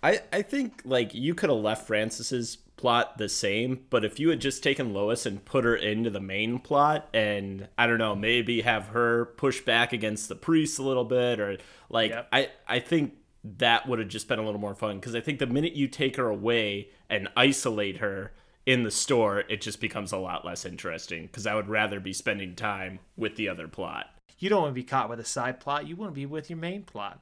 I 0.02 0.22
I 0.32 0.42
think 0.42 0.82
like 0.86 1.14
you 1.14 1.36
could 1.36 1.50
have 1.50 1.60
left 1.60 1.86
Francis's 1.86 2.58
plot 2.80 3.18
the 3.18 3.28
same, 3.28 3.86
but 3.90 4.06
if 4.06 4.22
you 4.22 4.30
had 4.30 4.40
just 4.40 4.64
taken 4.64 4.94
Lois 4.94 5.26
and 5.26 5.44
put 5.44 5.66
her 5.66 5.76
into 5.76 6.10
the 6.10 6.22
main 6.22 6.60
plot 6.60 7.10
and 7.14 7.68
I 7.78 7.88
don't 7.88 7.98
know, 7.98 8.16
maybe 8.16 8.62
have 8.62 8.88
her 8.88 9.26
push 9.26 9.60
back 9.60 9.92
against 9.92 10.30
the 10.30 10.36
priest 10.36 10.80
a 10.80 10.84
little 10.84 11.04
bit 11.04 11.42
or 11.42 11.58
like 11.90 12.12
Yep. 12.12 12.30
I 12.32 12.50
I 12.66 12.80
think 12.80 13.16
that 13.44 13.86
would 13.88 14.00
have 14.00 14.08
just 14.08 14.30
been 14.30 14.40
a 14.40 14.46
little 14.46 14.62
more 14.62 14.76
fun 14.76 14.96
because 14.96 15.14
I 15.14 15.20
think 15.20 15.40
the 15.40 15.48
minute 15.48 15.74
you 15.74 15.90
take 15.90 16.16
her 16.16 16.30
away 16.30 16.88
and 17.10 17.28
isolate 17.36 17.98
her 17.98 18.32
in 18.66 18.84
the 18.84 18.92
store, 18.92 19.44
it 19.50 19.60
just 19.60 19.82
becomes 19.82 20.14
a 20.14 20.18
lot 20.18 20.46
less 20.46 20.66
interesting 20.66 21.24
because 21.24 21.46
I 21.46 21.56
would 21.56 21.68
rather 21.68 22.00
be 22.00 22.14
spending 22.14 22.56
time 22.56 23.00
with 23.18 23.36
the 23.36 23.50
other 23.50 23.68
plot. 23.68 24.08
You 24.38 24.50
don't 24.50 24.62
want 24.62 24.72
to 24.72 24.82
be 24.82 24.84
caught 24.84 25.10
with 25.10 25.20
a 25.20 25.26
side 25.26 25.60
plot. 25.60 25.86
You 25.86 25.98
want 25.98 26.12
to 26.12 26.16
be 26.16 26.26
with 26.26 26.50
your 26.50 26.58
main 26.58 26.84
plot. 26.84 27.22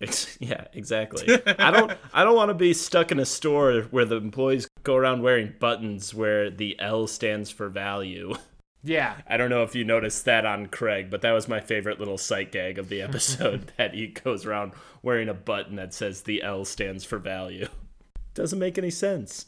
Yeah, 0.40 0.66
exactly. 0.72 1.26
I 1.58 1.70
don't 1.70 1.92
I 2.12 2.22
don't 2.22 2.36
want 2.36 2.50
to 2.50 2.54
be 2.54 2.72
stuck 2.72 3.10
in 3.10 3.18
a 3.18 3.26
store 3.26 3.82
where 3.90 4.04
the 4.04 4.16
employees 4.16 4.68
go 4.84 4.94
around 4.94 5.22
wearing 5.22 5.54
buttons 5.58 6.14
where 6.14 6.50
the 6.50 6.78
L 6.78 7.06
stands 7.06 7.50
for 7.50 7.68
value. 7.68 8.34
Yeah. 8.84 9.16
I 9.26 9.36
don't 9.36 9.50
know 9.50 9.64
if 9.64 9.74
you 9.74 9.84
noticed 9.84 10.24
that 10.26 10.46
on 10.46 10.66
Craig, 10.66 11.10
but 11.10 11.20
that 11.22 11.32
was 11.32 11.48
my 11.48 11.58
favorite 11.58 11.98
little 11.98 12.16
sight 12.16 12.52
gag 12.52 12.78
of 12.78 12.88
the 12.88 13.02
episode 13.08 13.72
that 13.76 13.92
he 13.92 14.06
goes 14.06 14.46
around 14.46 14.72
wearing 15.02 15.28
a 15.28 15.34
button 15.34 15.74
that 15.74 15.92
says 15.92 16.22
the 16.22 16.42
L 16.44 16.64
stands 16.64 17.04
for 17.04 17.18
value. 17.18 17.66
Doesn't 18.34 18.58
make 18.58 18.78
any 18.78 18.90
sense. 18.90 19.46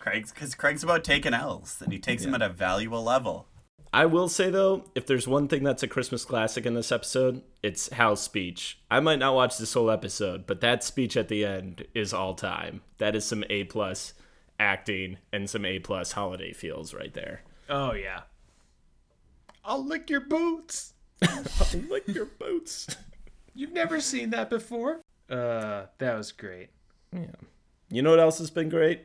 Craig's 0.00 0.32
because 0.32 0.56
Craig's 0.56 0.82
about 0.82 1.04
taking 1.04 1.34
L's, 1.34 1.80
and 1.80 1.92
he 1.92 2.00
takes 2.00 2.24
them 2.24 2.34
at 2.34 2.42
a 2.42 2.48
valuable 2.48 3.04
level. 3.04 3.46
I 3.92 4.06
will 4.06 4.28
say 4.28 4.50
though, 4.50 4.84
if 4.94 5.06
there's 5.06 5.26
one 5.26 5.48
thing 5.48 5.62
that's 5.64 5.82
a 5.82 5.88
Christmas 5.88 6.24
classic 6.24 6.66
in 6.66 6.74
this 6.74 6.92
episode, 6.92 7.42
it's 7.62 7.88
Hal's 7.90 8.20
speech. 8.20 8.80
I 8.90 9.00
might 9.00 9.18
not 9.18 9.34
watch 9.34 9.56
this 9.58 9.72
whole 9.72 9.90
episode, 9.90 10.46
but 10.46 10.60
that 10.60 10.84
speech 10.84 11.16
at 11.16 11.28
the 11.28 11.44
end 11.44 11.86
is 11.94 12.12
all 12.12 12.34
time. 12.34 12.82
That 12.98 13.16
is 13.16 13.24
some 13.24 13.44
A 13.48 13.64
plus 13.64 14.14
acting 14.60 15.18
and 15.32 15.48
some 15.48 15.64
A 15.64 15.78
plus 15.78 16.12
holiday 16.12 16.52
feels 16.52 16.92
right 16.92 17.14
there. 17.14 17.42
Oh 17.68 17.92
yeah. 17.92 18.22
I'll 19.64 19.84
lick 19.84 20.10
your 20.10 20.20
boots. 20.20 20.92
I'll 21.22 21.80
lick 21.88 22.08
your 22.08 22.26
boots. 22.26 22.86
You've 23.54 23.72
never 23.72 24.00
seen 24.00 24.30
that 24.30 24.50
before. 24.50 25.00
Uh, 25.28 25.86
that 25.98 26.16
was 26.16 26.32
great. 26.32 26.68
Yeah. 27.12 27.26
You 27.90 28.02
know 28.02 28.10
what 28.10 28.20
else 28.20 28.38
has 28.38 28.50
been 28.50 28.68
great? 28.68 29.02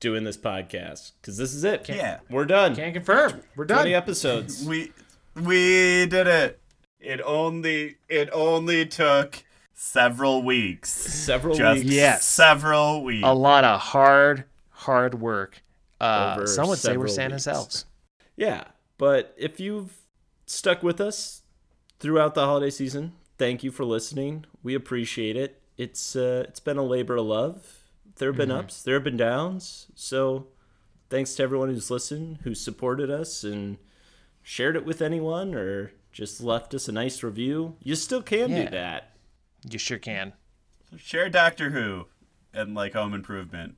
Doing 0.00 0.22
this 0.24 0.36
podcast 0.36 1.12
because 1.20 1.36
this 1.36 1.52
is 1.52 1.64
it. 1.64 1.88
Yeah. 1.88 2.20
we're 2.30 2.44
done. 2.44 2.76
Can't 2.76 2.94
confirm. 2.94 3.40
We're 3.56 3.64
done. 3.64 3.78
Twenty 3.78 3.94
episodes. 3.94 4.64
We 4.68 4.92
we 5.34 6.06
did 6.06 6.26
it. 6.26 6.60
It 7.00 7.20
only 7.24 7.96
it 8.08 8.28
only 8.32 8.86
took 8.86 9.42
several 9.74 10.42
weeks. 10.42 10.90
Several 10.90 11.54
Just 11.56 11.82
weeks. 11.84 11.94
Yes. 11.94 12.24
several 12.24 13.02
weeks. 13.04 13.24
A 13.26 13.34
lot 13.34 13.64
of 13.64 13.80
hard, 13.80 14.44
hard 14.70 15.20
work. 15.20 15.62
Uh, 16.00 16.34
Over 16.36 16.46
some 16.46 16.68
would 16.68 16.78
say 16.78 16.96
we're 16.96 17.08
Santa's 17.08 17.46
weeks. 17.46 17.56
elves. 17.56 17.84
Yeah, 18.36 18.64
but 18.98 19.34
if 19.36 19.58
you've 19.60 19.96
stuck 20.46 20.82
with 20.82 21.00
us 21.00 21.42
throughout 21.98 22.34
the 22.34 22.44
holiday 22.44 22.70
season, 22.70 23.12
thank 23.36 23.62
you 23.64 23.70
for 23.72 23.84
listening. 23.84 24.44
We 24.62 24.74
appreciate 24.74 25.36
it. 25.36 25.60
It's 25.76 26.14
uh, 26.16 26.44
it's 26.48 26.60
been 26.60 26.76
a 26.78 26.84
labor 26.84 27.16
of 27.16 27.26
love. 27.26 27.77
There 28.18 28.28
have 28.30 28.36
been 28.36 28.50
ups, 28.50 28.82
there 28.82 28.94
have 28.94 29.04
been 29.04 29.16
downs. 29.16 29.86
So, 29.94 30.48
thanks 31.08 31.34
to 31.36 31.42
everyone 31.42 31.68
who's 31.70 31.90
listened, 31.90 32.38
who 32.42 32.54
supported 32.54 33.10
us 33.10 33.44
and 33.44 33.78
shared 34.42 34.76
it 34.76 34.84
with 34.84 35.00
anyone, 35.02 35.54
or 35.54 35.92
just 36.12 36.40
left 36.40 36.74
us 36.74 36.88
a 36.88 36.92
nice 36.92 37.22
review. 37.22 37.76
You 37.82 37.94
still 37.94 38.22
can 38.22 38.50
Yeah. 38.50 38.64
do 38.64 38.70
that. 38.70 39.12
You 39.70 39.78
sure 39.78 39.98
can. 39.98 40.32
Share 40.96 41.28
Doctor 41.28 41.70
Who 41.70 42.06
and 42.52 42.74
like 42.74 42.94
Home 42.94 43.14
Improvement. 43.14 43.76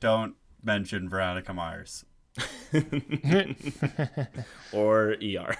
Don't 0.00 0.34
mention 0.62 1.08
Veronica 1.08 1.52
Mars. 1.52 2.04
or 4.72 5.16
ER. 5.22 5.56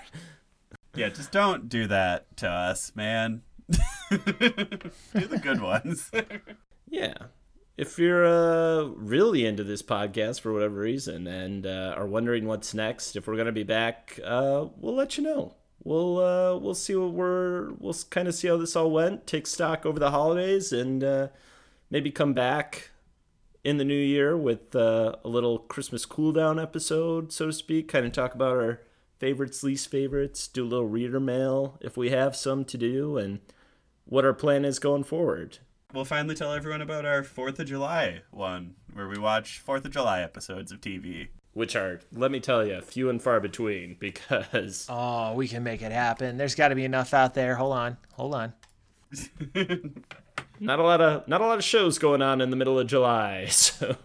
Yeah, 0.97 1.09
just 1.09 1.32
don't 1.32 1.68
do 1.68 1.86
that 1.88 2.36
to 2.38 2.49
us, 2.49 2.92
man. 2.95 3.42
do 4.11 4.18
the 4.18 5.40
good 5.42 5.61
ones. 5.61 6.11
Yeah. 6.88 7.14
If 7.76 7.98
you're 7.98 8.24
uh, 8.24 8.84
really 8.96 9.44
into 9.44 9.64
this 9.64 9.82
podcast 9.82 10.40
for 10.40 10.52
whatever 10.52 10.76
reason 10.76 11.26
and 11.26 11.66
uh, 11.66 11.94
are 11.96 12.06
wondering 12.06 12.46
what's 12.46 12.72
next, 12.72 13.16
if 13.16 13.26
we're 13.26 13.36
gonna 13.36 13.50
be 13.50 13.64
back, 13.64 14.20
uh, 14.24 14.66
we'll 14.76 14.94
let 14.94 15.18
you 15.18 15.24
know. 15.24 15.54
We'll 15.82 16.18
uh, 16.18 16.56
we'll 16.56 16.76
see 16.76 16.94
what 16.94 17.12
we're 17.12 17.72
we'll 17.72 17.96
kind 18.10 18.28
of 18.28 18.34
see 18.36 18.46
how 18.46 18.56
this 18.58 18.76
all 18.76 18.92
went. 18.92 19.26
Take 19.26 19.48
stock 19.48 19.84
over 19.84 19.98
the 19.98 20.12
holidays 20.12 20.72
and 20.72 21.02
uh, 21.02 21.28
maybe 21.90 22.12
come 22.12 22.32
back 22.32 22.90
in 23.64 23.78
the 23.78 23.84
new 23.84 23.94
year 23.94 24.36
with 24.36 24.76
uh, 24.76 25.16
a 25.24 25.28
little 25.28 25.58
Christmas 25.58 26.06
cool 26.06 26.30
down 26.32 26.60
episode, 26.60 27.32
so 27.32 27.46
to 27.46 27.52
speak. 27.52 27.88
Kind 27.88 28.06
of 28.06 28.12
talk 28.12 28.36
about 28.36 28.56
our 28.56 28.82
favorites, 29.18 29.64
least 29.64 29.90
favorites. 29.90 30.46
Do 30.46 30.62
a 30.62 30.68
little 30.68 30.86
reader 30.86 31.18
mail 31.18 31.76
if 31.80 31.96
we 31.96 32.10
have 32.10 32.36
some 32.36 32.64
to 32.66 32.78
do, 32.78 33.18
and 33.18 33.40
what 34.04 34.24
our 34.24 34.32
plan 34.32 34.64
is 34.64 34.78
going 34.78 35.02
forward. 35.02 35.58
We'll 35.95 36.05
finally 36.05 36.34
tell 36.34 36.53
everyone 36.53 36.82
about 36.82 37.05
our 37.07 37.22
4th 37.22 37.61
of 37.61 37.66
July 37.66 38.22
one, 38.32 38.74
where 38.92 39.09
we 39.09 39.16
watch 39.16 39.62
4th 39.64 39.84
of 39.84 39.92
July 39.92 40.22
episodes 40.22 40.72
of 40.72 40.80
TV. 40.80 41.28
which 41.53 41.76
are, 41.76 42.01
let 42.12 42.32
me 42.32 42.40
tell 42.40 42.66
you, 42.66 42.80
few 42.80 43.09
and 43.09 43.22
far 43.22 43.38
between 43.38 43.95
because 44.01 44.86
Oh, 44.90 45.34
we 45.34 45.47
can 45.47 45.62
make 45.62 45.82
it 45.82 45.92
happen. 45.92 46.36
There's 46.36 46.57
got 46.57 46.68
to 46.68 46.74
be 46.74 46.84
enough 46.84 47.14
out 47.14 47.34
there. 47.34 47.55
Hold 47.55 47.74
on. 47.74 47.97
Hold 48.14 48.34
on. 48.34 48.53
not 50.61 50.80
a 50.80 50.82
lot 50.82 51.01
of 51.01 51.28
not 51.28 51.40
a 51.40 51.47
lot 51.47 51.59
of 51.59 51.64
shows 51.64 51.99
going 51.99 52.20
on 52.22 52.40
in 52.40 52.51
the 52.51 52.57
middle 52.57 52.78
of 52.78 52.86
July. 52.88 53.47
So 53.51 53.97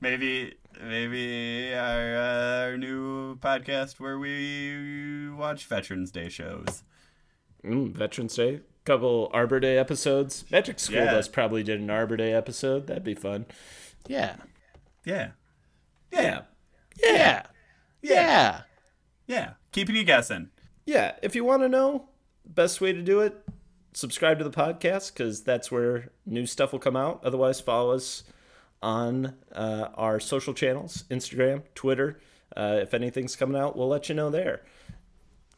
maybe 0.00 0.54
maybe 0.80 1.72
our, 1.74 2.16
uh, 2.16 2.60
our 2.66 2.76
new 2.76 3.36
podcast 3.38 3.98
where 3.98 4.18
we 4.18 5.30
watch 5.30 5.64
Veterans 5.66 6.10
Day 6.12 6.28
shows. 6.28 6.84
mm, 7.64 7.90
Veterans 7.92 8.36
Day, 8.36 8.60
couple 8.86 9.30
Arbor 9.34 9.60
Day 9.60 9.76
episodes. 9.76 10.44
Magic 10.50 10.78
School 10.78 10.96
Yeah. 10.96 11.12
does 11.12 11.28
probably 11.28 11.62
did 11.62 11.80
an 11.80 11.90
Arbor 11.90 12.16
Day 12.16 12.32
episode. 12.32 12.86
That'd 12.86 13.04
be 13.04 13.14
fun. 13.14 13.46
Yeah. 14.06 14.36
Yeah. 15.04 15.30
Yeah. 16.12 16.42
Yeah. 17.02 17.46
Yeah. 18.00 18.62
Yeah. 19.26 19.52
Keeping 19.72 19.96
you 19.96 20.04
guessing. 20.04 20.50
Yeah, 20.86 21.16
if 21.20 21.34
you 21.34 21.44
want 21.44 21.62
to 21.62 21.68
know 21.68 22.08
best 22.44 22.80
way 22.80 22.92
to 22.92 23.02
do 23.02 23.20
it, 23.20 23.44
subscribe 23.92 24.38
to 24.38 24.44
the 24.44 24.50
podcast 24.50 25.12
because 25.12 25.42
that's 25.42 25.70
where 25.70 26.10
new 26.24 26.46
stuff 26.46 26.70
will 26.72 26.78
come 26.78 26.96
out. 26.96 27.20
Otherwise, 27.24 27.60
follow 27.60 27.90
us 27.90 28.22
on 28.80 29.34
uh, 29.52 29.88
our 29.94 30.20
social 30.20 30.54
channels: 30.54 31.02
Instagram, 31.10 31.64
Twitter. 31.74 32.20
Uh, 32.56 32.78
if 32.80 32.94
anything's 32.94 33.34
coming 33.34 33.60
out, 33.60 33.76
we'll 33.76 33.88
let 33.88 34.08
you 34.08 34.14
know 34.14 34.30
there. 34.30 34.62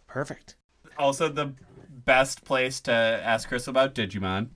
Perfect. 0.06 0.56
Also, 0.96 1.28
the 1.28 1.52
best 2.08 2.42
place 2.42 2.80
to 2.80 2.90
ask 2.90 3.50
Chris 3.50 3.68
about 3.68 3.94
Digimon. 3.94 4.48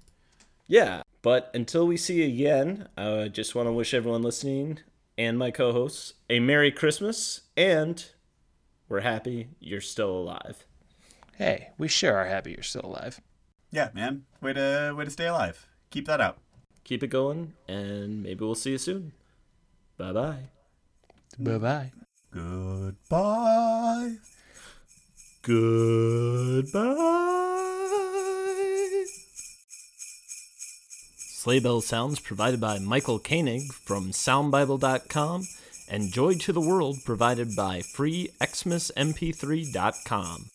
Yeah, 0.67 1.03
but 1.21 1.51
until 1.53 1.87
we 1.87 1.99
see 1.99 2.23
you 2.23 2.29
again, 2.29 2.89
I 2.97 3.29
just 3.29 3.55
want 3.55 3.69
to 3.69 3.73
wish 3.73 3.93
everyone 3.93 4.23
listening 4.23 4.79
and 5.19 5.39
my 5.39 5.51
co-hosts 5.51 6.15
a 6.31 6.41
Merry 6.41 6.73
Christmas, 6.73 7.43
and 7.55 8.07
we're 8.89 9.01
happy 9.01 9.49
you're 9.61 9.83
still 9.83 10.11
alive. 10.11 10.65
Hey, 11.37 11.69
we 11.77 11.89
sure 11.89 12.17
are 12.17 12.25
happy 12.25 12.53
you're 12.53 12.63
still 12.63 12.87
alive. 12.87 13.21
Yeah, 13.71 13.91
man. 13.93 14.25
Way 14.41 14.55
to 14.55 14.95
way 14.97 15.05
to 15.05 15.11
stay 15.11 15.27
alive. 15.27 15.67
Keep 15.91 16.07
that 16.07 16.23
up. 16.23 16.39
Keep 16.85 17.03
it 17.03 17.09
going, 17.09 17.53
and 17.69 18.23
maybe 18.23 18.43
we'll 18.47 18.55
see 18.55 18.71
you 18.71 18.79
soon. 18.79 19.13
Bye 19.99 20.13
bye. 20.13 20.49
Bye 21.39 21.59
bye. 21.59 21.93
Goodbye. 22.33 24.17
Goodbye. 25.43 26.93
Sleigh 31.17 31.59
Bell 31.59 31.81
Sounds 31.81 32.21
provided 32.21 32.61
by 32.61 32.79
Michael 32.79 33.19
Koenig 33.19 33.73
from 33.73 34.13
SoundBible.com 34.13 35.49
and 35.89 36.13
Joy 36.13 36.35
to 36.35 36.53
the 36.53 36.61
World 36.61 36.99
provided 37.05 37.57
by 37.57 37.81
FreeXmasMP3.com. 37.81 40.51